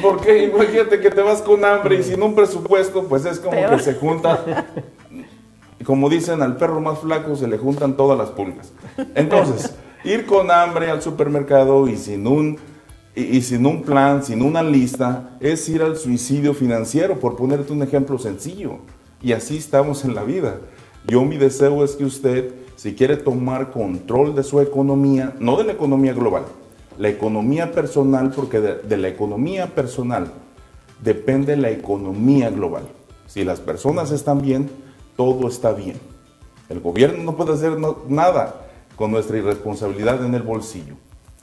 Porque 0.00 0.44
imagínate 0.44 1.00
que 1.00 1.10
te 1.10 1.20
vas 1.20 1.42
con 1.42 1.64
hambre 1.64 1.96
y 1.96 2.04
sin 2.04 2.22
un 2.22 2.36
presupuesto, 2.36 3.02
pues 3.08 3.24
es 3.24 3.40
como 3.40 3.56
que 3.56 3.78
se 3.80 3.94
junta, 3.94 4.66
como 5.84 6.10
dicen, 6.10 6.42
al 6.42 6.56
perro 6.56 6.80
más 6.80 6.98
flaco 6.98 7.36
se 7.36 7.46
le 7.46 7.58
juntan 7.58 7.96
todas 7.96 8.18
las 8.18 8.30
pulgas. 8.30 8.72
Entonces, 9.14 9.74
ir 10.04 10.26
con 10.26 10.50
hambre 10.50 10.90
al 10.90 11.00
supermercado 11.00 11.86
y 11.88 11.96
sin 11.96 12.26
un 12.26 12.58
y, 13.16 13.42
sin 13.42 13.64
un 13.64 13.82
plan, 13.82 14.24
sin 14.24 14.42
una 14.42 14.62
lista, 14.62 15.36
es 15.40 15.68
ir 15.68 15.82
al 15.82 15.96
suicidio 15.96 16.52
financiero, 16.52 17.20
por 17.20 17.36
ponerte 17.36 17.72
un 17.72 17.82
ejemplo 17.82 18.18
sencillo. 18.18 18.78
Y 19.22 19.32
así 19.32 19.56
estamos 19.56 20.04
en 20.04 20.14
la 20.14 20.24
vida. 20.24 20.58
Yo 21.06 21.24
mi 21.24 21.36
deseo 21.36 21.84
es 21.84 21.92
que 21.92 22.04
usted, 22.04 22.52
si 22.76 22.94
quiere 22.94 23.16
tomar 23.16 23.70
control 23.70 24.34
de 24.34 24.42
su 24.42 24.60
economía, 24.60 25.34
no 25.38 25.56
de 25.56 25.64
la 25.64 25.72
economía 25.72 26.12
global, 26.12 26.44
la 26.98 27.08
economía 27.08 27.72
personal, 27.72 28.32
porque 28.34 28.60
de, 28.60 28.96
la 28.96 29.08
economía 29.08 29.74
personal 29.74 30.32
depende 31.02 31.56
la 31.56 31.70
economía 31.70 32.50
global. 32.50 32.84
Si 33.26 33.44
las 33.44 33.60
personas 33.60 34.10
están 34.10 34.42
bien, 34.42 34.70
todo 35.16 35.48
está 35.48 35.72
bien. 35.72 35.98
El 36.68 36.80
gobierno 36.80 37.22
no 37.22 37.36
puede 37.36 37.52
hacer 37.52 37.76
nada 38.08 38.66
con 38.96 39.10
nuestra 39.10 39.38
irresponsabilidad 39.38 40.24
en 40.24 40.34
el 40.34 40.42
bolsillo. 40.42 40.94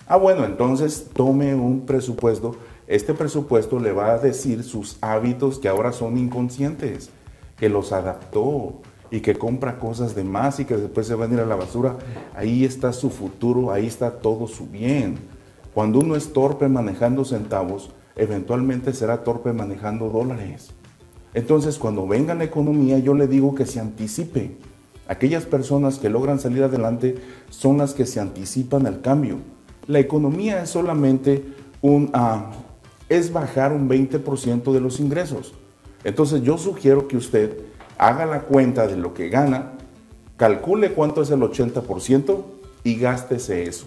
Ah, 0.07 0.17
bueno, 0.17 0.45
entonces 0.45 1.07
tome 1.13 1.55
un 1.55 1.86
presupuesto. 1.86 2.55
Este 2.88 3.13
presupuesto 3.13 3.80
le 3.80 3.91
va 3.91 4.13
a 4.13 4.17
decir 4.17 4.63
sus 4.63 4.97
hábitos 5.01 5.59
que 5.59 5.69
ahora 5.69 5.93
son 5.93 6.17
inconscientes, 6.17 7.09
que 7.57 7.69
los 7.69 7.91
adaptó 7.93 8.82
y 9.09 9.22
que 9.22 9.38
compra 9.38 9.78
cosas 9.78 10.15
de 10.15 10.24
más 10.24 10.59
y 10.59 10.65
que 10.65 10.76
después 10.76 11.07
se 11.07 11.15
van 11.15 11.32
a 11.32 11.34
ir 11.36 11.39
a 11.41 11.45
la 11.45 11.55
basura. 11.55 11.97
Ahí 12.36 12.65
está 12.65 12.91
su 12.91 13.09
futuro, 13.09 13.72
ahí 13.72 13.88
está 13.88 14.19
todo 14.19 14.47
su 14.47 14.67
bien. 14.67 15.19
Cuando 15.74 15.99
uno 15.99 16.15
es 16.15 16.34
torpe 16.34 16.67
manejando 16.67 17.24
centavos, 17.24 17.91
eventualmente 18.15 18.93
será 18.93 19.24
torpe 19.24 19.53
manejando 19.53 20.09
dólares. 20.09 20.74
Entonces, 21.34 21.77
cuando 21.77 22.07
venga 22.07 22.36
la 22.36 22.43
economía, 22.43 22.99
yo 22.99 23.13
le 23.13 23.27
digo 23.27 23.55
que 23.55 23.65
se 23.65 23.79
anticipe. 23.79 24.57
Aquellas 25.07 25.45
personas 25.45 25.97
que 25.97 26.09
logran 26.09 26.39
salir 26.39 26.63
adelante 26.63 27.15
son 27.49 27.77
las 27.77 27.93
que 27.93 28.05
se 28.05 28.19
anticipan 28.19 28.86
al 28.86 29.01
cambio 29.01 29.39
la 29.88 29.99
economía 29.99 30.63
es 30.63 30.69
solamente 30.69 31.43
un, 31.82 32.09
ah, 32.13 32.51
es 33.09 33.34
bajar 33.34 33.73
un 33.73 33.89
20% 33.89 34.71
de 34.71 34.79
los 34.79 34.99
ingresos. 34.99 35.53
Entonces 36.03 36.41
yo 36.43 36.57
sugiero 36.57 37.07
que 37.07 37.17
usted 37.17 37.57
haga 37.97 38.25
la 38.25 38.41
cuenta 38.41 38.88
de 38.88 38.97
lo 38.97 39.13
que 39.13 39.29
gana, 39.29 39.73
calcule 40.38 40.93
cuánto 40.93 41.21
es 41.21 41.29
el 41.29 41.41
80% 41.41 42.43
y 42.84 42.95
gástese 42.95 43.63
eso. 43.63 43.86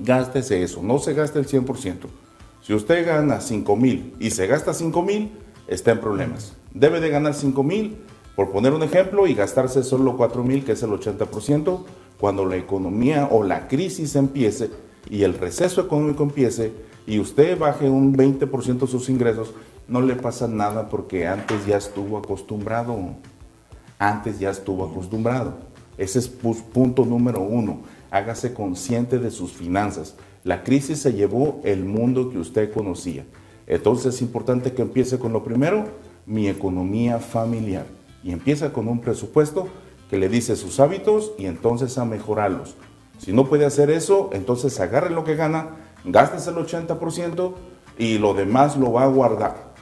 Gástese 0.00 0.62
eso, 0.62 0.82
no 0.82 0.98
se 0.98 1.14
gaste 1.14 1.38
el 1.38 1.46
100%. 1.46 2.06
Si 2.62 2.72
usted 2.72 3.06
gana 3.06 3.40
5 3.40 3.76
mil 3.76 4.14
y 4.18 4.30
se 4.30 4.46
gasta 4.46 4.72
5 4.72 5.02
mil, 5.02 5.32
está 5.68 5.92
en 5.92 6.00
problemas. 6.00 6.56
Debe 6.72 7.00
de 7.00 7.10
ganar 7.10 7.34
5 7.34 7.62
mil, 7.62 7.96
por 8.36 8.50
poner 8.50 8.72
un 8.72 8.82
ejemplo, 8.82 9.26
y 9.26 9.34
gastarse 9.34 9.82
solo 9.82 10.16
4 10.16 10.42
mil, 10.42 10.64
que 10.64 10.72
es 10.72 10.82
el 10.82 10.90
80%, 10.90 11.84
cuando 12.18 12.44
la 12.46 12.56
economía 12.56 13.28
o 13.30 13.42
la 13.42 13.68
crisis 13.68 14.16
empiece 14.16 14.70
y 15.10 15.22
el 15.24 15.34
receso 15.34 15.80
económico 15.80 16.22
empiece 16.22 16.72
y 17.06 17.18
usted 17.18 17.58
baje 17.58 17.90
un 17.90 18.16
20% 18.16 18.86
sus 18.86 19.08
ingresos, 19.08 19.52
no 19.88 20.00
le 20.00 20.16
pasa 20.16 20.48
nada 20.48 20.88
porque 20.88 21.26
antes 21.26 21.66
ya 21.66 21.76
estuvo 21.76 22.16
acostumbrado. 22.16 22.96
Antes 23.98 24.38
ya 24.38 24.50
estuvo 24.50 24.84
acostumbrado. 24.84 25.54
Ese 25.98 26.18
es 26.18 26.28
punto 26.28 27.04
número 27.04 27.40
uno. 27.42 27.80
Hágase 28.10 28.54
consciente 28.54 29.18
de 29.18 29.30
sus 29.30 29.52
finanzas. 29.52 30.16
La 30.42 30.62
crisis 30.64 31.00
se 31.00 31.12
llevó 31.12 31.60
el 31.64 31.84
mundo 31.84 32.30
que 32.30 32.38
usted 32.38 32.72
conocía. 32.72 33.24
Entonces 33.66 34.14
es 34.14 34.22
importante 34.22 34.72
que 34.72 34.82
empiece 34.82 35.18
con 35.18 35.32
lo 35.32 35.42
primero, 35.44 35.84
mi 36.26 36.48
economía 36.48 37.18
familiar. 37.18 37.86
Y 38.22 38.32
empieza 38.32 38.72
con 38.72 38.88
un 38.88 39.00
presupuesto 39.00 39.68
que 40.10 40.18
le 40.18 40.28
dice 40.28 40.56
sus 40.56 40.80
hábitos 40.80 41.32
y 41.38 41.46
entonces 41.46 41.98
a 41.98 42.04
mejorarlos. 42.04 42.76
Si 43.18 43.32
no 43.32 43.46
puede 43.46 43.64
hacer 43.64 43.90
eso, 43.90 44.30
entonces 44.32 44.78
agarre 44.80 45.10
lo 45.10 45.24
que 45.24 45.36
gana, 45.36 45.76
gástese 46.04 46.50
el 46.50 46.56
80% 46.56 47.54
y 47.98 48.18
lo 48.18 48.34
demás 48.34 48.76
lo 48.76 48.92
va 48.92 49.04
a 49.04 49.08
guardar. 49.08 49.74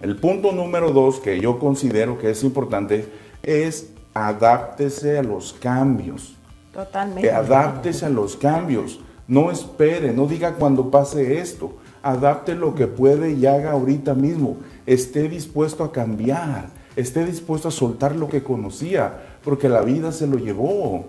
El 0.00 0.16
punto 0.16 0.52
número 0.52 0.92
dos 0.92 1.20
que 1.20 1.40
yo 1.40 1.58
considero 1.58 2.18
que 2.18 2.30
es 2.30 2.42
importante 2.42 3.06
es 3.42 3.90
adáptese 4.14 5.18
a 5.18 5.22
los 5.22 5.52
cambios. 5.52 6.36
Totalmente. 6.72 7.30
Adáptese 7.30 8.06
a 8.06 8.10
los 8.10 8.36
cambios. 8.36 9.00
No 9.26 9.50
espere, 9.50 10.12
no 10.12 10.26
diga 10.26 10.54
cuando 10.54 10.90
pase 10.90 11.38
esto. 11.38 11.74
Adapte 12.02 12.54
lo 12.54 12.74
que 12.74 12.86
puede 12.86 13.32
y 13.32 13.46
haga 13.46 13.72
ahorita 13.72 14.14
mismo. 14.14 14.56
Esté 14.86 15.28
dispuesto 15.28 15.84
a 15.84 15.92
cambiar. 15.92 16.68
Esté 16.96 17.24
dispuesto 17.24 17.68
a 17.68 17.70
soltar 17.70 18.16
lo 18.16 18.28
que 18.28 18.42
conocía, 18.42 19.20
porque 19.44 19.68
la 19.68 19.82
vida 19.82 20.12
se 20.12 20.26
lo 20.26 20.38
llevó. 20.38 21.04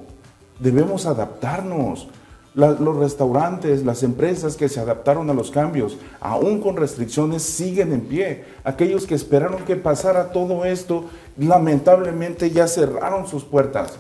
Debemos 0.60 1.06
adaptarnos. 1.06 2.08
Los 2.54 2.98
restaurantes, 2.98 3.86
las 3.86 4.04
empresas 4.04 4.58
que 4.58 4.68
se 4.68 4.82
adaptaron 4.82 5.30
a 5.30 5.34
los 5.34 5.52
cambios, 5.52 5.98
aún 6.20 6.60
con 6.60 6.76
restricciones, 6.76 7.44
siguen 7.44 7.94
en 7.94 8.02
pie. 8.02 8.44
Aquellos 8.66 9.08
que 9.08 9.16
esperaron 9.16 9.64
que 9.64 9.78
pasara 9.78 10.34
todo 10.34 10.66
esto, 10.66 11.06
lamentablemente 11.38 12.52
ya 12.52 12.68
cerraron 12.68 13.26
sus 13.26 13.46
puertas. 13.46 13.98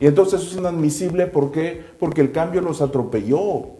Y 0.00 0.06
entonces 0.08 0.40
eso 0.40 0.50
es 0.50 0.56
inadmisible, 0.56 1.28
¿por 1.28 1.52
qué? 1.52 1.84
Porque 2.00 2.20
el 2.20 2.32
cambio 2.32 2.60
los 2.60 2.82
atropelló. 2.82 3.75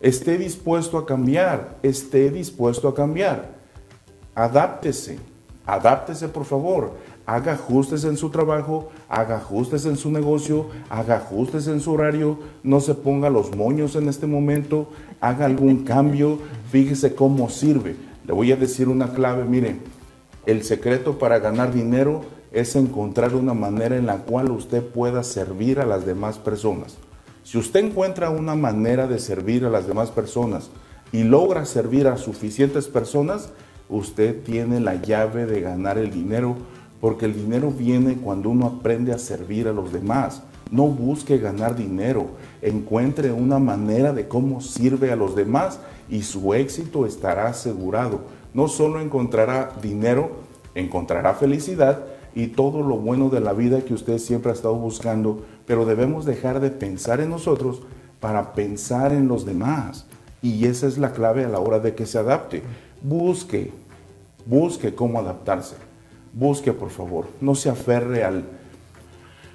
Esté 0.00 0.38
dispuesto 0.38 0.96
a 0.96 1.04
cambiar, 1.04 1.76
esté 1.82 2.30
dispuesto 2.30 2.88
a 2.88 2.94
cambiar. 2.94 3.50
Adáptese, 4.34 5.18
adáptese 5.66 6.28
por 6.28 6.46
favor. 6.46 6.92
Haga 7.26 7.52
ajustes 7.52 8.04
en 8.04 8.16
su 8.16 8.30
trabajo, 8.30 8.88
haga 9.08 9.36
ajustes 9.36 9.84
en 9.84 9.96
su 9.96 10.10
negocio, 10.10 10.66
haga 10.88 11.16
ajustes 11.16 11.68
en 11.68 11.80
su 11.80 11.92
horario, 11.92 12.38
no 12.62 12.80
se 12.80 12.94
ponga 12.94 13.28
los 13.28 13.54
moños 13.54 13.94
en 13.94 14.08
este 14.08 14.26
momento, 14.26 14.88
haga 15.20 15.44
algún 15.44 15.84
cambio, 15.84 16.38
fíjese 16.72 17.14
cómo 17.14 17.50
sirve. 17.50 17.94
Le 18.26 18.32
voy 18.32 18.50
a 18.52 18.56
decir 18.56 18.88
una 18.88 19.12
clave, 19.12 19.44
miren, 19.44 19.80
el 20.46 20.64
secreto 20.64 21.18
para 21.18 21.38
ganar 21.38 21.72
dinero 21.72 22.22
es 22.52 22.74
encontrar 22.74 23.34
una 23.34 23.54
manera 23.54 23.96
en 23.96 24.06
la 24.06 24.16
cual 24.16 24.50
usted 24.50 24.82
pueda 24.82 25.22
servir 25.22 25.78
a 25.78 25.86
las 25.86 26.06
demás 26.06 26.38
personas. 26.38 26.96
Si 27.42 27.56
usted 27.58 27.80
encuentra 27.80 28.30
una 28.30 28.54
manera 28.54 29.06
de 29.06 29.18
servir 29.18 29.64
a 29.64 29.70
las 29.70 29.86
demás 29.86 30.10
personas 30.10 30.70
y 31.10 31.24
logra 31.24 31.64
servir 31.64 32.06
a 32.06 32.16
suficientes 32.16 32.86
personas, 32.86 33.50
usted 33.88 34.42
tiene 34.42 34.78
la 34.78 34.96
llave 34.96 35.46
de 35.46 35.60
ganar 35.60 35.98
el 35.98 36.10
dinero, 36.10 36.56
porque 37.00 37.24
el 37.24 37.34
dinero 37.34 37.70
viene 37.70 38.16
cuando 38.16 38.50
uno 38.50 38.66
aprende 38.66 39.12
a 39.12 39.18
servir 39.18 39.68
a 39.68 39.72
los 39.72 39.92
demás. 39.92 40.42
No 40.70 40.86
busque 40.86 41.38
ganar 41.38 41.74
dinero, 41.74 42.26
encuentre 42.62 43.32
una 43.32 43.58
manera 43.58 44.12
de 44.12 44.28
cómo 44.28 44.60
sirve 44.60 45.10
a 45.10 45.16
los 45.16 45.34
demás 45.34 45.80
y 46.08 46.22
su 46.22 46.54
éxito 46.54 47.06
estará 47.06 47.48
asegurado. 47.48 48.20
No 48.52 48.68
solo 48.68 49.00
encontrará 49.00 49.72
dinero, 49.82 50.30
encontrará 50.74 51.34
felicidad 51.34 52.04
y 52.34 52.48
todo 52.48 52.82
lo 52.82 52.96
bueno 52.96 53.28
de 53.28 53.40
la 53.40 53.52
vida 53.52 53.84
que 53.84 53.94
usted 53.94 54.18
siempre 54.18 54.52
ha 54.52 54.54
estado 54.54 54.74
buscando, 54.74 55.42
pero 55.70 55.86
debemos 55.86 56.24
dejar 56.24 56.58
de 56.58 56.72
pensar 56.72 57.20
en 57.20 57.30
nosotros 57.30 57.82
para 58.18 58.54
pensar 58.54 59.12
en 59.12 59.28
los 59.28 59.46
demás. 59.46 60.04
Y 60.42 60.66
esa 60.66 60.88
es 60.88 60.98
la 60.98 61.12
clave 61.12 61.44
a 61.44 61.48
la 61.48 61.60
hora 61.60 61.78
de 61.78 61.94
que 61.94 62.06
se 62.06 62.18
adapte. 62.18 62.64
Busque, 63.02 63.70
busque 64.46 64.96
cómo 64.96 65.20
adaptarse. 65.20 65.76
Busque, 66.32 66.72
por 66.72 66.90
favor. 66.90 67.28
No 67.40 67.54
se 67.54 67.70
aferre 67.70 68.24
al, 68.24 68.46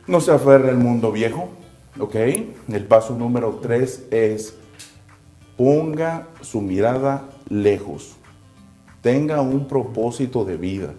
no 0.07 0.22
se 0.22 0.32
al 0.32 0.78
mundo 0.78 1.11
viejo, 1.11 1.49
¿ok? 1.99 2.16
El 2.70 2.86
paso 2.86 3.13
número 3.13 3.59
tres 3.61 4.05
es 4.09 4.55
ponga 5.57 6.30
su 6.39 6.61
mirada 6.61 7.28
lejos. 7.49 8.16
Tenga 9.01 9.41
un 9.41 9.68
propósito 9.68 10.45
de 10.45 10.55
vida. 10.55 10.93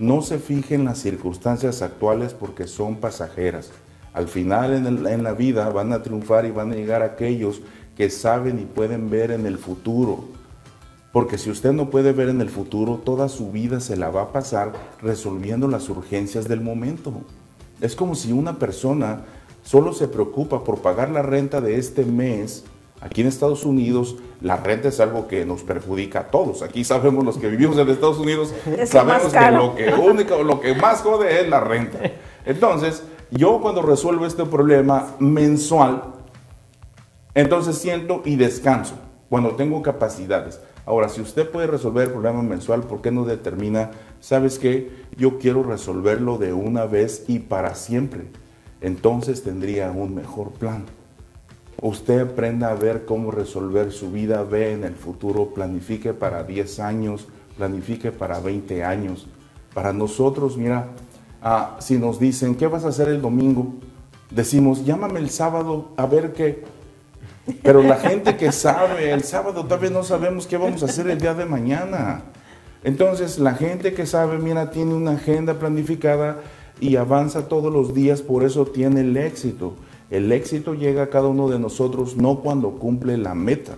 No 0.00 0.22
se 0.22 0.40
fije 0.40 0.74
en 0.74 0.86
las 0.86 0.98
circunstancias 0.98 1.82
actuales 1.82 2.34
porque 2.34 2.66
son 2.66 2.96
pasajeras. 2.96 3.70
Al 4.16 4.28
final 4.28 4.72
en, 4.74 4.86
el- 4.86 5.06
en 5.06 5.22
la 5.22 5.34
vida 5.34 5.68
van 5.68 5.92
a 5.92 6.02
triunfar 6.02 6.46
y 6.46 6.50
van 6.50 6.72
a 6.72 6.74
llegar 6.74 7.02
aquellos 7.02 7.60
que 7.96 8.08
saben 8.10 8.58
y 8.58 8.64
pueden 8.64 9.10
ver 9.10 9.30
en 9.30 9.44
el 9.46 9.58
futuro. 9.58 10.24
Porque 11.12 11.38
si 11.38 11.50
usted 11.50 11.72
no 11.72 11.90
puede 11.90 12.12
ver 12.12 12.30
en 12.30 12.40
el 12.40 12.48
futuro, 12.50 13.00
toda 13.04 13.28
su 13.28 13.52
vida 13.52 13.78
se 13.80 13.96
la 13.96 14.08
va 14.10 14.22
a 14.22 14.32
pasar 14.32 14.72
resolviendo 15.02 15.68
las 15.68 15.88
urgencias 15.90 16.48
del 16.48 16.60
momento. 16.62 17.12
Es 17.80 17.94
como 17.94 18.14
si 18.14 18.32
una 18.32 18.58
persona 18.58 19.20
solo 19.62 19.92
se 19.92 20.08
preocupa 20.08 20.64
por 20.64 20.78
pagar 20.78 21.10
la 21.10 21.20
renta 21.22 21.60
de 21.60 21.76
este 21.78 22.04
mes. 22.04 22.64
Aquí 23.02 23.20
en 23.20 23.26
Estados 23.26 23.66
Unidos 23.66 24.16
la 24.40 24.56
renta 24.56 24.88
es 24.88 24.98
algo 25.00 25.28
que 25.28 25.44
nos 25.44 25.62
perjudica 25.62 26.20
a 26.20 26.30
todos. 26.30 26.62
Aquí 26.62 26.84
sabemos 26.84 27.22
los 27.22 27.36
que 27.36 27.48
vivimos 27.48 27.76
en 27.76 27.88
Estados 27.90 28.18
Unidos, 28.18 28.54
Es 28.78 28.88
sabemos 28.90 29.30
que 29.32 29.50
lo 29.50 29.74
que 29.74 29.92
único, 29.92 30.42
lo 30.42 30.58
que 30.60 30.74
más 30.74 31.02
jode 31.02 31.42
es 31.42 31.48
la 31.50 31.60
renta. 31.60 31.98
Entonces, 32.46 33.02
yo 33.30 33.60
cuando 33.60 33.82
resuelvo 33.82 34.26
este 34.26 34.44
problema 34.44 35.14
mensual, 35.18 36.02
entonces 37.34 37.76
siento 37.76 38.22
y 38.24 38.36
descanso 38.36 38.94
cuando 39.28 39.56
tengo 39.56 39.82
capacidades. 39.82 40.60
Ahora, 40.86 41.08
si 41.08 41.20
usted 41.20 41.50
puede 41.50 41.66
resolver 41.66 42.04
el 42.04 42.12
problema 42.12 42.42
mensual, 42.42 42.82
¿por 42.84 43.02
qué 43.02 43.10
no 43.10 43.24
determina, 43.24 43.90
sabes 44.20 44.58
qué? 44.58 44.90
Yo 45.16 45.38
quiero 45.38 45.64
resolverlo 45.64 46.38
de 46.38 46.52
una 46.52 46.86
vez 46.86 47.24
y 47.26 47.40
para 47.40 47.74
siempre. 47.74 48.28
Entonces 48.80 49.42
tendría 49.42 49.90
un 49.90 50.14
mejor 50.14 50.52
plan. 50.52 50.84
Usted 51.82 52.20
aprenda 52.20 52.70
a 52.70 52.74
ver 52.74 53.04
cómo 53.04 53.32
resolver 53.32 53.90
su 53.90 54.12
vida, 54.12 54.44
ve 54.44 54.72
en 54.72 54.84
el 54.84 54.94
futuro, 54.94 55.52
planifique 55.52 56.14
para 56.14 56.44
10 56.44 56.80
años, 56.80 57.26
planifique 57.58 58.12
para 58.12 58.38
20 58.38 58.84
años. 58.84 59.26
Para 59.74 59.92
nosotros, 59.92 60.56
mira, 60.56 60.88
ah, 61.42 61.76
si 61.78 61.98
nos 61.98 62.18
dicen, 62.18 62.54
¿qué 62.54 62.66
vas 62.66 62.84
a 62.84 62.88
hacer 62.88 63.08
el 63.08 63.20
domingo? 63.20 63.74
Decimos, 64.30 64.84
llámame 64.84 65.20
el 65.20 65.30
sábado 65.30 65.92
a 65.96 66.06
ver 66.06 66.32
qué. 66.32 66.64
Pero 67.62 67.82
la 67.82 67.96
gente 67.96 68.36
que 68.36 68.50
sabe, 68.50 69.12
el 69.12 69.22
sábado 69.22 69.64
todavía 69.64 69.90
no 69.90 70.02
sabemos 70.02 70.46
qué 70.46 70.56
vamos 70.56 70.82
a 70.82 70.86
hacer 70.86 71.08
el 71.08 71.20
día 71.20 71.34
de 71.34 71.44
mañana. 71.44 72.22
Entonces, 72.82 73.38
la 73.38 73.54
gente 73.54 73.94
que 73.94 74.06
sabe, 74.06 74.38
mira, 74.38 74.70
tiene 74.70 74.94
una 74.94 75.12
agenda 75.12 75.54
planificada 75.54 76.40
y 76.80 76.96
avanza 76.96 77.48
todos 77.48 77.72
los 77.72 77.94
días, 77.94 78.20
por 78.22 78.44
eso 78.44 78.66
tiene 78.66 79.00
el 79.00 79.16
éxito. 79.16 79.74
El 80.10 80.30
éxito 80.30 80.74
llega 80.74 81.04
a 81.04 81.10
cada 81.10 81.28
uno 81.28 81.48
de 81.48 81.58
nosotros 81.58 82.16
no 82.16 82.40
cuando 82.40 82.72
cumple 82.72 83.16
la 83.16 83.34
meta. 83.34 83.76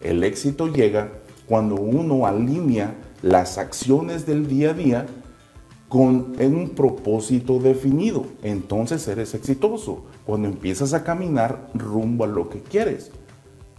El 0.00 0.22
éxito 0.22 0.68
llega 0.68 1.08
cuando 1.46 1.76
uno 1.76 2.26
alinea 2.26 2.94
las 3.22 3.58
acciones 3.58 4.26
del 4.26 4.46
día 4.46 4.70
a 4.70 4.74
día 4.74 5.06
con 5.88 6.34
un 6.38 6.70
propósito 6.70 7.58
definido. 7.58 8.26
Entonces 8.42 9.06
eres 9.08 9.34
exitoso 9.34 10.04
cuando 10.26 10.48
empiezas 10.48 10.92
a 10.94 11.04
caminar 11.04 11.70
rumbo 11.74 12.24
a 12.24 12.28
lo 12.28 12.48
que 12.48 12.60
quieres. 12.60 13.10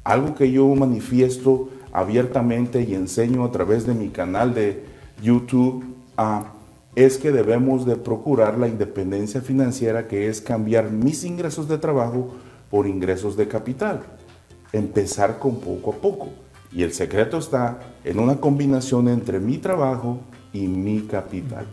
Algo 0.04 0.36
que 0.36 0.52
yo 0.52 0.68
manifiesto 0.68 1.70
abiertamente 1.92 2.82
y 2.84 2.94
enseño 2.94 3.44
a 3.44 3.52
través 3.52 3.86
de 3.88 3.94
mi 3.94 4.10
canal 4.10 4.54
de 4.54 4.84
YouTube 5.22 5.84
ah, 6.18 6.54
es 6.96 7.18
que 7.18 7.32
debemos 7.32 7.86
de 7.86 7.96
procurar 7.96 8.58
la 8.58 8.68
independencia 8.68 9.42
financiera, 9.42 10.08
que 10.08 10.28
es 10.28 10.42
cambiar 10.42 10.92
mis 10.92 11.24
ingresos 11.24 11.68
de 11.68 11.78
trabajo 11.78 12.36
por 12.70 12.88
ingresos 12.88 13.36
de 13.36 13.48
capital. 13.48 14.04
Empezar 14.72 15.40
con 15.40 15.60
poco 15.60 15.92
a 15.92 15.96
poco. 15.96 16.30
Y 16.72 16.84
el 16.84 16.94
secreto 16.94 17.38
está 17.38 17.80
en 18.04 18.20
una 18.20 18.38
combinación 18.38 19.08
entre 19.08 19.40
mi 19.40 19.58
trabajo 19.58 20.20
y 20.52 20.68
mi 20.68 21.02
capital. 21.02 21.66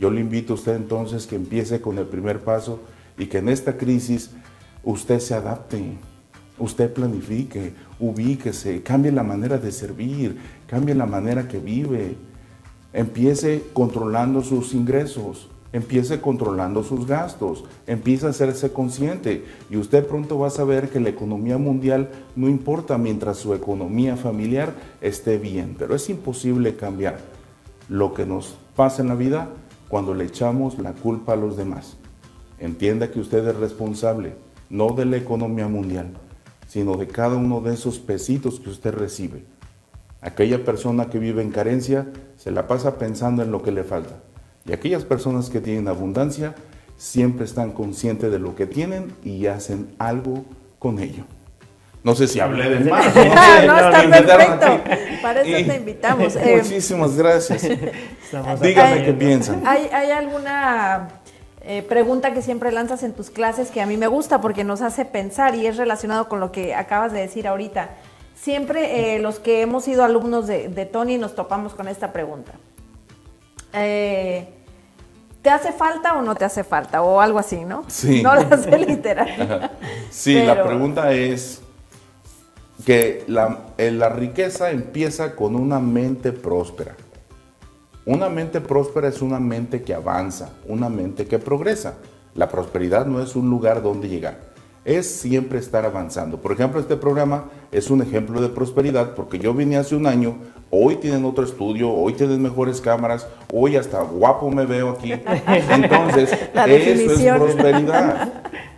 Yo 0.00 0.10
le 0.10 0.20
invito 0.20 0.52
a 0.52 0.56
usted 0.56 0.76
entonces 0.76 1.26
que 1.26 1.36
empiece 1.36 1.80
con 1.80 1.98
el 1.98 2.06
primer 2.06 2.40
paso 2.40 2.80
y 3.16 3.26
que 3.26 3.38
en 3.38 3.48
esta 3.48 3.76
crisis 3.76 4.30
usted 4.82 5.20
se 5.20 5.34
adapte, 5.34 5.96
usted 6.58 6.92
planifique, 6.92 7.74
ubíquese, 8.00 8.82
cambie 8.82 9.12
la 9.12 9.22
manera 9.22 9.58
de 9.58 9.72
servir, 9.72 10.36
cambie 10.66 10.94
la 10.94 11.06
manera 11.06 11.48
que 11.48 11.58
vive. 11.58 12.16
Empiece 12.92 13.62
controlando 13.72 14.42
sus 14.42 14.72
ingresos, 14.72 15.48
empiece 15.72 16.20
controlando 16.20 16.84
sus 16.84 17.06
gastos, 17.06 17.64
empiece 17.88 18.26
a 18.26 18.30
hacerse 18.30 18.72
consciente 18.72 19.44
y 19.68 19.76
usted 19.76 20.06
pronto 20.06 20.38
va 20.38 20.46
a 20.46 20.50
saber 20.50 20.90
que 20.90 21.00
la 21.00 21.08
economía 21.08 21.58
mundial 21.58 22.10
no 22.36 22.48
importa 22.48 22.96
mientras 22.96 23.38
su 23.38 23.52
economía 23.54 24.16
familiar 24.16 24.74
esté 25.00 25.38
bien, 25.38 25.74
pero 25.76 25.96
es 25.96 26.08
imposible 26.08 26.76
cambiar 26.76 27.18
lo 27.88 28.14
que 28.14 28.24
nos 28.24 28.56
pasa 28.76 29.02
en 29.02 29.08
la 29.08 29.16
vida 29.16 29.48
cuando 29.88 30.14
le 30.14 30.24
echamos 30.24 30.78
la 30.78 30.92
culpa 30.92 31.32
a 31.32 31.36
los 31.36 31.56
demás. 31.56 31.96
Entienda 32.58 33.10
que 33.10 33.20
usted 33.20 33.46
es 33.46 33.56
responsable 33.56 34.34
no 34.70 34.88
de 34.92 35.04
la 35.04 35.16
economía 35.16 35.68
mundial, 35.68 36.08
sino 36.66 36.96
de 36.96 37.06
cada 37.06 37.36
uno 37.36 37.60
de 37.60 37.74
esos 37.74 37.98
pesitos 37.98 38.60
que 38.60 38.70
usted 38.70 38.94
recibe. 38.94 39.44
Aquella 40.20 40.64
persona 40.64 41.10
que 41.10 41.18
vive 41.18 41.42
en 41.42 41.50
carencia 41.50 42.10
se 42.36 42.50
la 42.50 42.66
pasa 42.66 42.98
pensando 42.98 43.42
en 43.42 43.52
lo 43.52 43.62
que 43.62 43.72
le 43.72 43.84
falta. 43.84 44.16
Y 44.66 44.72
aquellas 44.72 45.04
personas 45.04 45.50
que 45.50 45.60
tienen 45.60 45.88
abundancia 45.88 46.54
siempre 46.96 47.44
están 47.44 47.72
conscientes 47.72 48.32
de 48.32 48.38
lo 48.38 48.56
que 48.56 48.66
tienen 48.66 49.12
y 49.22 49.46
hacen 49.46 49.94
algo 49.98 50.44
con 50.78 50.98
ello. 50.98 51.24
No 52.04 52.14
sé 52.14 52.28
si 52.28 52.38
hablé 52.38 52.68
de 52.70 52.80
más. 52.90 53.06
Ah, 53.16 53.62
no, 53.66 53.76
está 53.78 54.10
perfecto. 54.26 54.66
aquí. 54.66 55.16
Para 55.22 55.40
eso 55.40 55.58
Y- 55.58 55.64
te 55.64 55.74
invitamos. 55.76 56.36
Eh, 56.44 56.60
Muchísimas 56.62 57.16
gracias. 57.16 57.64
Ay, 58.62 59.02
qué 59.04 59.14
piensan. 59.18 59.62
¿Hay, 59.66 59.88
hay 59.92 60.10
alguna 60.10 61.08
eh, 61.62 61.82
pregunta 61.82 62.32
que 62.34 62.42
siempre 62.42 62.70
lanzas 62.72 63.02
en 63.02 63.14
tus 63.14 63.30
clases 63.30 63.70
que 63.70 63.80
a 63.80 63.86
mí 63.86 63.96
me 63.96 64.06
gusta 64.06 64.40
porque 64.40 64.64
nos 64.64 64.82
hace 64.82 65.04
pensar 65.06 65.54
y 65.54 65.66
es 65.66 65.76
relacionado 65.78 66.28
con 66.28 66.38
lo 66.40 66.52
que 66.52 66.74
acabas 66.74 67.12
de 67.12 67.20
decir 67.20 67.48
ahorita. 67.48 67.88
Siempre 68.34 69.14
eh, 69.14 69.18
los 69.20 69.38
que 69.38 69.62
hemos 69.62 69.84
sido 69.84 70.04
alumnos 70.04 70.46
de, 70.46 70.68
de 70.68 70.84
Tony 70.84 71.16
nos 71.16 71.34
topamos 71.34 71.72
con 71.74 71.88
esta 71.88 72.12
pregunta. 72.12 72.52
Eh, 73.72 74.48
¿Te 75.40 75.50
hace 75.50 75.72
falta 75.72 76.14
o 76.18 76.22
no 76.22 76.34
te 76.34 76.44
hace 76.44 76.64
falta? 76.64 77.02
O 77.02 77.20
algo 77.20 77.38
así, 77.38 77.64
¿no? 77.64 77.84
Sí. 77.88 78.22
No 78.22 78.34
lo 78.34 78.42
hace 78.54 78.78
literal. 78.78 79.70
Sí, 80.10 80.34
la 80.42 80.62
pregunta 80.64 81.12
es 81.12 81.60
que 82.84 83.24
la, 83.28 83.58
eh, 83.78 83.90
la 83.90 84.08
riqueza 84.08 84.70
empieza 84.70 85.36
con 85.36 85.56
una 85.56 85.78
mente 85.78 86.32
próspera. 86.32 86.96
Una 88.06 88.28
mente 88.28 88.60
próspera 88.60 89.08
es 89.08 89.22
una 89.22 89.40
mente 89.40 89.82
que 89.82 89.94
avanza, 89.94 90.50
una 90.68 90.90
mente 90.90 91.26
que 91.26 91.38
progresa. 91.38 91.94
La 92.34 92.48
prosperidad 92.48 93.06
no 93.06 93.22
es 93.22 93.34
un 93.34 93.48
lugar 93.48 93.82
donde 93.82 94.08
llegar, 94.08 94.40
es 94.84 95.08
siempre 95.08 95.58
estar 95.58 95.86
avanzando. 95.86 96.38
Por 96.40 96.52
ejemplo, 96.52 96.80
este 96.80 96.96
programa 96.96 97.44
es 97.72 97.90
un 97.90 98.02
ejemplo 98.02 98.42
de 98.42 98.50
prosperidad 98.50 99.14
porque 99.14 99.38
yo 99.38 99.54
vine 99.54 99.78
hace 99.78 99.96
un 99.96 100.06
año, 100.06 100.34
hoy 100.68 100.96
tienen 100.96 101.24
otro 101.24 101.44
estudio, 101.44 101.90
hoy 101.90 102.12
tienen 102.12 102.42
mejores 102.42 102.80
cámaras, 102.80 103.26
hoy 103.50 103.76
hasta 103.76 104.02
guapo 104.02 104.50
me 104.50 104.66
veo 104.66 104.90
aquí. 104.90 105.12
Entonces, 105.70 106.30
eso 106.32 107.12
es 107.12 107.38
prosperidad. 107.38 108.32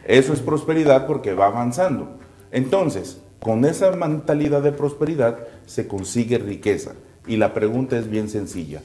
Eso 0.05 0.33
es 0.33 0.41
prosperidad 0.41 1.07
porque 1.09 1.35
va 1.35 1.47
avanzando. 1.47 2.11
Entonces, 2.53 3.21
con 3.47 3.65
esa 3.65 3.93
mentalidad 3.93 4.61
de 4.61 4.73
prosperidad 4.73 5.39
se 5.67 5.87
consigue 5.87 6.37
riqueza. 6.37 6.95
Y 7.29 7.37
la 7.37 7.55
pregunta 7.55 7.97
es 7.97 8.11
bien 8.11 8.29
sencilla. 8.29 8.83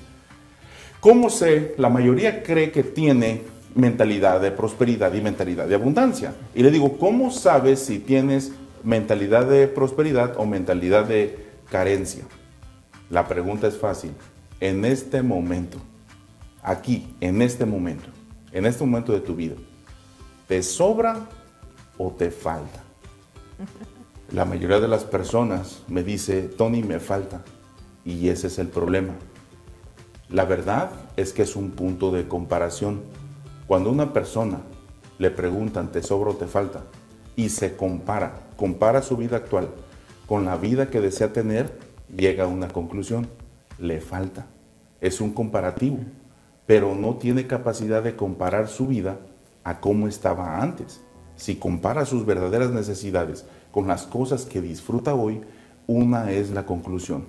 ¿Cómo 0.99 1.31
sé? 1.31 1.73
La 1.79 1.89
mayoría 1.89 2.43
cree 2.43 2.71
que 2.71 2.83
tiene 2.83 3.41
mentalidad 3.73 4.39
de 4.39 4.51
prosperidad 4.51 5.15
y 5.15 5.21
mentalidad 5.21 5.65
de 5.65 5.73
abundancia. 5.73 6.35
Y 6.53 6.61
le 6.61 6.69
digo, 6.69 6.99
¿cómo 6.99 7.31
sabes 7.31 7.79
si 7.79 7.97
tienes 7.97 8.51
mentalidad 8.83 9.47
de 9.47 9.67
prosperidad 9.67 10.35
o 10.37 10.45
mentalidad 10.45 11.05
de 11.05 11.43
carencia? 11.71 12.25
La 13.09 13.27
pregunta 13.27 13.67
es 13.67 13.79
fácil. 13.79 14.11
En 14.59 14.85
este 14.85 15.23
momento, 15.23 15.79
aquí, 16.61 17.15
en 17.19 17.41
este 17.41 17.65
momento, 17.65 18.09
en 18.51 18.67
este 18.67 18.85
momento 18.85 19.11
de 19.11 19.21
tu 19.21 19.33
vida, 19.33 19.55
¿te 20.47 20.61
sobra 20.61 21.27
o 21.97 22.11
te 22.11 22.29
falta? 22.29 22.83
La 24.31 24.45
mayoría 24.45 24.79
de 24.79 24.87
las 24.87 25.03
personas 25.03 25.83
me 25.89 26.03
dice, 26.03 26.43
Tony, 26.43 26.83
me 26.83 26.99
falta. 26.99 27.41
Y 28.05 28.29
ese 28.29 28.47
es 28.47 28.59
el 28.59 28.69
problema. 28.69 29.13
La 30.29 30.45
verdad 30.45 30.89
es 31.17 31.33
que 31.33 31.41
es 31.41 31.57
un 31.57 31.71
punto 31.71 32.13
de 32.13 32.29
comparación. 32.29 33.01
Cuando 33.67 33.91
una 33.91 34.13
persona 34.13 34.61
le 35.17 35.31
preguntan, 35.31 35.91
¿te 35.91 36.01
sobra 36.01 36.31
o 36.31 36.35
te 36.35 36.47
falta? 36.47 36.83
Y 37.35 37.49
se 37.49 37.75
compara, 37.75 38.47
compara 38.55 39.01
su 39.01 39.17
vida 39.17 39.35
actual 39.35 39.67
con 40.27 40.45
la 40.45 40.55
vida 40.55 40.89
que 40.89 41.01
desea 41.01 41.33
tener, 41.33 41.77
llega 42.15 42.45
a 42.45 42.47
una 42.47 42.69
conclusión. 42.69 43.27
Le 43.79 43.99
falta. 43.99 44.45
Es 45.01 45.19
un 45.19 45.33
comparativo, 45.33 45.97
pero 46.65 46.95
no 46.95 47.15
tiene 47.15 47.47
capacidad 47.47 48.01
de 48.01 48.15
comparar 48.15 48.69
su 48.69 48.87
vida 48.87 49.19
a 49.65 49.81
cómo 49.81 50.07
estaba 50.07 50.61
antes. 50.61 51.01
Si 51.35 51.57
compara 51.57 52.05
sus 52.05 52.25
verdaderas 52.25 52.71
necesidades 52.71 53.45
con 53.71 53.87
las 53.87 54.03
cosas 54.03 54.45
que 54.45 54.61
disfruta 54.61 55.15
hoy, 55.15 55.41
una 55.87 56.31
es 56.31 56.51
la 56.51 56.65
conclusión. 56.65 57.25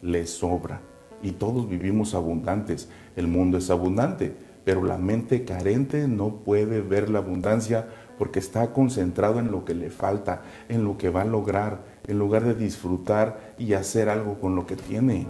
Le 0.00 0.26
sobra. 0.26 0.80
Y 1.22 1.32
todos 1.32 1.68
vivimos 1.68 2.14
abundantes. 2.14 2.88
El 3.14 3.28
mundo 3.28 3.58
es 3.58 3.70
abundante, 3.70 4.34
pero 4.64 4.84
la 4.84 4.98
mente 4.98 5.44
carente 5.44 6.08
no 6.08 6.36
puede 6.36 6.80
ver 6.80 7.08
la 7.08 7.18
abundancia 7.18 7.86
porque 8.18 8.38
está 8.38 8.72
concentrado 8.72 9.38
en 9.38 9.50
lo 9.50 9.64
que 9.64 9.74
le 9.74 9.90
falta, 9.90 10.42
en 10.68 10.84
lo 10.84 10.98
que 10.98 11.10
va 11.10 11.22
a 11.22 11.26
lograr, 11.26 11.80
en 12.06 12.18
lugar 12.18 12.44
de 12.44 12.54
disfrutar 12.54 13.54
y 13.58 13.72
hacer 13.72 14.08
algo 14.08 14.40
con 14.40 14.54
lo 14.54 14.66
que 14.66 14.76
tiene. 14.76 15.26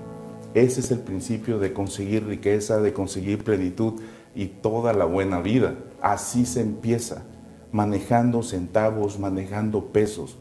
Ese 0.55 0.81
es 0.81 0.91
el 0.91 0.99
principio 0.99 1.59
de 1.59 1.73
conseguir 1.73 2.27
riqueza, 2.27 2.81
de 2.81 2.93
conseguir 2.93 3.45
plenitud 3.45 4.01
y 4.35 4.47
toda 4.47 4.93
la 4.93 5.07
buena 5.07 5.41
vida. 5.41 5.75
Así 6.03 6.45
se 6.45 6.61
empieza, 6.61 7.23
manejando 7.71 8.43
centavos, 8.43 9.19
manejando 9.19 9.87
pesos. 9.87 10.39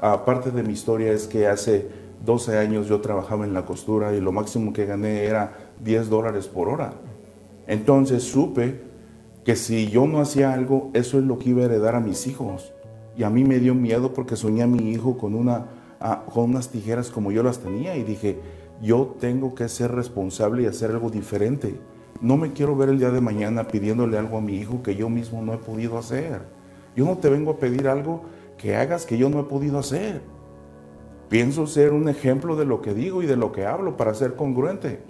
Aparte 0.00 0.50
de 0.50 0.62
mi 0.62 0.72
historia 0.72 1.12
es 1.12 1.26
que 1.26 1.46
hace 1.46 1.88
12 2.24 2.58
años 2.58 2.88
yo 2.88 3.00
trabajaba 3.00 3.44
en 3.44 3.54
la 3.54 3.64
costura 3.64 4.14
y 4.14 4.20
lo 4.20 4.32
máximo 4.32 4.72
que 4.72 4.86
gané 4.86 5.24
era 5.24 5.56
10 5.84 6.08
dólares 6.08 6.46
por 6.46 6.68
hora. 6.68 6.92
Entonces 7.66 8.22
supe 8.22 8.80
que 9.44 9.56
si 9.56 9.88
yo 9.88 10.06
no 10.06 10.20
hacía 10.20 10.52
algo, 10.52 10.90
eso 10.94 11.18
es 11.18 11.24
lo 11.24 11.38
que 11.38 11.50
iba 11.50 11.62
a 11.62 11.66
heredar 11.66 11.94
a 11.94 12.00
mis 12.00 12.26
hijos. 12.26 12.72
Y 13.16 13.22
a 13.24 13.30
mí 13.30 13.44
me 13.44 13.58
dio 13.58 13.74
miedo 13.74 14.12
porque 14.12 14.36
soñé 14.36 14.62
a 14.62 14.66
mi 14.66 14.90
hijo 14.90 15.18
con, 15.18 15.34
una, 15.34 15.66
ah, 16.00 16.24
con 16.32 16.50
unas 16.50 16.68
tijeras 16.68 17.10
como 17.10 17.32
yo 17.32 17.42
las 17.42 17.58
tenía 17.58 17.96
y 17.96 18.04
dije, 18.04 18.38
yo 18.82 19.16
tengo 19.18 19.54
que 19.54 19.68
ser 19.68 19.92
responsable 19.92 20.62
y 20.62 20.66
hacer 20.66 20.90
algo 20.90 21.10
diferente. 21.10 21.80
No 22.20 22.36
me 22.36 22.52
quiero 22.52 22.76
ver 22.76 22.88
el 22.90 22.98
día 22.98 23.10
de 23.10 23.20
mañana 23.20 23.68
pidiéndole 23.68 24.18
algo 24.18 24.38
a 24.38 24.40
mi 24.40 24.56
hijo 24.56 24.82
que 24.82 24.96
yo 24.96 25.08
mismo 25.08 25.42
no 25.42 25.54
he 25.54 25.58
podido 25.58 25.98
hacer. 25.98 26.42
Yo 26.96 27.04
no 27.04 27.18
te 27.18 27.28
vengo 27.28 27.52
a 27.52 27.56
pedir 27.58 27.88
algo 27.88 28.22
que 28.58 28.76
hagas 28.76 29.06
que 29.06 29.16
yo 29.16 29.30
no 29.30 29.40
he 29.40 29.44
podido 29.44 29.78
hacer. 29.78 30.20
Pienso 31.28 31.66
ser 31.66 31.92
un 31.92 32.08
ejemplo 32.08 32.56
de 32.56 32.64
lo 32.64 32.82
que 32.82 32.94
digo 32.94 33.22
y 33.22 33.26
de 33.26 33.36
lo 33.36 33.52
que 33.52 33.64
hablo 33.64 33.96
para 33.96 34.14
ser 34.14 34.34
congruente. 34.34 35.00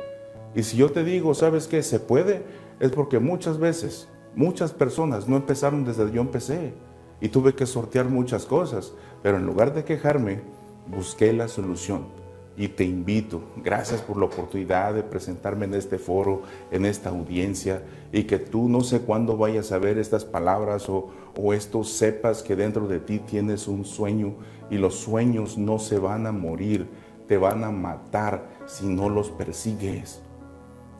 Y 0.54 0.62
si 0.62 0.76
yo 0.76 0.90
te 0.90 1.04
digo, 1.04 1.34
¿sabes 1.34 1.66
qué? 1.66 1.82
Se 1.82 2.00
puede, 2.00 2.42
es 2.80 2.90
porque 2.90 3.18
muchas 3.18 3.58
veces, 3.58 4.08
muchas 4.34 4.72
personas 4.72 5.28
no 5.28 5.36
empezaron 5.36 5.84
desde 5.84 6.06
que 6.06 6.12
yo 6.12 6.20
empecé 6.20 6.72
y 7.20 7.28
tuve 7.28 7.54
que 7.54 7.66
sortear 7.66 8.06
muchas 8.06 8.46
cosas, 8.46 8.92
pero 9.22 9.36
en 9.36 9.46
lugar 9.46 9.74
de 9.74 9.84
quejarme, 9.84 10.40
busqué 10.88 11.32
la 11.32 11.48
solución. 11.48 12.06
Y 12.56 12.66
te 12.66 12.82
invito, 12.82 13.40
gracias 13.62 14.00
por 14.00 14.16
la 14.16 14.24
oportunidad 14.24 14.92
de 14.92 15.04
presentarme 15.04 15.66
en 15.66 15.74
este 15.74 15.96
foro, 15.96 16.42
en 16.72 16.86
esta 16.86 17.10
audiencia, 17.10 17.82
y 18.12 18.24
que 18.24 18.38
tú 18.38 18.68
no 18.68 18.80
sé 18.80 19.00
cuándo 19.02 19.36
vayas 19.36 19.70
a 19.70 19.78
ver 19.78 19.96
estas 19.96 20.24
palabras 20.24 20.88
o, 20.88 21.10
o 21.40 21.52
esto 21.52 21.84
sepas 21.84 22.42
que 22.42 22.56
dentro 22.56 22.88
de 22.88 22.98
ti 22.98 23.20
tienes 23.20 23.68
un 23.68 23.84
sueño 23.84 24.34
y 24.70 24.76
los 24.76 24.96
sueños 24.96 25.56
no 25.56 25.78
se 25.78 26.00
van 26.00 26.26
a 26.26 26.32
morir, 26.32 26.88
te 27.28 27.38
van 27.38 27.62
a 27.62 27.70
matar 27.70 28.48
si 28.66 28.86
no 28.88 29.08
los 29.08 29.30
persigues. 29.30 30.20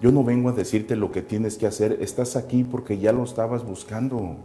Yo 0.01 0.13
no 0.13 0.23
vengo 0.23 0.51
a 0.51 0.53
decirte 0.53 0.95
lo 0.95 1.11
que 1.11 1.23
tienes 1.23 1.59
que 1.59 1.67
hacer, 1.67 1.99
estás 2.01 2.37
aquí 2.37 2.63
porque 2.63 2.99
ya 2.99 3.13
lo 3.13 3.25
estabas 3.25 3.65
buscando. 3.65 4.37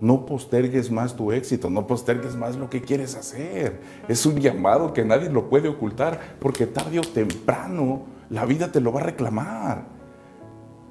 No 0.00 0.26
postergues 0.26 0.90
más 0.90 1.14
tu 1.14 1.30
éxito, 1.30 1.70
no 1.70 1.86
postergues 1.86 2.34
más 2.34 2.56
lo 2.56 2.68
que 2.68 2.82
quieres 2.82 3.14
hacer. 3.14 3.78
Es 4.08 4.26
un 4.26 4.40
llamado 4.40 4.92
que 4.92 5.04
nadie 5.04 5.30
lo 5.30 5.48
puede 5.48 5.68
ocultar 5.68 6.18
porque 6.40 6.66
tarde 6.66 6.98
o 6.98 7.02
temprano 7.02 8.02
la 8.28 8.44
vida 8.44 8.72
te 8.72 8.80
lo 8.80 8.92
va 8.92 9.02
a 9.02 9.04
reclamar. 9.04 10.01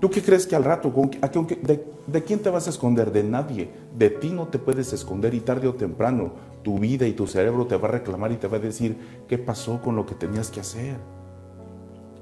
¿Tú 0.01 0.09
qué 0.09 0.21
crees 0.23 0.47
que 0.47 0.55
al 0.55 0.63
rato, 0.63 0.91
con- 0.91 1.11
a 1.21 1.29
de 2.07 2.23
quién 2.23 2.39
te 2.39 2.49
vas 2.49 2.65
a 2.65 2.71
esconder? 2.71 3.11
De 3.11 3.23
nadie. 3.23 3.69
De 3.95 4.09
ti 4.09 4.31
no 4.31 4.47
te 4.47 4.57
puedes 4.57 4.91
esconder 4.93 5.35
y 5.35 5.41
tarde 5.41 5.67
o 5.67 5.75
temprano 5.75 6.33
tu 6.63 6.79
vida 6.79 7.07
y 7.07 7.13
tu 7.13 7.27
cerebro 7.27 7.67
te 7.67 7.77
va 7.77 7.87
a 7.87 7.91
reclamar 7.91 8.31
y 8.31 8.37
te 8.37 8.47
va 8.47 8.57
a 8.57 8.59
decir 8.59 8.97
qué 9.27 9.37
pasó 9.37 9.79
con 9.79 9.95
lo 9.95 10.07
que 10.07 10.15
tenías 10.15 10.49
que 10.49 10.59
hacer. 10.59 10.97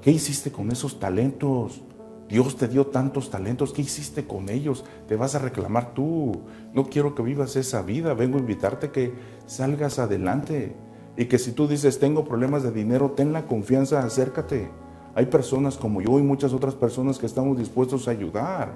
¿Qué 0.02 0.10
hiciste 0.10 0.52
con 0.52 0.70
esos 0.70 1.00
talentos? 1.00 1.80
Dios 2.28 2.56
te 2.56 2.68
dio 2.68 2.86
tantos 2.86 3.30
talentos, 3.30 3.72
¿qué 3.72 3.82
hiciste 3.82 4.26
con 4.26 4.50
ellos? 4.50 4.84
Te 5.08 5.16
vas 5.16 5.34
a 5.34 5.38
reclamar 5.40 5.94
tú. 5.94 6.42
No 6.74 6.84
quiero 6.90 7.14
que 7.14 7.22
vivas 7.22 7.56
esa 7.56 7.82
vida, 7.82 8.12
vengo 8.14 8.36
a 8.36 8.40
invitarte 8.40 8.90
que 8.90 9.14
salgas 9.46 9.98
adelante. 9.98 10.76
Y 11.16 11.24
que 11.26 11.38
si 11.38 11.52
tú 11.52 11.66
dices, 11.66 11.98
tengo 11.98 12.24
problemas 12.24 12.62
de 12.62 12.72
dinero, 12.72 13.12
ten 13.12 13.32
la 13.32 13.46
confianza, 13.46 14.00
acércate. 14.00 14.70
Hay 15.14 15.26
personas 15.26 15.76
como 15.76 16.00
yo 16.00 16.18
y 16.18 16.22
muchas 16.22 16.52
otras 16.52 16.74
personas 16.74 17.18
que 17.18 17.26
estamos 17.26 17.58
dispuestos 17.58 18.06
a 18.06 18.12
ayudar. 18.12 18.74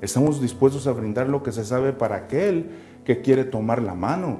Estamos 0.00 0.40
dispuestos 0.40 0.86
a 0.86 0.92
brindar 0.92 1.28
lo 1.28 1.42
que 1.42 1.52
se 1.52 1.64
sabe 1.64 1.92
para 1.92 2.16
aquel 2.16 2.70
que 3.04 3.20
quiere 3.20 3.44
tomar 3.44 3.80
la 3.82 3.94
mano. 3.94 4.38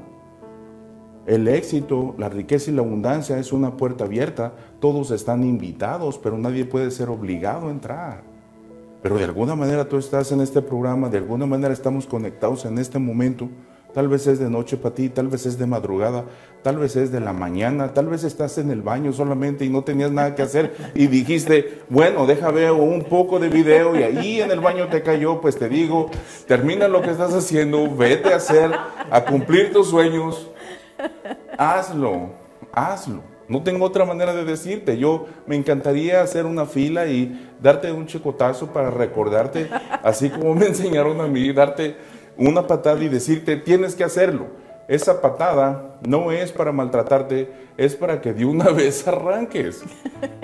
El 1.26 1.46
éxito, 1.46 2.14
la 2.18 2.28
riqueza 2.28 2.70
y 2.70 2.74
la 2.74 2.82
abundancia 2.82 3.38
es 3.38 3.52
una 3.52 3.76
puerta 3.76 4.04
abierta. 4.04 4.54
Todos 4.80 5.12
están 5.12 5.44
invitados, 5.44 6.18
pero 6.18 6.36
nadie 6.36 6.64
puede 6.64 6.90
ser 6.90 7.08
obligado 7.08 7.68
a 7.68 7.70
entrar. 7.70 8.22
Pero 9.02 9.16
de 9.16 9.24
alguna 9.24 9.54
manera 9.54 9.88
tú 9.88 9.98
estás 9.98 10.32
en 10.32 10.40
este 10.40 10.62
programa, 10.62 11.08
de 11.08 11.18
alguna 11.18 11.46
manera 11.46 11.72
estamos 11.72 12.06
conectados 12.06 12.64
en 12.64 12.78
este 12.78 12.98
momento. 12.98 13.48
Tal 13.94 14.08
vez 14.08 14.26
es 14.26 14.38
de 14.38 14.48
noche 14.48 14.78
para 14.78 14.94
ti, 14.94 15.10
tal 15.10 15.28
vez 15.28 15.44
es 15.44 15.58
de 15.58 15.66
madrugada, 15.66 16.24
tal 16.62 16.78
vez 16.78 16.96
es 16.96 17.12
de 17.12 17.20
la 17.20 17.34
mañana, 17.34 17.92
tal 17.92 18.06
vez 18.06 18.24
estás 18.24 18.56
en 18.56 18.70
el 18.70 18.80
baño 18.80 19.12
solamente 19.12 19.66
y 19.66 19.68
no 19.68 19.84
tenías 19.84 20.10
nada 20.10 20.34
que 20.34 20.42
hacer 20.42 20.74
y 20.94 21.08
dijiste, 21.08 21.82
bueno, 21.90 22.26
deja 22.26 22.50
ver 22.50 22.72
un 22.72 23.04
poco 23.04 23.38
de 23.38 23.48
video 23.48 23.94
y 23.94 24.02
ahí 24.02 24.40
en 24.40 24.50
el 24.50 24.60
baño 24.60 24.88
te 24.88 25.02
cayó, 25.02 25.42
pues 25.42 25.58
te 25.58 25.68
digo, 25.68 26.10
termina 26.46 26.88
lo 26.88 27.02
que 27.02 27.10
estás 27.10 27.34
haciendo, 27.34 27.94
vete 27.94 28.32
a 28.32 28.36
hacer, 28.36 28.70
a 29.10 29.24
cumplir 29.24 29.72
tus 29.72 29.88
sueños, 29.88 30.50
hazlo, 31.58 32.30
hazlo. 32.72 33.32
No 33.48 33.62
tengo 33.62 33.84
otra 33.84 34.06
manera 34.06 34.32
de 34.32 34.46
decirte. 34.46 34.96
Yo 34.96 35.26
me 35.46 35.56
encantaría 35.56 36.22
hacer 36.22 36.46
una 36.46 36.64
fila 36.64 37.06
y 37.08 37.50
darte 37.60 37.92
un 37.92 38.06
chicotazo 38.06 38.68
para 38.68 38.90
recordarte, 38.90 39.68
así 40.02 40.30
como 40.30 40.54
me 40.54 40.68
enseñaron 40.68 41.20
a 41.20 41.26
mí, 41.26 41.52
darte 41.52 41.96
una 42.36 42.66
patada 42.66 43.02
y 43.02 43.08
decirte, 43.08 43.56
tienes 43.56 43.94
que 43.94 44.04
hacerlo. 44.04 44.46
Esa 44.88 45.20
patada 45.20 45.96
no 46.06 46.32
es 46.32 46.52
para 46.52 46.72
maltratarte, 46.72 47.50
es 47.76 47.94
para 47.94 48.20
que 48.20 48.32
de 48.32 48.44
una 48.44 48.64
vez 48.70 49.06
arranques. 49.06 49.82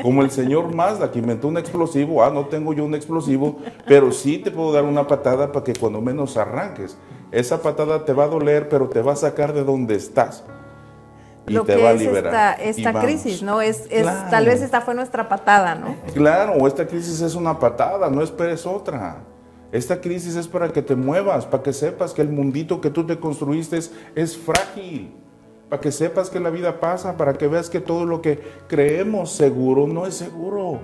Como 0.03 0.23
el 0.23 0.31
señor 0.31 0.75
Mazda 0.75 1.11
que 1.11 1.19
inventó 1.19 1.49
un 1.49 1.59
explosivo, 1.59 2.23
ah, 2.25 2.31
no 2.31 2.47
tengo 2.47 2.73
yo 2.73 2.85
un 2.85 2.95
explosivo, 2.95 3.59
pero 3.87 4.13
sí 4.13 4.39
te 4.39 4.51
puedo 4.51 4.73
dar 4.73 4.85
una 4.85 5.07
patada 5.07 5.53
para 5.53 5.65
que 5.65 5.75
cuando 5.75 6.01
menos 6.01 6.37
arranques. 6.37 6.97
Esa 7.31 7.61
patada 7.61 8.05
te 8.05 8.13
va 8.13 8.25
a 8.25 8.29
doler, 8.29 8.69
pero 8.69 8.89
te 8.89 9.03
va 9.03 9.13
a 9.13 9.17
sacar 9.17 9.53
de 9.53 9.65
donde 9.65 9.97
estás. 9.97 10.45
Y 11.47 11.53
Lo 11.55 11.65
te 11.65 11.77
que 11.77 11.83
va 11.83 11.91
a 11.91 11.95
liberar. 11.95 12.59
esta, 12.61 13.01
crisis, 13.01 13.43
¿no? 13.43 13.61
Es, 13.61 13.87
es 13.91 14.03
Claro. 14.03 14.31
Tal 14.31 14.47
vez 14.47 14.63
esta 14.63 14.81
fue 14.83 14.95
nuestra 14.95 15.29
patada, 15.29 15.75
¿no? 15.75 15.95
Claro, 16.15 16.67
esta 16.67 16.87
crisis 16.87 17.21
es 17.21 17.35
una 17.35 17.59
patada, 17.59 18.09
no 18.11 18.23
esperes 18.23 18.67
otra. 18.67 19.17
Esta 19.71 20.01
crisis 20.01 20.37
es 20.37 20.49
para 20.49 20.73
que 20.73 20.83
te 20.83 20.97
muevas, 20.97 21.45
para 21.45 21.63
que 21.63 21.73
sepas 21.73 22.15
que 22.15 22.23
el 22.23 22.31
mundito 22.31 22.81
que 22.81 22.91
tú 22.91 23.05
te 23.07 23.19
construiste 23.19 23.77
es, 23.77 23.93
es 24.15 24.37
frágil, 24.37 25.13
para 25.69 25.81
que 25.81 25.93
sepas 25.93 26.31
que 26.31 26.41
la 26.41 26.51
vida 26.51 26.81
pasa, 26.81 27.17
para 27.17 27.35
que 27.35 27.49
veas 27.49 27.69
que 27.69 27.81
todo 27.81 28.07
lo 28.07 28.23
que 28.23 28.41
creemos 28.67 29.31
seguro 29.31 29.87
no 29.87 30.07
es 30.07 30.15
seguro. 30.15 30.81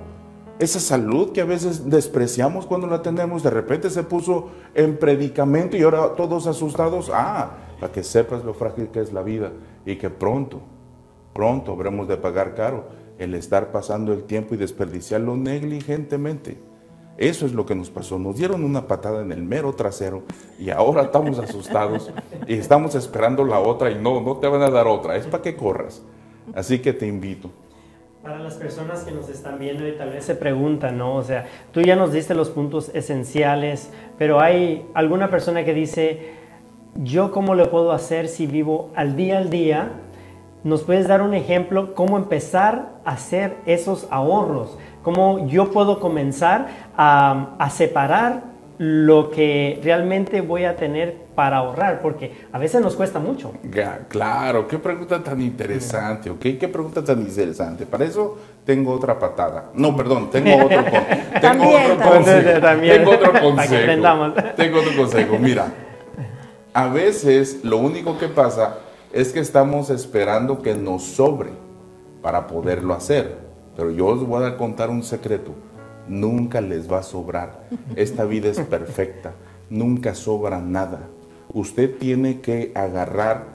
Esa 0.58 0.78
salud 0.78 1.32
que 1.32 1.40
a 1.40 1.46
veces 1.46 1.88
despreciamos 1.90 2.66
cuando 2.66 2.86
la 2.86 3.02
tenemos, 3.02 3.42
de 3.42 3.50
repente 3.50 3.90
se 3.90 4.02
puso 4.02 4.50
en 4.74 4.98
predicamento 4.98 5.76
y 5.76 5.82
ahora 5.82 6.14
todos 6.14 6.46
asustados. 6.46 7.10
Ah, 7.12 7.56
para 7.80 7.92
que 7.92 8.02
sepas 8.02 8.44
lo 8.44 8.54
frágil 8.54 8.88
que 8.88 9.00
es 9.00 9.12
la 9.12 9.22
vida 9.22 9.50
y 9.84 9.96
que 9.96 10.10
pronto, 10.10 10.60
pronto 11.32 11.72
habremos 11.72 12.06
de 12.06 12.16
pagar 12.18 12.54
caro 12.54 12.84
el 13.18 13.34
estar 13.34 13.72
pasando 13.72 14.12
el 14.12 14.24
tiempo 14.24 14.54
y 14.54 14.58
desperdiciarlo 14.58 15.36
negligentemente. 15.36 16.73
Eso 17.16 17.46
es 17.46 17.52
lo 17.52 17.64
que 17.64 17.74
nos 17.74 17.90
pasó. 17.90 18.18
Nos 18.18 18.36
dieron 18.36 18.64
una 18.64 18.86
patada 18.88 19.22
en 19.22 19.30
el 19.30 19.42
mero 19.42 19.72
trasero 19.72 20.22
y 20.58 20.70
ahora 20.70 21.02
estamos 21.02 21.38
asustados 21.38 22.10
y 22.48 22.54
estamos 22.54 22.94
esperando 22.94 23.44
la 23.44 23.60
otra 23.60 23.90
y 23.90 23.94
no, 23.94 24.20
no 24.20 24.38
te 24.38 24.48
van 24.48 24.62
a 24.62 24.70
dar 24.70 24.86
otra. 24.88 25.16
Es 25.16 25.26
para 25.26 25.42
que 25.42 25.56
corras. 25.56 26.02
Así 26.54 26.80
que 26.80 26.92
te 26.92 27.06
invito. 27.06 27.50
Para 28.22 28.38
las 28.38 28.54
personas 28.54 29.04
que 29.04 29.12
nos 29.12 29.28
están 29.28 29.58
viendo 29.58 29.86
y 29.86 29.92
tal 29.92 30.10
vez 30.10 30.24
se 30.24 30.34
preguntan, 30.34 30.98
¿no? 30.98 31.14
O 31.14 31.22
sea, 31.22 31.46
tú 31.72 31.82
ya 31.82 31.94
nos 31.94 32.12
diste 32.12 32.34
los 32.34 32.50
puntos 32.50 32.90
esenciales, 32.94 33.90
pero 34.18 34.40
hay 34.40 34.86
alguna 34.94 35.30
persona 35.30 35.64
que 35.64 35.74
dice, 35.74 36.32
¿yo 36.96 37.30
cómo 37.30 37.54
lo 37.54 37.70
puedo 37.70 37.92
hacer 37.92 38.28
si 38.28 38.46
vivo 38.46 38.90
al 38.96 39.14
día 39.14 39.38
al 39.38 39.50
día? 39.50 39.92
¿Nos 40.64 40.82
puedes 40.82 41.06
dar 41.06 41.20
un 41.20 41.34
ejemplo 41.34 41.94
cómo 41.94 42.16
empezar 42.16 42.94
a 43.04 43.12
hacer 43.12 43.58
esos 43.66 44.08
ahorros? 44.10 44.78
¿Cómo 45.04 45.46
yo 45.46 45.70
puedo 45.70 46.00
comenzar 46.00 46.66
a, 46.96 47.54
a 47.58 47.70
separar 47.70 48.54
lo 48.78 49.30
que 49.30 49.78
realmente 49.84 50.40
voy 50.40 50.64
a 50.64 50.74
tener 50.74 51.14
para 51.36 51.58
ahorrar? 51.58 52.00
Porque 52.02 52.32
a 52.52 52.58
veces 52.58 52.80
nos 52.80 52.96
cuesta 52.96 53.20
mucho. 53.20 53.52
Ya, 53.70 54.00
Claro, 54.08 54.66
qué 54.66 54.78
pregunta 54.78 55.22
tan 55.22 55.40
interesante, 55.40 56.30
¿ok? 56.30 56.40
Qué 56.58 56.68
pregunta 56.68 57.04
tan 57.04 57.20
interesante. 57.20 57.86
Para 57.86 58.04
eso 58.06 58.36
tengo 58.64 58.92
otra 58.92 59.18
patada. 59.18 59.66
No, 59.74 59.94
perdón, 59.94 60.30
tengo 60.30 60.56
otro, 60.64 60.78
con- 60.78 60.90
tengo 60.90 61.40
También, 61.40 61.82
otro 61.92 61.96
también. 61.98 62.24
consejo. 62.24 62.60
También. 62.60 62.96
Tengo 62.96 63.10
otro 63.12 63.32
consejo. 63.40 64.34
Tengo 64.56 64.78
otro 64.80 64.96
consejo. 64.96 65.38
Mira, 65.38 65.66
a 66.72 66.88
veces 66.88 67.60
lo 67.62 67.76
único 67.78 68.18
que 68.18 68.28
pasa 68.28 68.78
es 69.12 69.32
que 69.32 69.40
estamos 69.40 69.90
esperando 69.90 70.62
que 70.62 70.74
nos 70.74 71.02
sobre 71.04 71.50
para 72.22 72.46
poderlo 72.46 72.94
hacer. 72.94 73.43
Pero 73.76 73.90
yo 73.90 74.06
os 74.06 74.26
voy 74.26 74.44
a 74.44 74.56
contar 74.56 74.90
un 74.90 75.02
secreto. 75.02 75.52
Nunca 76.08 76.60
les 76.60 76.90
va 76.90 76.98
a 76.98 77.02
sobrar. 77.02 77.64
Esta 77.96 78.24
vida 78.24 78.48
es 78.48 78.60
perfecta. 78.60 79.32
Nunca 79.70 80.14
sobra 80.14 80.60
nada. 80.60 81.08
Usted 81.52 81.96
tiene 81.98 82.40
que 82.40 82.72
agarrar, 82.74 83.46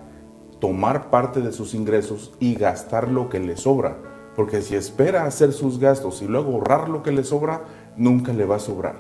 tomar 0.60 1.10
parte 1.10 1.42
de 1.42 1.52
sus 1.52 1.74
ingresos 1.74 2.34
y 2.40 2.56
gastar 2.56 3.10
lo 3.10 3.30
que 3.30 3.40
le 3.40 3.56
sobra. 3.58 3.98
Porque 4.36 4.62
si 4.62 4.76
espera 4.76 5.26
hacer 5.26 5.52
sus 5.52 5.80
gastos 5.80 6.22
y 6.22 6.26
luego 6.28 6.54
ahorrar 6.54 6.90
lo 6.90 7.04
que 7.04 7.12
le 7.12 7.24
sobra, 7.24 7.64
nunca 7.98 8.34
le 8.34 8.46
va 8.46 8.56
a 8.56 8.60
sobrar. 8.60 8.96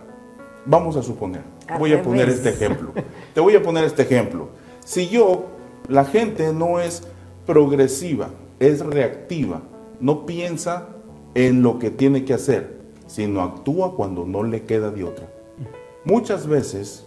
Vamos 0.66 0.98
a 0.98 1.04
suponer, 1.04 1.42
voy 1.80 1.94
a 1.94 2.04
poner 2.04 2.30
este 2.30 2.50
ejemplo. 2.50 2.92
Te 3.34 3.40
voy 3.40 3.56
a 3.56 3.64
poner 3.64 3.86
este 3.86 4.02
ejemplo. 4.02 4.50
Si 4.84 5.08
yo, 5.08 5.46
la 5.88 6.06
gente 6.06 6.52
no 6.54 6.80
es 6.80 7.04
progresiva, 7.46 8.30
es 8.60 8.86
reactiva, 8.86 9.62
no 10.00 10.26
piensa 10.26 10.90
en 11.48 11.62
lo 11.62 11.80
que 11.80 11.90
tiene 11.90 12.26
que 12.26 12.34
hacer, 12.34 12.80
sino 13.08 13.42
actúa 13.42 13.96
cuando 13.96 14.26
no 14.26 14.44
le 14.44 14.64
queda 14.64 14.92
de 14.92 15.06
otra. 15.06 15.26
Muchas 16.04 16.48
veces 16.48 17.06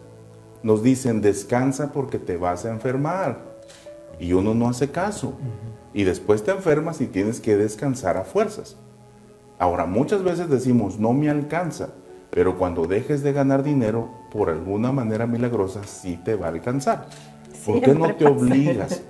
nos 0.62 0.82
dicen 0.82 1.20
descansa 1.20 1.92
porque 1.92 2.18
te 2.18 2.38
vas 2.38 2.64
a 2.64 2.70
enfermar 2.70 3.60
y 4.18 4.32
uno 4.32 4.54
no 4.54 4.70
hace 4.70 4.90
caso 4.90 5.34
y 5.92 6.04
después 6.04 6.42
te 6.44 6.50
enfermas 6.50 7.02
y 7.02 7.08
tienes 7.08 7.40
que 7.40 7.58
descansar 7.58 8.16
a 8.16 8.24
fuerzas. 8.24 8.76
Ahora, 9.58 9.84
muchas 9.84 10.24
veces 10.24 10.48
decimos, 10.48 10.98
no 10.98 11.12
me 11.12 11.28
alcanza, 11.28 11.90
pero 12.30 12.56
cuando 12.56 12.86
dejes 12.86 13.22
de 13.22 13.34
ganar 13.34 13.62
dinero, 13.62 14.08
por 14.30 14.48
alguna 14.48 14.92
manera 14.92 15.26
milagrosa, 15.26 15.84
sí 15.84 16.18
te 16.24 16.36
va 16.36 16.46
a 16.46 16.50
alcanzar. 16.50 17.06
¿Por 17.66 17.82
qué 17.82 17.94
no 17.94 18.06
te 18.14 18.24
pasa. 18.24 18.30
obligas? 18.30 19.02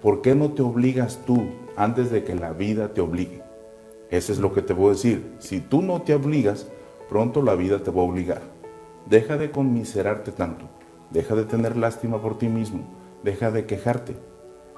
¿Por 0.00 0.22
qué 0.22 0.34
no 0.34 0.52
te 0.52 0.62
obligas 0.62 1.20
tú 1.26 1.44
antes 1.76 2.10
de 2.10 2.24
que 2.24 2.34
la 2.34 2.52
vida 2.52 2.94
te 2.94 3.02
obligue? 3.02 3.43
Eso 4.14 4.32
es 4.32 4.38
lo 4.38 4.52
que 4.52 4.62
te 4.62 4.74
voy 4.74 4.86
a 4.86 4.92
decir. 4.92 5.34
Si 5.40 5.58
tú 5.58 5.82
no 5.82 6.02
te 6.02 6.14
obligas, 6.14 6.68
pronto 7.08 7.42
la 7.42 7.56
vida 7.56 7.82
te 7.82 7.90
va 7.90 8.00
a 8.00 8.04
obligar. 8.04 8.42
Deja 9.10 9.36
de 9.36 9.50
conmiserarte 9.50 10.30
tanto. 10.30 10.66
Deja 11.10 11.34
de 11.34 11.42
tener 11.42 11.76
lástima 11.76 12.22
por 12.22 12.38
ti 12.38 12.46
mismo. 12.46 12.84
Deja 13.24 13.50
de 13.50 13.66
quejarte. 13.66 14.14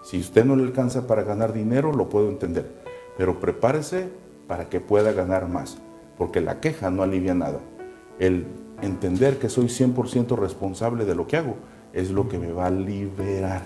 Si 0.02 0.18
usted 0.18 0.46
no 0.46 0.56
le 0.56 0.62
alcanza 0.62 1.06
para 1.06 1.22
ganar 1.22 1.52
dinero, 1.52 1.92
lo 1.92 2.08
puedo 2.08 2.30
entender. 2.30 2.72
Pero 3.18 3.38
prepárese 3.38 4.08
para 4.46 4.70
que 4.70 4.80
pueda 4.80 5.12
ganar 5.12 5.50
más. 5.50 5.76
Porque 6.16 6.40
la 6.40 6.60
queja 6.60 6.90
no 6.90 7.02
alivia 7.02 7.34
nada. 7.34 7.60
El 8.18 8.46
entender 8.80 9.38
que 9.38 9.50
soy 9.50 9.66
100% 9.66 10.34
responsable 10.38 11.04
de 11.04 11.14
lo 11.14 11.26
que 11.26 11.36
hago 11.36 11.56
es 11.92 12.10
lo 12.10 12.26
que 12.26 12.38
me 12.38 12.52
va 12.52 12.68
a 12.68 12.70
liberar. 12.70 13.64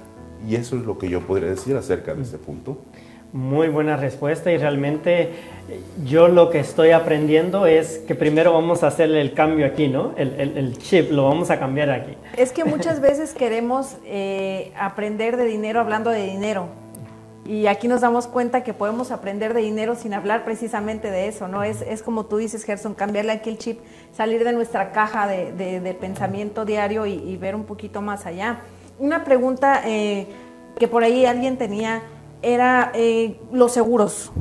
Y 0.49 0.57
eso 0.57 0.77
es 0.77 0.85
lo 0.85 0.99
que 0.99 1.09
yo 1.09 1.21
podría 1.21 1.51
decir 1.51 1.77
acerca 1.77 2.13
de 2.13 2.23
este 2.23 2.39
punto. 2.39 2.79
Muy 3.33 3.69
buena 3.69 3.97
respuesta 3.97 4.51
y 4.51 4.59
realmente 4.59 5.31
yo 6.05 6.27
lo 6.27 6.51
que 6.51 6.59
estoy 6.59 6.91
aprendiendo 6.91 7.67
es 7.67 7.99
que 7.99 8.17
primero 8.17 8.53
vamos 8.53 8.83
a 8.83 8.89
hacerle 8.89 9.21
el 9.21 9.35
cambio 9.35 9.67
aquí, 9.67 9.87
¿no? 9.87 10.15
El, 10.17 10.35
el- 10.41 10.59
el 10.59 10.79
chip 10.79 11.13
lo 11.13 11.25
vamos 11.29 11.49
a 11.51 11.61
cambiar 11.61 11.91
aquí. 11.91 12.17
Es 12.37 12.51
que 12.51 12.65
muchas 12.65 13.01
veces 13.09 13.33
queremos 13.33 13.97
eh, 14.05 14.73
aprender 14.77 15.37
de 15.37 15.45
dinero 15.45 15.79
hablando 15.79 16.11
de 16.11 16.25
dinero. 16.27 16.67
Y 17.47 17.69
aquí 17.69 17.87
nos 17.89 18.01
damos 18.01 18.27
cuenta 18.27 18.63
que 18.65 18.75
podemos 18.75 19.13
aprender 19.13 19.55
de 19.55 19.61
dinero 19.63 19.95
sin 19.95 20.13
hablar 20.13 20.45
precisamente 20.45 21.11
de 21.11 21.29
eso, 21.29 21.47
¿no? 21.49 21.63
Es, 21.63 21.83
es 21.83 22.03
como 22.03 22.27
tú 22.27 22.37
dices, 22.37 22.65
Gerson, 22.65 22.95
cambiarle 22.95 23.33
aquí 23.33 23.49
el 23.49 23.59
chip, 23.59 23.79
salir 24.13 24.43
de 24.45 24.53
nuestra 24.53 24.91
caja 24.91 25.27
de, 25.29 25.53
de- 25.53 25.79
de 25.81 25.95
pensamiento 25.95 26.65
diario 26.65 27.07
y, 27.07 27.13
y 27.15 27.37
ver 27.37 27.55
un 27.55 27.65
poquito 27.65 28.03
más 28.03 28.27
allá. 28.27 28.59
Una 28.99 29.23
pregunta 29.25 29.83
eh, 29.87 30.27
que 30.79 30.89
por 30.89 31.05
ahí 31.05 31.25
alguien 31.27 31.57
tenía 31.57 32.03
era 32.43 32.91
eh, 32.95 33.41
los 33.53 33.73
seguros. 33.73 34.33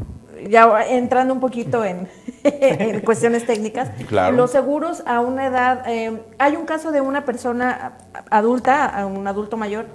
Ya 0.50 0.84
entrando 0.88 1.34
un 1.34 1.40
poquito 1.42 1.84
en, 1.84 2.08
en 2.44 3.02
cuestiones 3.02 3.46
técnicas, 3.46 3.90
Claro. 4.08 4.38
los 4.38 4.52
seguros 4.52 5.04
a 5.06 5.20
una 5.20 5.48
edad, 5.48 5.84
eh, 5.88 6.22
hay 6.38 6.56
un 6.56 6.66
caso 6.66 6.92
de 6.92 7.02
una 7.02 7.26
persona 7.26 7.98
adulta, 8.30 9.06
un 9.06 9.28
adulto 9.28 9.58
mayor, 9.58 9.88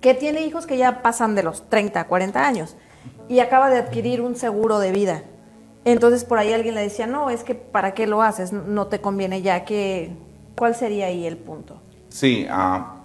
que 0.00 0.14
tiene 0.14 0.40
hijos 0.42 0.66
que 0.66 0.78
ya 0.78 1.02
pasan 1.02 1.34
de 1.34 1.42
los 1.42 1.68
30, 1.68 2.04
40 2.04 2.46
años 2.46 2.76
y 3.28 3.40
acaba 3.40 3.68
de 3.68 3.76
adquirir 3.78 4.20
un 4.22 4.36
seguro 4.36 4.78
de 4.78 4.90
vida. 4.90 5.22
Entonces 5.84 6.24
por 6.24 6.38
ahí 6.38 6.52
alguien 6.52 6.74
le 6.74 6.80
decía, 6.80 7.06
no, 7.06 7.28
es 7.28 7.44
que 7.44 7.54
¿para 7.54 7.92
qué 7.92 8.06
lo 8.06 8.22
haces? 8.22 8.52
No 8.52 8.86
te 8.86 9.00
conviene 9.00 9.42
ya 9.42 9.64
que... 9.64 10.12
¿Cuál 10.56 10.74
sería 10.74 11.06
ahí 11.06 11.26
el 11.26 11.36
punto? 11.38 11.80
Sí, 12.08 12.46
ah, 12.50 12.96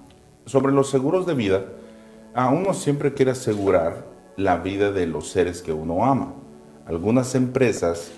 sobre 0.46 0.72
los 0.74 0.90
seguros 0.90 1.26
de 1.26 1.34
vida, 1.34 1.66
a 2.38 2.52
uno 2.52 2.76
siempre 2.76 3.16
quiere 3.16 3.32
asegurar 3.32 4.06
la 4.36 4.58
vida 4.58 4.92
de 4.92 5.08
los 5.08 5.28
seres 5.28 5.64
que 5.64 5.74
uno 5.74 6.06
ama. 6.06 6.36
Algunas 6.86 7.34
empresas 7.34 8.12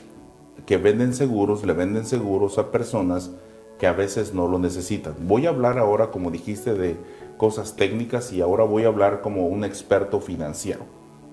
que 0.66 0.76
venden 0.76 1.14
seguros 1.14 1.64
le 1.64 1.72
venden 1.72 2.06
seguros 2.06 2.58
a 2.58 2.70
personas 2.70 3.32
que 3.78 3.88
a 3.88 3.94
veces 3.94 4.34
no 4.34 4.50
lo 4.50 4.60
necesitan. 4.60 5.14
Voy 5.22 5.46
a 5.46 5.52
hablar 5.52 5.80
ahora, 5.80 6.12
como 6.12 6.32
dijiste, 6.32 6.74
de 6.74 6.98
cosas 7.38 7.78
técnicas 7.78 8.34
y 8.34 8.42
ahora 8.42 8.66
voy 8.66 8.84
a 8.84 8.88
hablar 8.88 9.22
como 9.22 9.48
un 9.48 9.64
experto 9.64 10.20
financiero. 10.20 10.82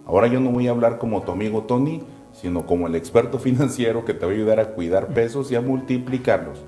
Ahora 0.06 0.28
yo 0.28 0.38
no 0.38 0.50
voy 0.50 0.68
a 0.68 0.70
hablar 0.70 0.98
como 0.98 1.22
tu 1.22 1.32
amigo 1.32 1.64
Tony, 1.64 2.04
sino 2.32 2.66
como 2.66 2.86
el 2.86 2.94
experto 2.94 3.38
financiero 3.40 4.04
que 4.04 4.14
te 4.14 4.26
va 4.26 4.30
a 4.30 4.34
ayudar 4.36 4.60
a 4.60 4.74
cuidar 4.74 5.08
pesos 5.08 5.50
y 5.50 5.56
a 5.56 5.60
multiplicarlos. 5.60 6.62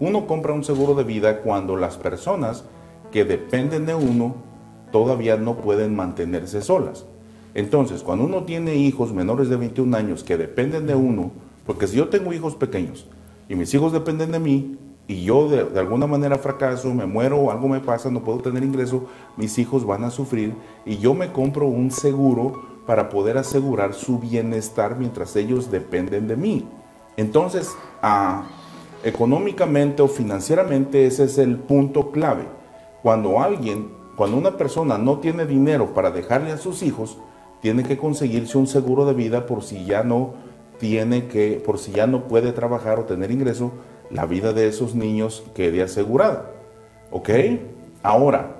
Uno 0.00 0.26
compra 0.26 0.54
un 0.54 0.64
seguro 0.64 0.96
de 0.96 1.04
vida 1.04 1.38
cuando 1.38 1.76
las 1.76 1.98
personas 1.98 2.64
que 3.12 3.24
dependen 3.24 3.86
de 3.86 3.94
uno 3.94 4.50
todavía 4.92 5.36
no 5.36 5.56
pueden 5.56 5.96
mantenerse 5.96 6.62
solas. 6.62 7.06
Entonces, 7.54 8.02
cuando 8.02 8.24
uno 8.24 8.44
tiene 8.44 8.76
hijos 8.76 9.12
menores 9.12 9.48
de 9.48 9.56
21 9.56 9.96
años 9.96 10.24
que 10.24 10.36
dependen 10.36 10.86
de 10.86 10.94
uno, 10.94 11.32
porque 11.66 11.86
si 11.86 11.96
yo 11.96 12.08
tengo 12.08 12.32
hijos 12.32 12.54
pequeños 12.54 13.06
y 13.48 13.54
mis 13.54 13.72
hijos 13.74 13.92
dependen 13.92 14.32
de 14.32 14.38
mí 14.38 14.78
y 15.06 15.24
yo 15.24 15.48
de, 15.48 15.78
alguna 15.78 16.06
manera 16.06 16.38
fracaso, 16.38 16.92
me 16.94 17.06
muero 17.06 17.38
o 17.38 17.50
algo 17.50 17.68
me 17.68 17.80
pasa, 17.80 18.10
no 18.10 18.22
puedo 18.22 18.38
tener 18.38 18.62
ingreso, 18.62 19.06
mis 19.36 19.58
hijos 19.58 19.84
van 19.84 20.04
a 20.04 20.10
sufrir 20.10 20.54
y 20.86 20.98
yo 20.98 21.14
me 21.14 21.32
compro 21.32 21.66
un 21.66 21.90
seguro 21.90 22.62
para 22.86 23.08
poder 23.08 23.36
asegurar 23.38 23.94
su 23.94 24.18
bienestar 24.18 24.96
mientras 24.98 25.36
ellos 25.36 25.70
dependen 25.70 26.28
de 26.28 26.36
mí. 26.36 26.66
Entonces, 27.16 27.70
ah, 28.00 28.44
económicamente 29.04 30.02
o 30.02 30.08
financieramente 30.08 31.06
ese 31.06 31.24
es 31.24 31.38
el 31.38 31.58
punto 31.58 32.10
clave. 32.10 32.44
Cuando 33.02 33.40
alguien, 33.40 34.01
cuando 34.16 34.36
una 34.36 34.56
persona 34.56 34.98
no 34.98 35.18
tiene 35.18 35.46
dinero 35.46 35.94
para 35.94 36.10
dejarle 36.10 36.52
a 36.52 36.58
sus 36.58 36.82
hijos, 36.82 37.18
tiene 37.60 37.82
que 37.82 37.96
conseguirse 37.96 38.58
un 38.58 38.66
seguro 38.66 39.06
de 39.06 39.14
vida 39.14 39.46
por 39.46 39.62
si 39.62 39.84
ya 39.84 40.02
no 40.02 40.34
tiene 40.78 41.28
que, 41.28 41.62
por 41.64 41.78
si 41.78 41.92
ya 41.92 42.06
no 42.06 42.26
puede 42.26 42.52
trabajar 42.52 42.98
o 42.98 43.04
tener 43.04 43.30
ingreso, 43.30 43.72
la 44.10 44.26
vida 44.26 44.52
de 44.52 44.68
esos 44.68 44.94
niños 44.94 45.44
quede 45.54 45.82
asegurada. 45.82 46.50
¿Ok? 47.10 47.30
Ahora, 48.02 48.56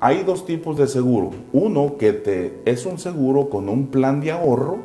hay 0.00 0.22
dos 0.24 0.44
tipos 0.44 0.76
de 0.76 0.86
seguro. 0.86 1.30
Uno 1.52 1.96
que 1.96 2.12
te, 2.12 2.60
es 2.64 2.84
un 2.84 2.98
seguro 2.98 3.48
con 3.48 3.68
un 3.68 3.86
plan 3.86 4.20
de 4.20 4.32
ahorro 4.32 4.78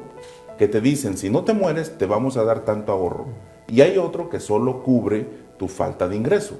que 0.57 0.67
te 0.67 0.79
dicen, 0.79 1.17
si 1.17 1.29
no 1.29 1.43
te 1.43 1.53
mueres, 1.53 1.97
te 1.97 2.05
vamos 2.05 2.37
a 2.37 2.43
dar 2.43 2.65
tanto 2.65 2.91
ahorro. 2.91 3.25
Y 3.67 3.81
hay 3.81 3.97
otro 3.97 4.29
que 4.29 4.39
solo 4.39 4.83
cubre 4.83 5.27
tu 5.57 5.67
falta 5.67 6.07
de 6.07 6.15
ingreso. 6.15 6.59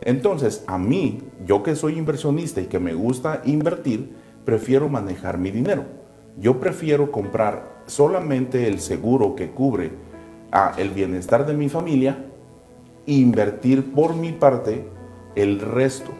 Entonces, 0.00 0.64
a 0.66 0.78
mí, 0.78 1.22
yo 1.46 1.62
que 1.62 1.76
soy 1.76 1.98
inversionista 1.98 2.60
y 2.60 2.66
que 2.66 2.78
me 2.78 2.94
gusta 2.94 3.42
invertir, 3.44 4.14
prefiero 4.44 4.88
manejar 4.88 5.38
mi 5.38 5.50
dinero. 5.50 5.84
Yo 6.38 6.60
prefiero 6.60 7.12
comprar 7.12 7.82
solamente 7.86 8.66
el 8.68 8.80
seguro 8.80 9.34
que 9.34 9.50
cubre 9.50 9.92
el 10.76 10.90
bienestar 10.90 11.46
de 11.46 11.54
mi 11.54 11.68
familia 11.68 12.26
e 13.06 13.12
invertir 13.12 13.92
por 13.92 14.14
mi 14.14 14.32
parte 14.32 14.88
el 15.34 15.60
resto. 15.60 16.10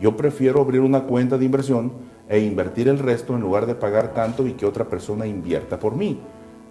Yo 0.00 0.16
prefiero 0.16 0.60
abrir 0.60 0.80
una 0.80 1.04
cuenta 1.04 1.38
de 1.38 1.44
inversión 1.44 1.92
e 2.28 2.40
invertir 2.40 2.88
el 2.88 2.98
resto 2.98 3.34
en 3.34 3.40
lugar 3.40 3.66
de 3.66 3.74
pagar 3.74 4.14
tanto 4.14 4.46
y 4.46 4.52
que 4.52 4.66
otra 4.66 4.88
persona 4.88 5.26
invierta 5.26 5.78
por 5.78 5.96
mí. 5.96 6.20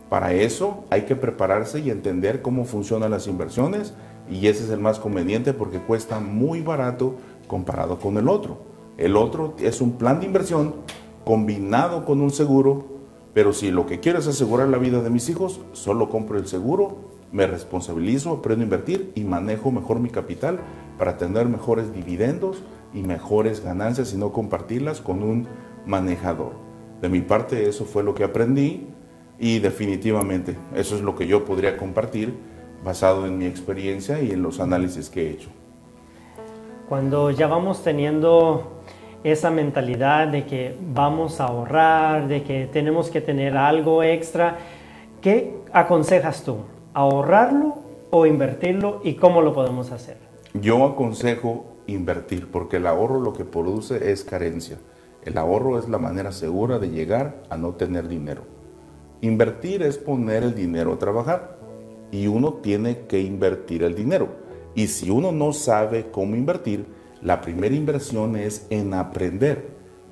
Para 0.09 0.33
eso 0.33 0.85
hay 0.89 1.01
que 1.01 1.15
prepararse 1.15 1.79
y 1.79 1.89
entender 1.89 2.41
cómo 2.41 2.63
funcionan 2.63 3.11
las 3.11 3.27
inversiones 3.27 3.93
y 4.29 4.47
ese 4.47 4.63
es 4.63 4.69
el 4.69 4.79
más 4.79 4.99
conveniente 4.99 5.53
porque 5.53 5.79
cuesta 5.79 6.19
muy 6.19 6.61
barato 6.61 7.15
comparado 7.47 7.99
con 7.99 8.17
el 8.17 8.27
otro. 8.27 8.57
El 8.97 9.15
otro 9.15 9.55
es 9.59 9.81
un 9.81 9.93
plan 9.93 10.19
de 10.19 10.25
inversión 10.25 10.75
combinado 11.23 12.05
con 12.05 12.21
un 12.21 12.31
seguro, 12.31 12.85
pero 13.33 13.53
si 13.53 13.71
lo 13.71 13.85
que 13.85 13.99
quiero 13.99 14.19
es 14.19 14.27
asegurar 14.27 14.69
la 14.69 14.77
vida 14.77 15.01
de 15.01 15.09
mis 15.09 15.29
hijos, 15.29 15.61
solo 15.73 16.09
compro 16.09 16.37
el 16.37 16.47
seguro, 16.47 16.97
me 17.31 17.45
responsabilizo, 17.45 18.31
aprendo 18.31 18.63
a 18.63 18.65
invertir 18.65 19.11
y 19.15 19.23
manejo 19.23 19.71
mejor 19.71 19.99
mi 19.99 20.09
capital 20.09 20.59
para 20.97 21.17
tener 21.17 21.47
mejores 21.47 21.93
dividendos 21.93 22.63
y 22.93 23.03
mejores 23.03 23.63
ganancias 23.63 24.13
y 24.13 24.17
no 24.17 24.31
compartirlas 24.31 25.01
con 25.01 25.21
un 25.21 25.47
manejador. 25.85 26.53
De 27.01 27.09
mi 27.09 27.21
parte 27.21 27.67
eso 27.69 27.85
fue 27.85 28.03
lo 28.03 28.15
que 28.15 28.23
aprendí 28.23 28.87
y 29.37 29.59
definitivamente 29.59 30.57
eso 30.73 30.95
es 30.95 31.01
lo 31.01 31.15
que 31.15 31.27
yo 31.27 31.45
podría 31.45 31.77
compartir 31.77 32.33
basado 32.87 33.27
en 33.27 33.37
mi 33.37 33.45
experiencia 33.45 34.21
y 34.21 34.31
en 34.31 34.41
los 34.41 34.61
análisis 34.61 35.09
que 35.09 35.27
he 35.27 35.31
hecho. 35.31 35.49
Cuando 36.87 37.31
ya 37.31 37.47
vamos 37.47 37.83
teniendo 37.83 38.81
esa 39.25 39.51
mentalidad 39.51 40.29
de 40.29 40.45
que 40.45 40.73
vamos 40.93 41.41
a 41.41 41.47
ahorrar, 41.47 42.29
de 42.29 42.43
que 42.43 42.65
tenemos 42.71 43.09
que 43.09 43.19
tener 43.19 43.57
algo 43.57 44.03
extra, 44.03 44.59
¿qué 45.21 45.57
aconsejas 45.73 46.43
tú? 46.43 46.59
¿Ahorrarlo 46.93 47.79
o 48.09 48.25
invertirlo 48.25 49.01
y 49.03 49.15
cómo 49.15 49.41
lo 49.41 49.53
podemos 49.53 49.91
hacer? 49.91 50.15
Yo 50.53 50.85
aconsejo 50.85 51.65
invertir 51.87 52.49
porque 52.49 52.77
el 52.77 52.87
ahorro 52.87 53.19
lo 53.19 53.33
que 53.33 53.43
produce 53.43 54.13
es 54.13 54.23
carencia. 54.23 54.77
El 55.25 55.37
ahorro 55.37 55.77
es 55.77 55.89
la 55.89 55.97
manera 55.97 56.31
segura 56.31 56.79
de 56.79 56.89
llegar 56.89 57.43
a 57.49 57.57
no 57.57 57.73
tener 57.73 58.07
dinero. 58.07 58.43
Invertir 59.19 59.83
es 59.83 59.97
poner 59.97 60.43
el 60.43 60.55
dinero 60.55 60.93
a 60.93 60.99
trabajar 60.99 61.57
y 62.11 62.27
uno 62.27 62.53
tiene 62.55 63.05
que 63.07 63.21
invertir 63.21 63.83
el 63.83 63.95
dinero. 63.95 64.29
Y 64.75 64.87
si 64.87 65.09
uno 65.09 65.31
no 65.31 65.53
sabe 65.53 66.11
cómo 66.11 66.35
invertir, 66.35 66.85
la 67.21 67.41
primera 67.41 67.75
inversión 67.75 68.35
es 68.35 68.67
en 68.69 68.93
aprender, 68.93 69.69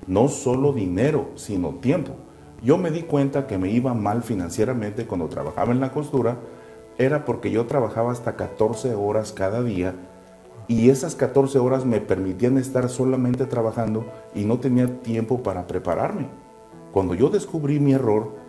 no 0.07 0.27
solo 0.27 0.73
dinero, 0.73 1.29
sino 1.35 1.75
tiempo. 1.75 2.13
Yo 2.63 2.77
me 2.77 2.89
di 2.89 3.03
cuenta 3.03 3.47
que 3.47 3.57
me 3.57 3.69
iba 3.69 3.93
mal 3.93 4.23
financieramente 4.23 5.05
cuando 5.05 5.29
trabajaba 5.29 5.71
en 5.71 5.79
la 5.79 5.91
costura, 5.91 6.39
era 6.97 7.25
porque 7.25 7.51
yo 7.51 7.65
trabajaba 7.65 8.11
hasta 8.11 8.35
14 8.35 8.95
horas 8.95 9.33
cada 9.33 9.61
día 9.61 9.93
y 10.67 10.89
esas 10.89 11.15
14 11.15 11.59
horas 11.59 11.85
me 11.85 12.01
permitían 12.01 12.57
estar 12.57 12.89
solamente 12.89 13.45
trabajando 13.45 14.05
y 14.33 14.45
no 14.45 14.59
tenía 14.59 15.01
tiempo 15.01 15.43
para 15.43 15.67
prepararme. 15.67 16.27
Cuando 16.91 17.13
yo 17.13 17.29
descubrí 17.29 17.79
mi 17.79 17.93
error, 17.93 18.44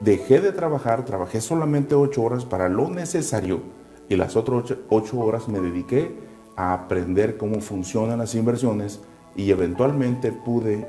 dejé 0.00 0.40
de 0.40 0.52
trabajar, 0.52 1.04
trabajé 1.04 1.40
solamente 1.40 1.94
8 1.94 2.22
horas 2.22 2.44
para 2.44 2.68
lo 2.68 2.88
necesario 2.90 3.60
y 4.08 4.16
las 4.16 4.36
otras 4.36 4.74
8 4.88 5.18
horas 5.18 5.48
me 5.48 5.60
dediqué 5.60 6.14
a 6.56 6.72
aprender 6.72 7.36
cómo 7.36 7.60
funcionan 7.60 8.18
las 8.18 8.34
inversiones 8.34 9.00
y 9.36 9.50
eventualmente 9.50 10.32
pude 10.32 10.86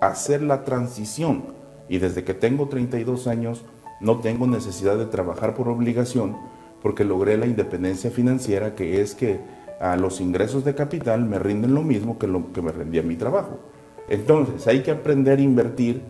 hacer 0.00 0.42
la 0.42 0.64
transición. 0.64 1.44
Y 1.88 1.98
desde 1.98 2.24
que 2.24 2.34
tengo 2.34 2.68
32 2.68 3.26
años 3.26 3.64
no 4.00 4.18
tengo 4.18 4.46
necesidad 4.46 4.98
de 4.98 5.06
trabajar 5.06 5.54
por 5.54 5.68
obligación 5.68 6.36
porque 6.82 7.04
logré 7.04 7.36
la 7.38 7.46
independencia 7.46 8.10
financiera 8.10 8.74
que 8.74 9.00
es 9.00 9.14
que 9.14 9.40
a 9.80 9.96
los 9.96 10.20
ingresos 10.20 10.64
de 10.64 10.74
capital 10.74 11.24
me 11.24 11.38
rinden 11.38 11.74
lo 11.74 11.82
mismo 11.82 12.18
que 12.18 12.26
lo 12.26 12.52
que 12.52 12.62
me 12.62 12.72
rendía 12.72 13.02
mi 13.02 13.16
trabajo. 13.16 13.58
Entonces 14.08 14.66
hay 14.66 14.82
que 14.82 14.90
aprender 14.90 15.38
a 15.38 15.42
invertir. 15.42 16.02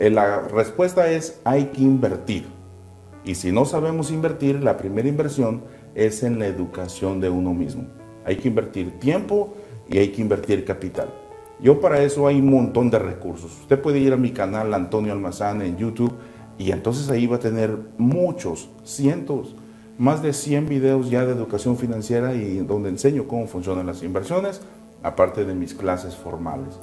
Eh, 0.00 0.08
La 0.08 0.40
respuesta 0.40 1.10
es 1.10 1.40
hay 1.44 1.66
que 1.66 1.82
invertir. 1.82 2.46
Y 3.22 3.34
si 3.34 3.52
no 3.52 3.66
sabemos 3.66 4.10
invertir, 4.10 4.64
la 4.64 4.78
primera 4.78 5.06
inversión 5.06 5.62
es 5.94 6.22
en 6.22 6.38
la 6.38 6.46
educación 6.46 7.20
de 7.20 7.28
uno 7.28 7.52
mismo. 7.52 7.84
Hay 8.24 8.36
que 8.36 8.48
invertir 8.48 8.98
tiempo 8.98 9.52
y 9.90 9.98
hay 9.98 10.08
que 10.08 10.22
invertir 10.22 10.64
capital. 10.64 11.12
Yo 11.60 11.82
para 11.82 12.02
eso 12.02 12.26
hay 12.26 12.38
un 12.40 12.50
montón 12.50 12.90
de 12.90 12.98
recursos. 12.98 13.52
Usted 13.60 13.78
puede 13.78 13.98
ir 13.98 14.14
a 14.14 14.16
mi 14.16 14.30
canal 14.30 14.72
Antonio 14.72 15.12
Almazán 15.12 15.60
en 15.60 15.76
YouTube 15.76 16.14
y 16.56 16.72
entonces 16.72 17.10
ahí 17.10 17.26
va 17.26 17.36
a 17.36 17.40
tener 17.40 17.76
muchos, 17.98 18.70
cientos, 18.84 19.54
más 19.98 20.22
de 20.22 20.32
100 20.32 20.66
videos 20.66 21.10
ya 21.10 21.26
de 21.26 21.32
educación 21.32 21.76
financiera 21.76 22.32
y 22.32 22.56
donde 22.60 22.88
enseño 22.88 23.28
cómo 23.28 23.46
funcionan 23.46 23.84
las 23.84 24.02
inversiones, 24.02 24.62
aparte 25.02 25.44
de 25.44 25.54
mis 25.54 25.74
clases 25.74 26.16
formales. 26.16 26.78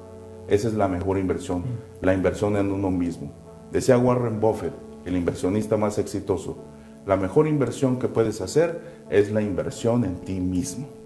Esa 0.47 0.69
es 0.69 0.73
la 0.75 0.87
mejor 0.87 1.17
inversión, 1.17 1.63
la 2.01 2.13
inversión 2.13 2.55
en 2.55 2.71
uno 2.71 2.89
mismo. 2.89 3.33
Decía 3.71 3.97
Warren 3.97 4.39
Buffett, 4.39 4.73
el 5.05 5.17
inversionista 5.17 5.75
más 5.75 5.97
exitoso, 5.97 6.63
la 7.05 7.17
mejor 7.17 7.47
inversión 7.47 7.99
que 7.99 8.07
puedes 8.07 8.41
hacer 8.41 9.05
es 9.09 9.31
la 9.31 9.41
inversión 9.41 10.05
en 10.05 10.15
ti 10.15 10.39
mismo. 10.39 10.96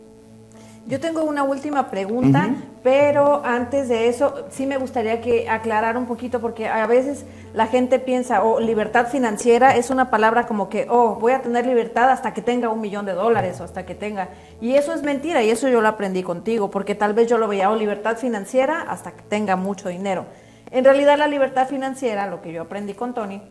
Yo 0.88 1.00
tengo 1.00 1.24
una 1.24 1.44
última 1.44 1.92
pregunta, 1.92 2.50
pero 2.82 3.46
antes 3.46 3.88
de 3.88 4.08
eso 4.08 4.46
sí 4.50 4.66
me 4.66 4.78
gustaría 4.78 5.22
que 5.22 5.48
aclarara 5.48 5.98
un 5.98 6.08
poquito 6.08 6.42
porque 6.42 6.68
a 6.68 6.88
veces 6.88 7.24
la 7.54 7.68
gente 7.68 8.00
piensa, 8.00 8.44
oh, 8.44 8.60
libertad 8.60 9.08
financiera 9.08 9.76
es 9.76 9.92
una 9.92 10.10
palabra 10.10 10.48
como 10.48 10.70
que, 10.70 10.88
oh, 10.90 11.16
voy 11.16 11.34
a 11.34 11.42
tener 11.44 11.68
libertad 11.68 12.10
hasta 12.10 12.34
que 12.34 12.42
tenga 12.42 12.70
un 12.70 12.82
millón 12.82 13.06
de 13.06 13.14
dólares 13.14 13.62
o 13.62 13.64
hasta 13.64 13.86
que 13.86 13.94
tenga. 13.94 14.30
Y 14.60 14.74
eso 14.74 14.94
es 14.94 15.04
mentira 15.04 15.44
y 15.44 15.52
eso 15.52 15.70
yo 15.70 15.82
lo 15.82 15.88
aprendí 15.88 16.24
contigo 16.24 16.72
porque 16.72 16.96
tal 16.96 17.14
vez 17.14 17.30
yo 17.30 17.38
lo 17.38 17.48
veía, 17.48 17.70
oh, 17.70 17.76
libertad 17.76 18.18
financiera 18.18 18.82
hasta 18.82 19.12
que 19.12 19.22
tenga 19.22 19.56
mucho 19.56 19.88
dinero. 19.90 20.26
En 20.72 20.84
realidad 20.84 21.18
la 21.18 21.28
libertad 21.28 21.68
financiera, 21.68 22.26
lo 22.26 22.42
que 22.42 22.54
yo 22.54 22.64
aprendí 22.64 22.96
con 22.96 23.14
Tony, 23.14 23.42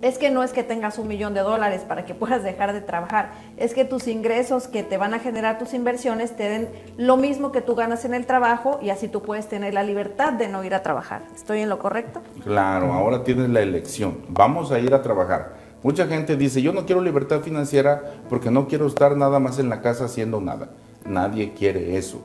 es 0.00 0.16
que 0.18 0.30
no 0.30 0.42
es 0.44 0.52
que 0.52 0.62
tengas 0.62 0.98
un 0.98 1.08
millón 1.08 1.34
de 1.34 1.40
dólares 1.40 1.82
para 1.86 2.04
que 2.04 2.14
puedas 2.14 2.42
dejar 2.44 2.72
de 2.72 2.80
trabajar, 2.80 3.32
es 3.56 3.74
que 3.74 3.84
tus 3.84 4.06
ingresos 4.06 4.68
que 4.68 4.82
te 4.84 4.96
van 4.96 5.12
a 5.14 5.18
generar 5.18 5.58
tus 5.58 5.74
inversiones 5.74 6.36
te 6.36 6.48
den 6.48 6.68
lo 6.96 7.16
mismo 7.16 7.50
que 7.50 7.60
tú 7.62 7.74
ganas 7.74 8.04
en 8.04 8.14
el 8.14 8.24
trabajo 8.26 8.78
y 8.80 8.90
así 8.90 9.08
tú 9.08 9.22
puedes 9.22 9.48
tener 9.48 9.74
la 9.74 9.82
libertad 9.82 10.32
de 10.34 10.48
no 10.48 10.62
ir 10.62 10.74
a 10.74 10.82
trabajar. 10.82 11.22
¿Estoy 11.34 11.60
en 11.62 11.68
lo 11.68 11.78
correcto? 11.78 12.22
Claro, 12.44 12.92
ahora 12.92 13.24
tienes 13.24 13.48
la 13.48 13.60
elección. 13.60 14.18
Vamos 14.28 14.70
a 14.70 14.78
ir 14.78 14.94
a 14.94 15.02
trabajar. 15.02 15.54
Mucha 15.82 16.06
gente 16.06 16.36
dice, 16.36 16.62
yo 16.62 16.72
no 16.72 16.86
quiero 16.86 17.00
libertad 17.00 17.40
financiera 17.40 18.02
porque 18.28 18.50
no 18.50 18.66
quiero 18.68 18.86
estar 18.86 19.16
nada 19.16 19.38
más 19.40 19.58
en 19.58 19.68
la 19.68 19.80
casa 19.80 20.04
haciendo 20.04 20.40
nada. 20.40 20.70
Nadie 21.04 21.54
quiere 21.54 21.96
eso. 21.96 22.20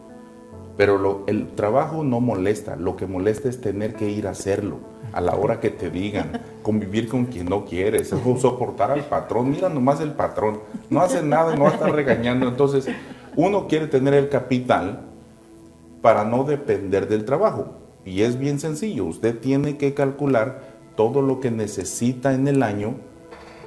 Pero 0.78 0.98
lo- 0.98 1.24
el 1.28 1.50
trabajo 1.56 2.04
no 2.04 2.20
molesta, 2.20 2.76
lo 2.76 2.96
que 2.96 3.06
molesta 3.06 3.48
es 3.50 3.62
tener 3.62 3.94
que 3.96 4.10
ir 4.10 4.28
a 4.28 4.32
hacerlo 4.32 4.80
a 5.14 5.22
la 5.22 5.36
hora 5.36 5.60
que 5.60 5.70
te 5.70 5.90
digan, 5.90 6.42
convivir 6.64 7.08
con 7.08 7.26
quien 7.26 7.46
no 7.46 7.66
quieres, 7.66 8.12
es 8.12 8.42
soportar 8.42 8.92
al 8.92 9.06
patrón, 9.06 9.52
mira 9.52 9.70
nomás 9.70 10.02
el 10.02 10.12
patrón, 10.12 10.60
no 10.90 11.02
hace 11.02 11.22
nada, 11.22 11.56
no 11.56 11.68
estar 11.68 11.92
regañando. 11.94 12.48
Entonces, 12.48 12.88
uno 13.36 13.68
quiere 13.68 13.88
tener 13.88 14.16
el 14.16 14.30
capital 14.30 15.02
para 16.02 16.26
no 16.26 16.44
depender 16.44 17.08
del 17.08 17.26
trabajo. 17.26 17.76
Y 18.06 18.24
es 18.24 18.38
bien 18.38 18.60
sencillo, 18.60 19.06
usted 19.06 19.40
tiene 19.40 19.78
que 19.78 19.94
calcular 19.94 20.62
todo 20.96 21.22
lo 21.22 21.40
que 21.40 21.52
necesita 21.52 22.34
en 22.34 22.48
el 22.48 22.62
año 22.64 22.96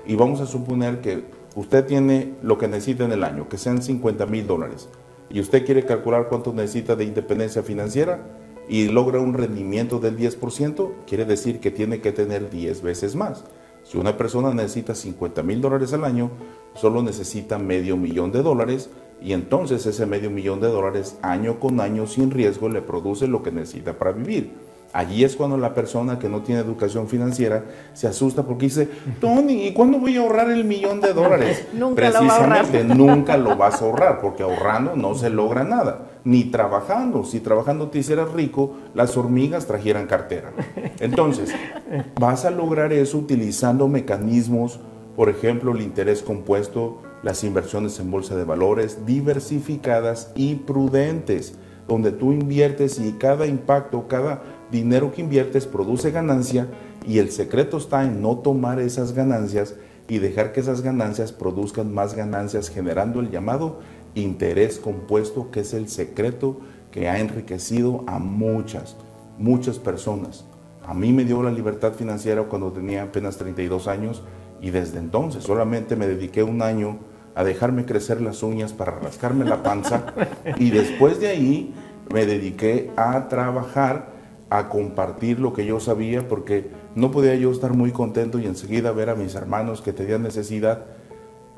y 0.06 0.14
vamos 0.14 0.40
a 0.40 0.46
suponer 0.46 1.00
que 1.00 1.24
usted 1.54 1.86
tiene 1.86 2.34
lo 2.42 2.58
que 2.58 2.68
necesita 2.68 3.04
en 3.04 3.12
el 3.12 3.24
año, 3.24 3.48
que 3.48 3.56
sean 3.56 3.82
50 3.82 4.26
mil 4.26 4.46
dólares, 4.46 4.88
y 5.30 5.40
usted 5.40 5.64
quiere 5.64 5.84
calcular 5.84 6.28
cuánto 6.28 6.52
necesita 6.52 6.94
de 6.94 7.04
independencia 7.04 7.62
financiera 7.62 8.20
y 8.68 8.88
logra 8.88 9.20
un 9.20 9.34
rendimiento 9.34 9.98
del 9.98 10.16
10%, 10.16 10.90
quiere 11.06 11.24
decir 11.24 11.60
que 11.60 11.70
tiene 11.70 12.00
que 12.00 12.12
tener 12.12 12.50
10 12.50 12.82
veces 12.82 13.14
más. 13.14 13.44
Si 13.84 13.98
una 13.98 14.16
persona 14.16 14.52
necesita 14.52 14.94
50 14.94 15.42
mil 15.42 15.60
dólares 15.60 15.92
al 15.92 16.04
año, 16.04 16.30
solo 16.74 17.02
necesita 17.02 17.58
medio 17.58 17.96
millón 17.96 18.32
de 18.32 18.42
dólares 18.42 18.90
y 19.22 19.32
entonces 19.32 19.86
ese 19.86 20.06
medio 20.06 20.30
millón 20.30 20.60
de 20.60 20.68
dólares 20.68 21.16
año 21.22 21.60
con 21.60 21.80
año 21.80 22.06
sin 22.06 22.30
riesgo 22.30 22.68
le 22.68 22.82
produce 22.82 23.28
lo 23.28 23.42
que 23.42 23.52
necesita 23.52 23.96
para 23.96 24.12
vivir. 24.12 24.52
Allí 24.92 25.24
es 25.24 25.36
cuando 25.36 25.58
la 25.58 25.74
persona 25.74 26.18
que 26.18 26.28
no 26.28 26.40
tiene 26.40 26.60
educación 26.60 27.06
financiera 27.06 27.64
se 27.92 28.06
asusta 28.06 28.44
porque 28.44 28.66
dice, 28.66 28.88
Tony, 29.20 29.66
¿y 29.66 29.72
cuándo 29.72 29.98
voy 29.98 30.16
a 30.16 30.20
ahorrar 30.20 30.50
el 30.50 30.64
millón 30.64 31.00
de 31.00 31.12
dólares? 31.12 31.68
Nunca 31.74 32.08
lo 32.08 32.26
va 32.26 32.34
a 32.34 32.36
ahorrar. 32.36 32.66
Precisamente 32.66 32.94
nunca 32.94 33.36
lo 33.36 33.56
vas 33.56 33.82
a 33.82 33.84
ahorrar 33.84 34.20
porque 34.20 34.42
ahorrando 34.42 34.96
no 34.96 35.14
se 35.14 35.28
logra 35.28 35.64
nada, 35.64 36.06
ni 36.26 36.42
trabajando. 36.42 37.22
Si 37.22 37.38
trabajando 37.38 37.88
te 37.88 38.00
hicieras 38.00 38.32
rico, 38.32 38.74
las 38.94 39.16
hormigas 39.16 39.66
trajeran 39.66 40.08
cartera. 40.08 40.52
Entonces, 40.98 41.54
vas 42.20 42.44
a 42.44 42.50
lograr 42.50 42.92
eso 42.92 43.16
utilizando 43.16 43.86
mecanismos, 43.86 44.80
por 45.14 45.28
ejemplo, 45.28 45.70
el 45.70 45.82
interés 45.82 46.22
compuesto, 46.22 47.00
las 47.22 47.44
inversiones 47.44 48.00
en 48.00 48.10
bolsa 48.10 48.34
de 48.34 48.42
valores, 48.42 49.06
diversificadas 49.06 50.32
y 50.34 50.56
prudentes, 50.56 51.54
donde 51.86 52.10
tú 52.10 52.32
inviertes 52.32 52.98
y 52.98 53.12
cada 53.12 53.46
impacto, 53.46 54.08
cada 54.08 54.42
dinero 54.72 55.12
que 55.12 55.22
inviertes 55.22 55.64
produce 55.64 56.10
ganancia 56.10 56.66
y 57.06 57.20
el 57.20 57.30
secreto 57.30 57.76
está 57.76 58.02
en 58.02 58.20
no 58.20 58.38
tomar 58.38 58.80
esas 58.80 59.12
ganancias 59.12 59.76
y 60.08 60.18
dejar 60.18 60.52
que 60.52 60.58
esas 60.58 60.82
ganancias 60.82 61.30
produzcan 61.30 61.94
más 61.94 62.14
ganancias 62.14 62.68
generando 62.68 63.20
el 63.20 63.30
llamado 63.30 63.78
interés 64.16 64.78
compuesto 64.78 65.50
que 65.52 65.60
es 65.60 65.72
el 65.74 65.88
secreto 65.88 66.58
que 66.90 67.08
ha 67.08 67.20
enriquecido 67.20 68.02
a 68.08 68.18
muchas, 68.18 68.96
muchas 69.38 69.78
personas. 69.78 70.46
A 70.84 70.94
mí 70.94 71.12
me 71.12 71.24
dio 71.24 71.42
la 71.42 71.52
libertad 71.52 71.92
financiera 71.92 72.42
cuando 72.44 72.72
tenía 72.72 73.04
apenas 73.04 73.36
32 73.36 73.86
años 73.86 74.22
y 74.60 74.70
desde 74.70 74.98
entonces 74.98 75.44
solamente 75.44 75.96
me 75.96 76.06
dediqué 76.06 76.42
un 76.42 76.62
año 76.62 76.98
a 77.34 77.44
dejarme 77.44 77.84
crecer 77.84 78.22
las 78.22 78.42
uñas 78.42 78.72
para 78.72 78.98
rascarme 78.98 79.44
la 79.44 79.62
panza 79.62 80.14
y 80.56 80.70
después 80.70 81.20
de 81.20 81.28
ahí 81.28 81.74
me 82.12 82.24
dediqué 82.24 82.90
a 82.96 83.28
trabajar 83.28 84.16
a 84.48 84.68
compartir 84.68 85.40
lo 85.40 85.52
que 85.52 85.66
yo 85.66 85.80
sabía 85.80 86.28
porque 86.28 86.70
no 86.94 87.10
podía 87.10 87.34
yo 87.34 87.50
estar 87.50 87.74
muy 87.74 87.90
contento 87.90 88.38
y 88.38 88.46
enseguida 88.46 88.92
ver 88.92 89.10
a 89.10 89.14
mis 89.14 89.34
hermanos 89.34 89.82
que 89.82 89.92
tenían 89.92 90.22
necesidad, 90.22 90.86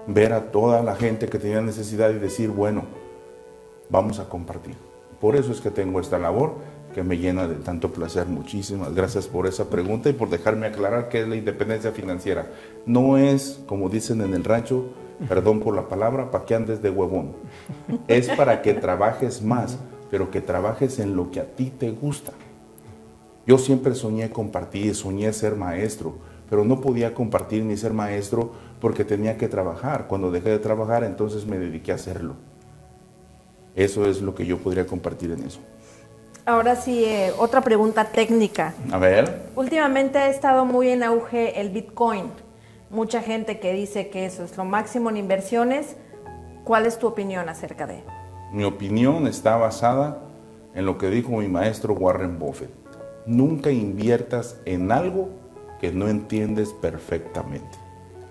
ver 0.09 0.33
a 0.33 0.51
toda 0.51 0.83
la 0.83 0.97
gente 0.97 1.29
que 1.29 1.39
tenía 1.39 1.61
necesidad 1.61 2.11
y 2.11 2.19
decir, 2.19 2.49
bueno, 2.49 2.85
vamos 3.91 4.19
a 4.19 4.29
compartir. 4.29 4.75
Por 5.21 5.37
eso 5.37 5.53
es 5.53 5.61
que 5.61 5.71
tengo 5.71 6.01
esta 6.01 6.19
labor 6.19 6.55
que 6.95 7.03
me 7.03 7.19
llena 7.19 7.47
de 7.47 7.57
tanto 7.57 7.93
placer. 7.93 8.27
Muchísimas 8.27 8.95
gracias 8.95 9.27
por 9.27 9.47
esa 9.47 9.69
pregunta 9.69 10.09
y 10.09 10.15
por 10.15 10.31
dejarme 10.31 10.67
aclarar 10.67 11.11
qué 11.11 11.21
es 11.21 11.29
la 11.29 11.37
independencia 11.37 11.93
financiera. 11.93 12.47
No 12.87 13.19
es, 13.19 13.61
como 13.67 13.91
dicen 13.91 14.23
en 14.23 14.33
el 14.33 14.45
rancho, 14.45 14.87
perdón 15.29 15.61
por 15.61 15.75
la 15.75 15.89
palabra, 15.89 16.31
para 16.31 16.47
que 16.47 16.55
andes 16.55 16.81
de 16.81 16.89
huevón. 16.89 17.33
Es 18.09 18.31
para 18.31 18.63
que 18.63 18.73
trabajes 18.73 19.43
más, 19.43 19.79
pero 20.11 20.31
que 20.31 20.41
trabajes 20.41 20.99
en 21.01 21.17
lo 21.17 21.31
que 21.31 21.41
a 21.41 21.55
ti 21.55 21.71
te 21.77 21.91
gusta. 21.91 22.33
Yo 23.47 23.59
siempre 23.59 23.95
soñé 23.95 24.31
compartir, 24.31 24.95
soñé 24.95 25.33
ser 25.35 25.55
maestro, 25.55 26.15
pero 26.49 26.65
no 26.65 26.81
podía 26.81 27.13
compartir 27.15 27.65
ni 27.65 27.77
ser 27.77 27.93
maestro 27.93 28.53
porque 28.81 29.05
tenía 29.05 29.37
que 29.37 29.49
trabajar. 29.49 30.07
Cuando 30.07 30.31
dejé 30.31 30.51
de 30.51 30.59
trabajar, 30.59 31.05
entonces 31.05 31.47
me 31.47 31.59
dediqué 31.59 31.93
a 31.93 31.97
hacerlo. 31.97 32.35
Eso 33.75 34.07
es 34.07 34.21
lo 34.21 34.35
que 34.35 34.47
yo 34.47 34.59
podría 34.59 34.87
compartir 34.87 35.31
en 35.31 35.45
eso. 35.45 35.61
Ahora 36.47 36.77
sí, 36.77 37.05
eh, 37.05 37.33
otra 37.39 37.61
pregunta 37.61 38.05
técnica. 38.07 38.75
A 38.91 38.99
ver. 38.99 39.51
Últimamente 39.55 40.19
ha 40.19 40.29
estado 40.29 40.65
muy 40.65 40.89
en 40.89 41.03
auge 41.03 41.61
el 41.61 41.71
Bitcoin. 41.71 42.25
Mucha 42.91 43.21
gente 43.21 43.61
que 43.61 43.73
dice 43.73 44.09
que 44.09 44.25
eso 44.25 44.45
es 44.45 44.57
lo 44.57 44.65
máximo 44.65 45.11
en 45.11 45.19
inversiones. 45.19 45.97
¿Cuál 46.65 46.87
es 46.87 46.99
tu 46.99 47.07
opinión 47.07 47.49
acerca 47.49 47.87
de? 47.87 48.03
Mi 48.53 48.65
opinión 48.65 49.27
está 49.27 49.57
basada 49.57 50.23
en 50.75 50.87
lo 50.87 50.97
que 50.97 51.11
dijo 51.11 51.33
mi 51.33 51.49
maestro 51.49 51.93
Warren 51.95 52.39
Buffett 52.39 52.71
nunca 53.29 53.71
inviertas 53.71 54.59
en 54.65 54.91
algo 54.91 55.29
que 55.81 55.93
no 55.93 56.09
entiendes 56.09 56.73
perfectamente. 56.73 57.79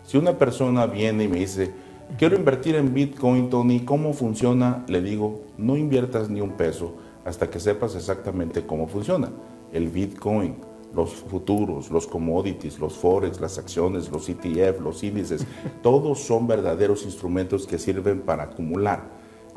Si 0.08 0.16
una 0.16 0.38
persona 0.38 0.86
viene 0.86 1.26
y 1.26 1.28
me 1.28 1.40
dice, 1.40 1.74
quiero 2.18 2.38
invertir 2.38 2.76
en 2.76 2.94
Bitcoin, 2.94 3.50
Tony, 3.50 3.82
¿cómo 3.82 4.14
funciona? 4.14 4.86
Le 4.88 5.02
digo, 5.02 5.42
no 5.58 5.76
inviertas 5.76 6.30
ni 6.30 6.40
un 6.40 6.52
peso 6.52 6.96
hasta 7.26 7.50
que 7.50 7.60
sepas 7.60 7.94
exactamente 7.94 8.66
cómo 8.66 8.88
funciona. 8.88 9.30
El 9.74 9.90
Bitcoin, 9.90 10.56
los 10.96 11.10
futuros, 11.12 11.92
los 11.92 12.08
commodities, 12.08 12.80
los 12.80 12.94
forex, 12.94 13.42
las 13.42 13.58
acciones, 13.58 14.10
los 14.10 14.30
ETF, 14.30 14.80
los 14.80 15.04
índices, 15.04 15.46
todos 15.84 16.20
son 16.20 16.48
verdaderos 16.48 17.04
instrumentos 17.04 17.68
que 17.68 17.78
sirven 17.78 18.22
para 18.22 18.44
acumular. 18.44 19.10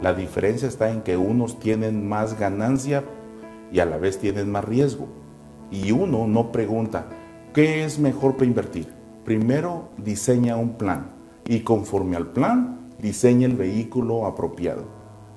La 0.02 0.14
diferencia 0.14 0.66
está 0.66 0.90
en 0.90 1.02
que 1.02 1.16
unos 1.16 1.60
tienen 1.60 2.08
más 2.08 2.36
ganancia 2.36 3.04
y 3.70 3.78
a 3.78 3.86
la 3.86 3.98
vez 3.98 4.18
tienen 4.18 4.50
más 4.50 4.64
riesgo 4.64 5.06
y 5.70 5.92
uno 5.92 6.26
no 6.26 6.50
pregunta, 6.50 7.06
¿qué 7.54 7.84
es 7.84 8.00
mejor 8.00 8.32
para 8.32 8.46
invertir? 8.46 8.99
Primero 9.24 9.90
diseña 9.98 10.56
un 10.56 10.74
plan 10.74 11.10
y 11.46 11.60
conforme 11.60 12.16
al 12.16 12.28
plan 12.28 12.90
diseña 13.00 13.46
el 13.46 13.54
vehículo 13.54 14.26
apropiado. 14.26 14.84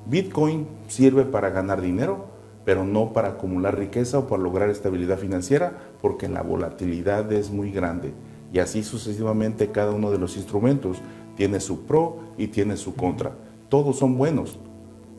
Bitcoin 0.05 0.67
sirve 0.87 1.25
para 1.25 1.49
ganar 1.49 1.81
dinero, 1.81 2.25
pero 2.65 2.85
no 2.85 3.13
para 3.13 3.29
acumular 3.29 3.77
riqueza 3.77 4.19
o 4.19 4.27
para 4.27 4.41
lograr 4.41 4.69
estabilidad 4.69 5.17
financiera, 5.17 5.77
porque 6.01 6.27
la 6.27 6.41
volatilidad 6.41 7.31
es 7.31 7.51
muy 7.51 7.71
grande. 7.71 8.13
Y 8.53 8.59
así 8.59 8.83
sucesivamente 8.83 9.71
cada 9.71 9.91
uno 9.91 10.11
de 10.11 10.17
los 10.17 10.37
instrumentos 10.37 11.01
tiene 11.35 11.59
su 11.59 11.85
pro 11.85 12.19
y 12.37 12.47
tiene 12.47 12.77
su 12.77 12.95
contra. 12.95 13.31
Todos 13.69 13.97
son 13.97 14.17
buenos, 14.17 14.59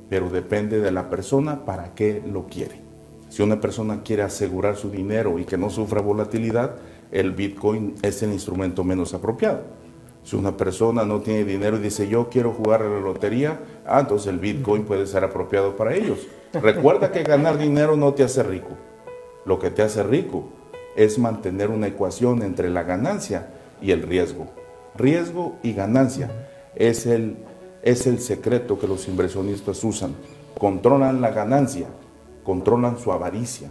pero 0.08 0.30
depende 0.30 0.80
de 0.80 0.90
la 0.90 1.10
persona 1.10 1.64
para 1.64 1.94
qué 1.94 2.22
lo 2.24 2.46
quiere. 2.46 2.82
Si 3.28 3.42
una 3.42 3.60
persona 3.60 4.02
quiere 4.02 4.22
asegurar 4.22 4.76
su 4.76 4.90
dinero 4.90 5.38
y 5.38 5.44
que 5.44 5.58
no 5.58 5.70
sufra 5.70 6.00
volatilidad, 6.00 6.76
el 7.14 7.32
Bitcoin 7.32 7.94
es 8.02 8.22
el 8.22 8.32
instrumento 8.32 8.84
menos 8.84 9.14
apropiado. 9.14 9.62
Si 10.22 10.36
una 10.36 10.56
persona 10.56 11.04
no 11.04 11.20
tiene 11.20 11.44
dinero 11.44 11.76
y 11.76 11.80
dice 11.80 12.08
yo 12.08 12.28
quiero 12.28 12.52
jugar 12.52 12.82
a 12.82 12.88
la 12.88 13.00
lotería, 13.00 13.60
ah, 13.86 14.00
entonces 14.00 14.28
el 14.28 14.38
Bitcoin 14.38 14.84
puede 14.84 15.06
ser 15.06 15.24
apropiado 15.24 15.76
para 15.76 15.94
ellos. 15.94 16.26
Recuerda 16.52 17.12
que 17.12 17.22
ganar 17.22 17.58
dinero 17.58 17.96
no 17.96 18.14
te 18.14 18.22
hace 18.22 18.42
rico. 18.42 18.70
Lo 19.46 19.58
que 19.58 19.70
te 19.70 19.82
hace 19.82 20.02
rico 20.02 20.48
es 20.96 21.18
mantener 21.18 21.70
una 21.70 21.86
ecuación 21.86 22.42
entre 22.42 22.70
la 22.70 22.82
ganancia 22.82 23.48
y 23.80 23.90
el 23.90 24.02
riesgo. 24.02 24.46
Riesgo 24.96 25.56
y 25.62 25.72
ganancia 25.72 26.30
es 26.74 27.06
el, 27.06 27.36
es 27.82 28.06
el 28.06 28.20
secreto 28.20 28.78
que 28.78 28.88
los 28.88 29.08
inversionistas 29.08 29.82
usan. 29.84 30.14
Controlan 30.58 31.20
la 31.20 31.30
ganancia 31.30 31.86
controlan 32.44 32.98
su 32.98 33.10
avaricia, 33.10 33.70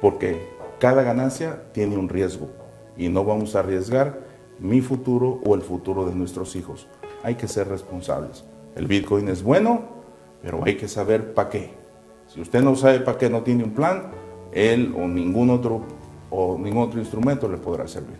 porque 0.00 0.48
cada 0.80 1.02
ganancia 1.02 1.62
tiene 1.72 1.96
un 1.96 2.08
riesgo 2.08 2.48
y 2.96 3.08
no 3.08 3.24
vamos 3.24 3.54
a 3.54 3.60
arriesgar 3.60 4.18
mi 4.58 4.80
futuro 4.80 5.40
o 5.44 5.54
el 5.54 5.62
futuro 5.62 6.04
de 6.06 6.14
nuestros 6.14 6.56
hijos. 6.56 6.88
Hay 7.22 7.36
que 7.36 7.46
ser 7.46 7.68
responsables. 7.68 8.44
El 8.74 8.86
Bitcoin 8.86 9.28
es 9.28 9.42
bueno, 9.42 9.82
pero 10.42 10.64
hay 10.64 10.76
que 10.76 10.88
saber 10.88 11.34
para 11.34 11.48
qué. 11.48 11.70
Si 12.26 12.40
usted 12.40 12.62
no 12.62 12.74
sabe 12.76 13.00
para 13.00 13.18
qué, 13.18 13.30
no 13.30 13.42
tiene 13.42 13.64
un 13.64 13.70
plan, 13.70 14.10
él 14.52 14.94
o 14.96 15.06
ningún 15.06 15.50
otro 15.50 15.82
o 16.30 16.58
ningún 16.58 16.82
otro 16.84 16.98
instrumento 16.98 17.48
le 17.48 17.58
podrá 17.58 17.86
servir. 17.86 18.16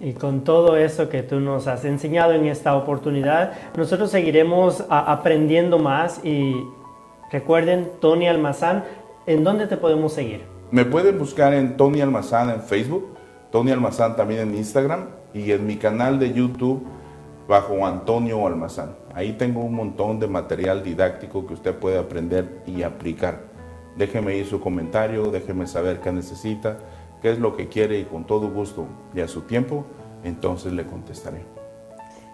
Y 0.00 0.12
con 0.12 0.42
todo 0.42 0.76
eso 0.76 1.08
que 1.08 1.22
tú 1.22 1.40
nos 1.40 1.66
has 1.66 1.84
enseñado 1.84 2.32
en 2.32 2.46
esta 2.46 2.74
oportunidad, 2.76 3.52
nosotros 3.76 4.10
seguiremos 4.10 4.84
aprendiendo 4.88 5.78
más 5.78 6.24
y 6.24 6.54
Recuerden, 7.30 7.90
Tony 8.00 8.28
Almazán, 8.28 8.84
¿en 9.26 9.42
dónde 9.42 9.66
te 9.66 9.76
podemos 9.76 10.12
seguir? 10.12 10.55
Me 10.72 10.84
pueden 10.84 11.16
buscar 11.18 11.54
en 11.54 11.76
Tony 11.76 12.00
Almazán 12.00 12.50
en 12.50 12.60
Facebook, 12.60 13.14
Tony 13.52 13.70
Almazán 13.70 14.16
también 14.16 14.40
en 14.40 14.54
Instagram 14.56 15.06
y 15.32 15.52
en 15.52 15.64
mi 15.64 15.76
canal 15.76 16.18
de 16.18 16.32
YouTube 16.32 16.84
bajo 17.46 17.86
Antonio 17.86 18.44
Almazán. 18.44 18.96
Ahí 19.14 19.34
tengo 19.34 19.60
un 19.60 19.74
montón 19.74 20.18
de 20.18 20.26
material 20.26 20.82
didáctico 20.82 21.46
que 21.46 21.54
usted 21.54 21.74
puede 21.76 21.98
aprender 21.98 22.62
y 22.66 22.82
aplicar. 22.82 23.42
Déjeme 23.96 24.32
ahí 24.32 24.44
su 24.44 24.60
comentario, 24.60 25.30
déjeme 25.30 25.68
saber 25.68 26.00
qué 26.00 26.10
necesita, 26.10 26.78
qué 27.22 27.30
es 27.30 27.38
lo 27.38 27.56
que 27.56 27.68
quiere 27.68 28.00
y 28.00 28.04
con 28.04 28.26
todo 28.26 28.50
gusto 28.50 28.86
y 29.14 29.20
a 29.20 29.28
su 29.28 29.42
tiempo, 29.42 29.86
entonces 30.24 30.72
le 30.72 30.84
contestaré. 30.84 31.44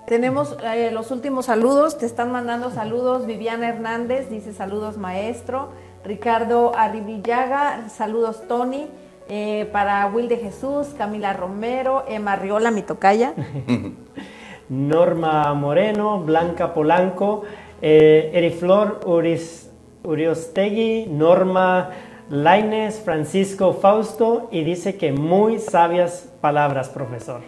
Tenemos 0.07 0.57
eh, 0.65 0.91
los 0.91 1.11
últimos 1.11 1.47
saludos, 1.47 1.99
te 1.99 2.07
están 2.07 2.33
mandando 2.33 2.71
saludos 2.71 3.27
Viviana 3.27 3.69
Hernández, 3.69 4.31
dice 4.31 4.53
saludos 4.55 4.97
maestro, 4.97 5.69
Ricardo 6.05 6.73
Arribillaga, 6.77 7.89
saludos 7.89 8.49
Tony, 8.49 8.87
eh, 9.29 9.69
para 9.73 10.07
Will 10.07 10.29
de 10.29 10.37
Jesús, 10.37 10.89
Camila 10.99 11.33
Romero, 11.33 12.05
Emma 12.09 12.37
Riola, 12.37 12.71
mi 12.71 12.83
tocaya. 12.83 13.35
Norma 14.69 15.53
Moreno, 15.55 16.21
Blanca 16.21 16.75
Polanco, 16.75 17.43
eh, 17.81 18.31
Eriflor 18.35 19.01
Uris, 19.07 19.71
Uriostegui, 20.03 21.07
Norma 21.07 21.91
Laines, 22.31 23.01
Francisco 23.01 23.75
Fausto 23.75 24.49
y 24.51 24.65
dice 24.65 24.97
que 24.97 25.13
muy 25.13 25.59
sabias 25.59 26.33
palabras, 26.41 26.89
profesor. 26.89 27.43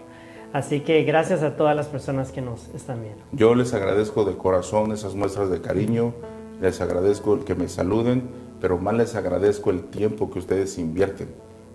Así 0.53 0.81
que 0.81 1.03
gracias 1.03 1.43
a 1.43 1.57
todas 1.57 1.75
las 1.75 1.89
personas 1.89 2.31
que 2.31 2.41
nos 2.41 2.69
están 2.75 3.03
viendo. 3.03 3.25
Yo 3.33 3.55
les 3.55 3.75
agradezco 3.75 4.25
de 4.25 4.37
corazón 4.37 4.93
esas 4.93 5.15
muestras 5.15 5.51
de 5.51 5.61
cariño, 5.61 6.13
les 6.61 6.81
agradezco 6.81 7.35
el 7.35 7.45
que 7.45 7.55
me 7.55 7.69
saluden, 7.69 8.29
pero 8.61 8.79
más 8.79 8.95
les 8.95 9.15
agradezco 9.15 9.71
el 9.71 9.85
tiempo 9.85 10.31
que 10.31 10.39
ustedes 10.39 10.79
invierten, 10.79 11.29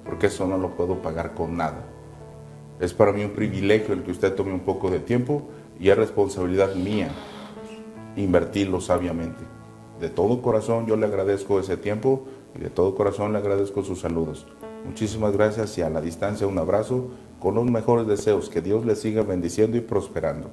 porque 0.06 0.28
eso 0.28 0.48
no 0.48 0.58
lo 0.58 0.76
puedo 0.76 1.02
pagar 1.02 1.34
con 1.34 1.58
nada. 1.58 1.86
Es 2.80 2.94
para 2.94 3.12
mí 3.12 3.24
un 3.24 3.32
privilegio 3.32 3.94
el 3.94 4.04
que 4.04 4.12
usted 4.12 4.34
tome 4.36 4.54
un 4.54 4.62
poco 4.62 4.90
de 4.90 5.00
tiempo 5.00 5.44
y 5.80 5.90
es 5.90 5.98
responsabilidad 5.98 6.76
mía 6.76 7.10
invertirlo 8.16 8.82
sabiamente. 8.82 9.44
De 10.00 10.10
todo 10.10 10.42
corazón 10.42 10.86
yo 10.88 10.96
le 10.96 11.06
agradezco 11.06 11.60
ese 11.60 11.78
tiempo 11.78 12.26
y 12.56 12.60
de 12.60 12.70
todo 12.70 12.96
corazón 12.96 13.34
le 13.34 13.40
agradezco 13.40 13.84
sus 13.84 14.00
saludos. 14.00 14.48
Muchísimas 14.86 15.34
gracias 15.34 15.78
y 15.78 15.82
a 15.82 15.90
la 15.90 16.02
distancia 16.02 16.48
un 16.48 16.58
abrazo 16.58 17.10
con 17.40 17.56
los 17.56 17.66
mejores 17.66 18.08
deseos. 18.08 18.50
Que 18.50 18.62
Dios 18.62 18.86
les 18.86 19.00
siga 19.00 19.24
bendiciendo 19.24 19.78
y 19.78 19.82
prosperando. 19.82 20.50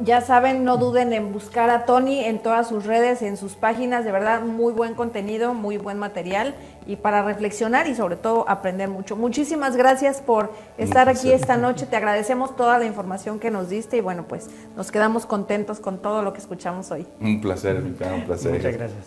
Ya 0.00 0.20
saben, 0.20 0.62
no 0.62 0.76
duden 0.76 1.12
en 1.12 1.32
buscar 1.32 1.70
a 1.70 1.84
Tony 1.84 2.24
en 2.24 2.38
todas 2.38 2.68
sus 2.68 2.86
redes, 2.86 3.20
en 3.20 3.36
sus 3.36 3.54
páginas, 3.54 4.04
de 4.04 4.12
verdad, 4.12 4.42
muy 4.42 4.72
buen 4.72 4.94
contenido, 4.94 5.54
muy 5.54 5.76
buen 5.76 5.98
material 5.98 6.54
y 6.86 6.94
para 6.94 7.24
reflexionar 7.24 7.88
y 7.88 7.96
sobre 7.96 8.14
todo 8.14 8.48
aprender 8.48 8.88
mucho. 8.88 9.16
Muchísimas 9.16 9.76
gracias 9.76 10.20
por 10.20 10.52
estar 10.76 11.08
aquí 11.08 11.32
esta 11.32 11.56
noche, 11.56 11.84
te 11.86 11.96
agradecemos 11.96 12.54
toda 12.54 12.78
la 12.78 12.84
información 12.84 13.40
que 13.40 13.50
nos 13.50 13.70
diste 13.70 13.96
y 13.96 14.00
bueno, 14.00 14.26
pues 14.28 14.48
nos 14.76 14.92
quedamos 14.92 15.26
contentos 15.26 15.80
con 15.80 15.98
todo 15.98 16.22
lo 16.22 16.32
que 16.32 16.38
escuchamos 16.38 16.92
hoy. 16.92 17.04
Un 17.20 17.40
placer, 17.40 17.80
mi 17.80 17.88
un 17.88 18.24
placer. 18.24 18.52
Muchas 18.52 18.76
gracias. 18.76 19.06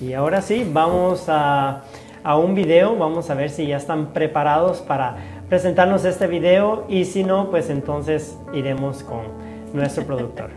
Y 0.00 0.14
ahora 0.14 0.40
sí, 0.40 0.66
vamos 0.72 1.26
a, 1.28 1.82
a 2.24 2.38
un 2.38 2.54
video, 2.54 2.96
vamos 2.96 3.28
a 3.28 3.34
ver 3.34 3.50
si 3.50 3.66
ya 3.66 3.76
están 3.76 4.14
preparados 4.14 4.80
para 4.80 5.16
presentarnos 5.50 6.06
este 6.06 6.26
video 6.28 6.86
y 6.88 7.04
si 7.04 7.24
no, 7.24 7.50
pues 7.50 7.68
entonces 7.68 8.38
iremos 8.54 9.02
con 9.02 9.41
nuestro 9.72 10.04
productor. 10.06 10.50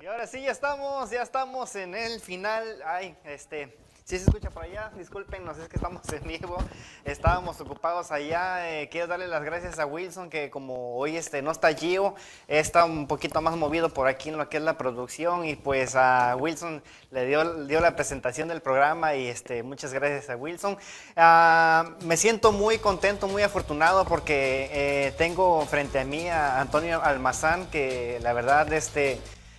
Y 0.00 0.06
ahora 0.06 0.26
sí, 0.26 0.42
ya 0.42 0.52
estamos, 0.52 1.10
ya 1.10 1.22
estamos 1.22 1.74
en 1.76 1.94
el 1.94 2.20
final. 2.20 2.82
Ay, 2.84 3.16
este, 3.24 3.76
si 4.06 4.18
se 4.18 4.24
escucha 4.26 4.50
por 4.50 4.62
allá, 4.62 4.92
discúlpenos, 4.96 5.58
es 5.58 5.68
que 5.68 5.78
estamos 5.78 6.00
en 6.12 6.22
vivo, 6.28 6.56
estábamos 7.04 7.60
ocupados 7.60 8.12
allá. 8.12 8.70
Eh, 8.70 8.88
quiero 8.88 9.08
darle 9.08 9.26
las 9.26 9.42
gracias 9.42 9.80
a 9.80 9.86
Wilson, 9.86 10.30
que 10.30 10.48
como 10.48 10.96
hoy 10.96 11.16
este, 11.16 11.42
no 11.42 11.50
está 11.50 11.74
Gio, 11.74 12.14
está 12.46 12.84
un 12.84 13.08
poquito 13.08 13.42
más 13.42 13.56
movido 13.56 13.88
por 13.88 14.06
aquí 14.06 14.28
en 14.28 14.38
lo 14.38 14.48
que 14.48 14.58
es 14.58 14.62
la 14.62 14.78
producción. 14.78 15.44
Y 15.44 15.56
pues 15.56 15.96
a 15.96 16.36
Wilson 16.36 16.84
le 17.10 17.26
dio, 17.26 17.66
dio 17.66 17.80
la 17.80 17.96
presentación 17.96 18.46
del 18.46 18.62
programa 18.62 19.16
y 19.16 19.26
este, 19.26 19.64
muchas 19.64 19.92
gracias 19.92 20.30
a 20.30 20.36
Wilson. 20.36 20.78
Ah, 21.16 21.96
me 22.04 22.16
siento 22.16 22.52
muy 22.52 22.78
contento, 22.78 23.26
muy 23.26 23.42
afortunado 23.42 24.04
porque 24.04 24.70
eh, 24.70 25.14
tengo 25.18 25.66
frente 25.66 25.98
a 25.98 26.04
mí 26.04 26.28
a 26.28 26.60
Antonio 26.60 27.02
Almazán, 27.02 27.66
que 27.72 28.20
la 28.22 28.32
verdad 28.32 28.72
este, 28.72 29.18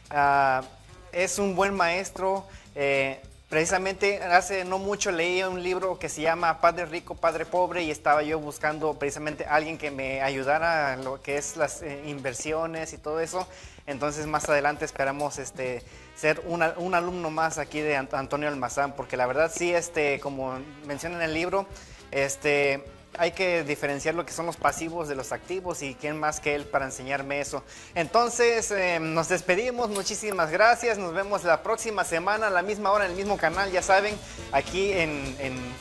ah, 0.09 0.63
es 1.11 1.37
un 1.37 1.53
buen 1.53 1.73
maestro. 1.73 2.45
Eh, 2.75 3.19
Precisamente 3.49 4.21
hace 4.21 4.65
no 4.65 4.77
mucho 4.77 5.09
leí 5.09 5.41
un 5.41 5.63
libro 5.63 5.97
que 5.97 6.09
se 6.09 6.21
llama 6.21 6.59
Padre 6.59 6.85
Rico, 6.85 7.15
Padre 7.15 7.45
Pobre 7.45 7.81
y 7.81 7.91
estaba 7.91 8.21
yo 8.21 8.39
buscando 8.39 8.95
precisamente 8.95 9.45
alguien 9.45 9.77
que 9.77 9.89
me 9.89 10.21
ayudara 10.21 10.93
en 10.93 11.05
lo 11.05 11.21
que 11.21 11.37
es 11.37 11.55
las 11.55 11.81
eh, 11.81 12.03
inversiones 12.07 12.91
y 12.91 12.97
todo 12.97 13.21
eso. 13.21 13.47
Entonces 13.85 14.27
más 14.27 14.49
adelante 14.49 14.83
esperamos 14.83 15.39
este, 15.39 15.81
ser 16.13 16.41
un 16.45 16.93
alumno 16.93 17.31
más 17.31 17.57
aquí 17.57 17.79
de 17.79 17.95
Antonio 17.95 18.49
Almazán, 18.49 18.91
porque 18.97 19.15
la 19.15 19.25
verdad 19.25 19.49
sí, 19.53 19.73
este, 19.73 20.19
como 20.19 20.59
menciona 20.85 21.15
en 21.15 21.21
el 21.21 21.33
libro, 21.33 21.67
este, 22.11 22.83
hay 23.17 23.31
que 23.31 23.63
diferenciar 23.63 24.15
lo 24.15 24.25
que 24.25 24.33
son 24.33 24.45
los 24.45 24.57
pasivos 24.57 25.07
de 25.07 25.15
los 25.15 25.31
activos 25.31 25.81
y 25.81 25.95
quién 25.95 26.19
más 26.19 26.39
que 26.39 26.55
él 26.55 26.65
para 26.65 26.85
enseñarme 26.85 27.39
eso. 27.39 27.63
Entonces, 27.95 28.71
eh, 28.71 28.99
nos 28.99 29.29
despedimos, 29.29 29.89
muchísimas 29.89 30.51
gracias, 30.51 30.97
nos 30.97 31.13
vemos 31.13 31.43
la 31.43 31.63
próxima 31.63 32.03
semana 32.03 32.47
a 32.47 32.49
la 32.49 32.61
misma 32.61 32.91
hora 32.91 33.05
en 33.05 33.11
el 33.11 33.17
mismo 33.17 33.37
canal, 33.37 33.71
ya 33.71 33.81
saben, 33.81 34.15
aquí 34.51 34.91
en, 34.91 35.17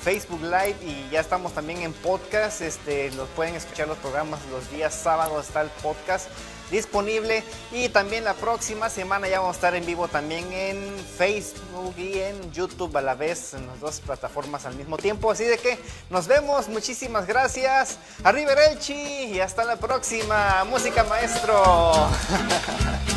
Facebook 0.02 0.40
Live 0.42 0.76
y 0.82 1.08
ya 1.10 1.20
estamos 1.20 1.52
también 1.52 1.82
en 1.82 1.92
podcast, 1.92 2.60
este, 2.60 3.10
los 3.12 3.28
pueden 3.30 3.56
escuchar 3.56 3.88
los 3.88 3.98
programas 3.98 4.40
los 4.52 4.70
días 4.70 4.94
sábados, 4.94 5.48
está 5.48 5.62
el 5.62 5.70
podcast 5.82 6.28
disponible. 6.70 7.42
Y 7.72 7.88
también 7.88 8.24
la 8.24 8.34
próxima 8.34 8.88
semana 8.90 9.28
ya 9.28 9.40
vamos 9.40 9.54
a 9.54 9.58
estar 9.58 9.74
en 9.74 9.86
vivo 9.86 10.08
también 10.08 10.52
en 10.52 10.96
Facebook 11.18 11.94
y 11.96 12.18
en 12.18 12.52
YouTube 12.52 12.96
a 12.96 13.02
la 13.02 13.14
vez, 13.14 13.54
en 13.54 13.66
las 13.66 13.80
dos 13.80 14.00
plataformas 14.00 14.66
al 14.66 14.74
mismo 14.76 14.96
tiempo. 14.96 15.30
Así 15.30 15.44
de 15.44 15.58
que 15.58 15.78
nos 16.10 16.26
vemos, 16.26 16.68
muchísimas 16.68 17.26
gracias. 17.26 17.98
Arriba 18.24 18.52
Elchi 18.52 18.94
y 18.94 19.40
hasta 19.40 19.64
la 19.64 19.76
próxima. 19.76 20.64
Música 20.64 21.04
maestro. 21.04 22.08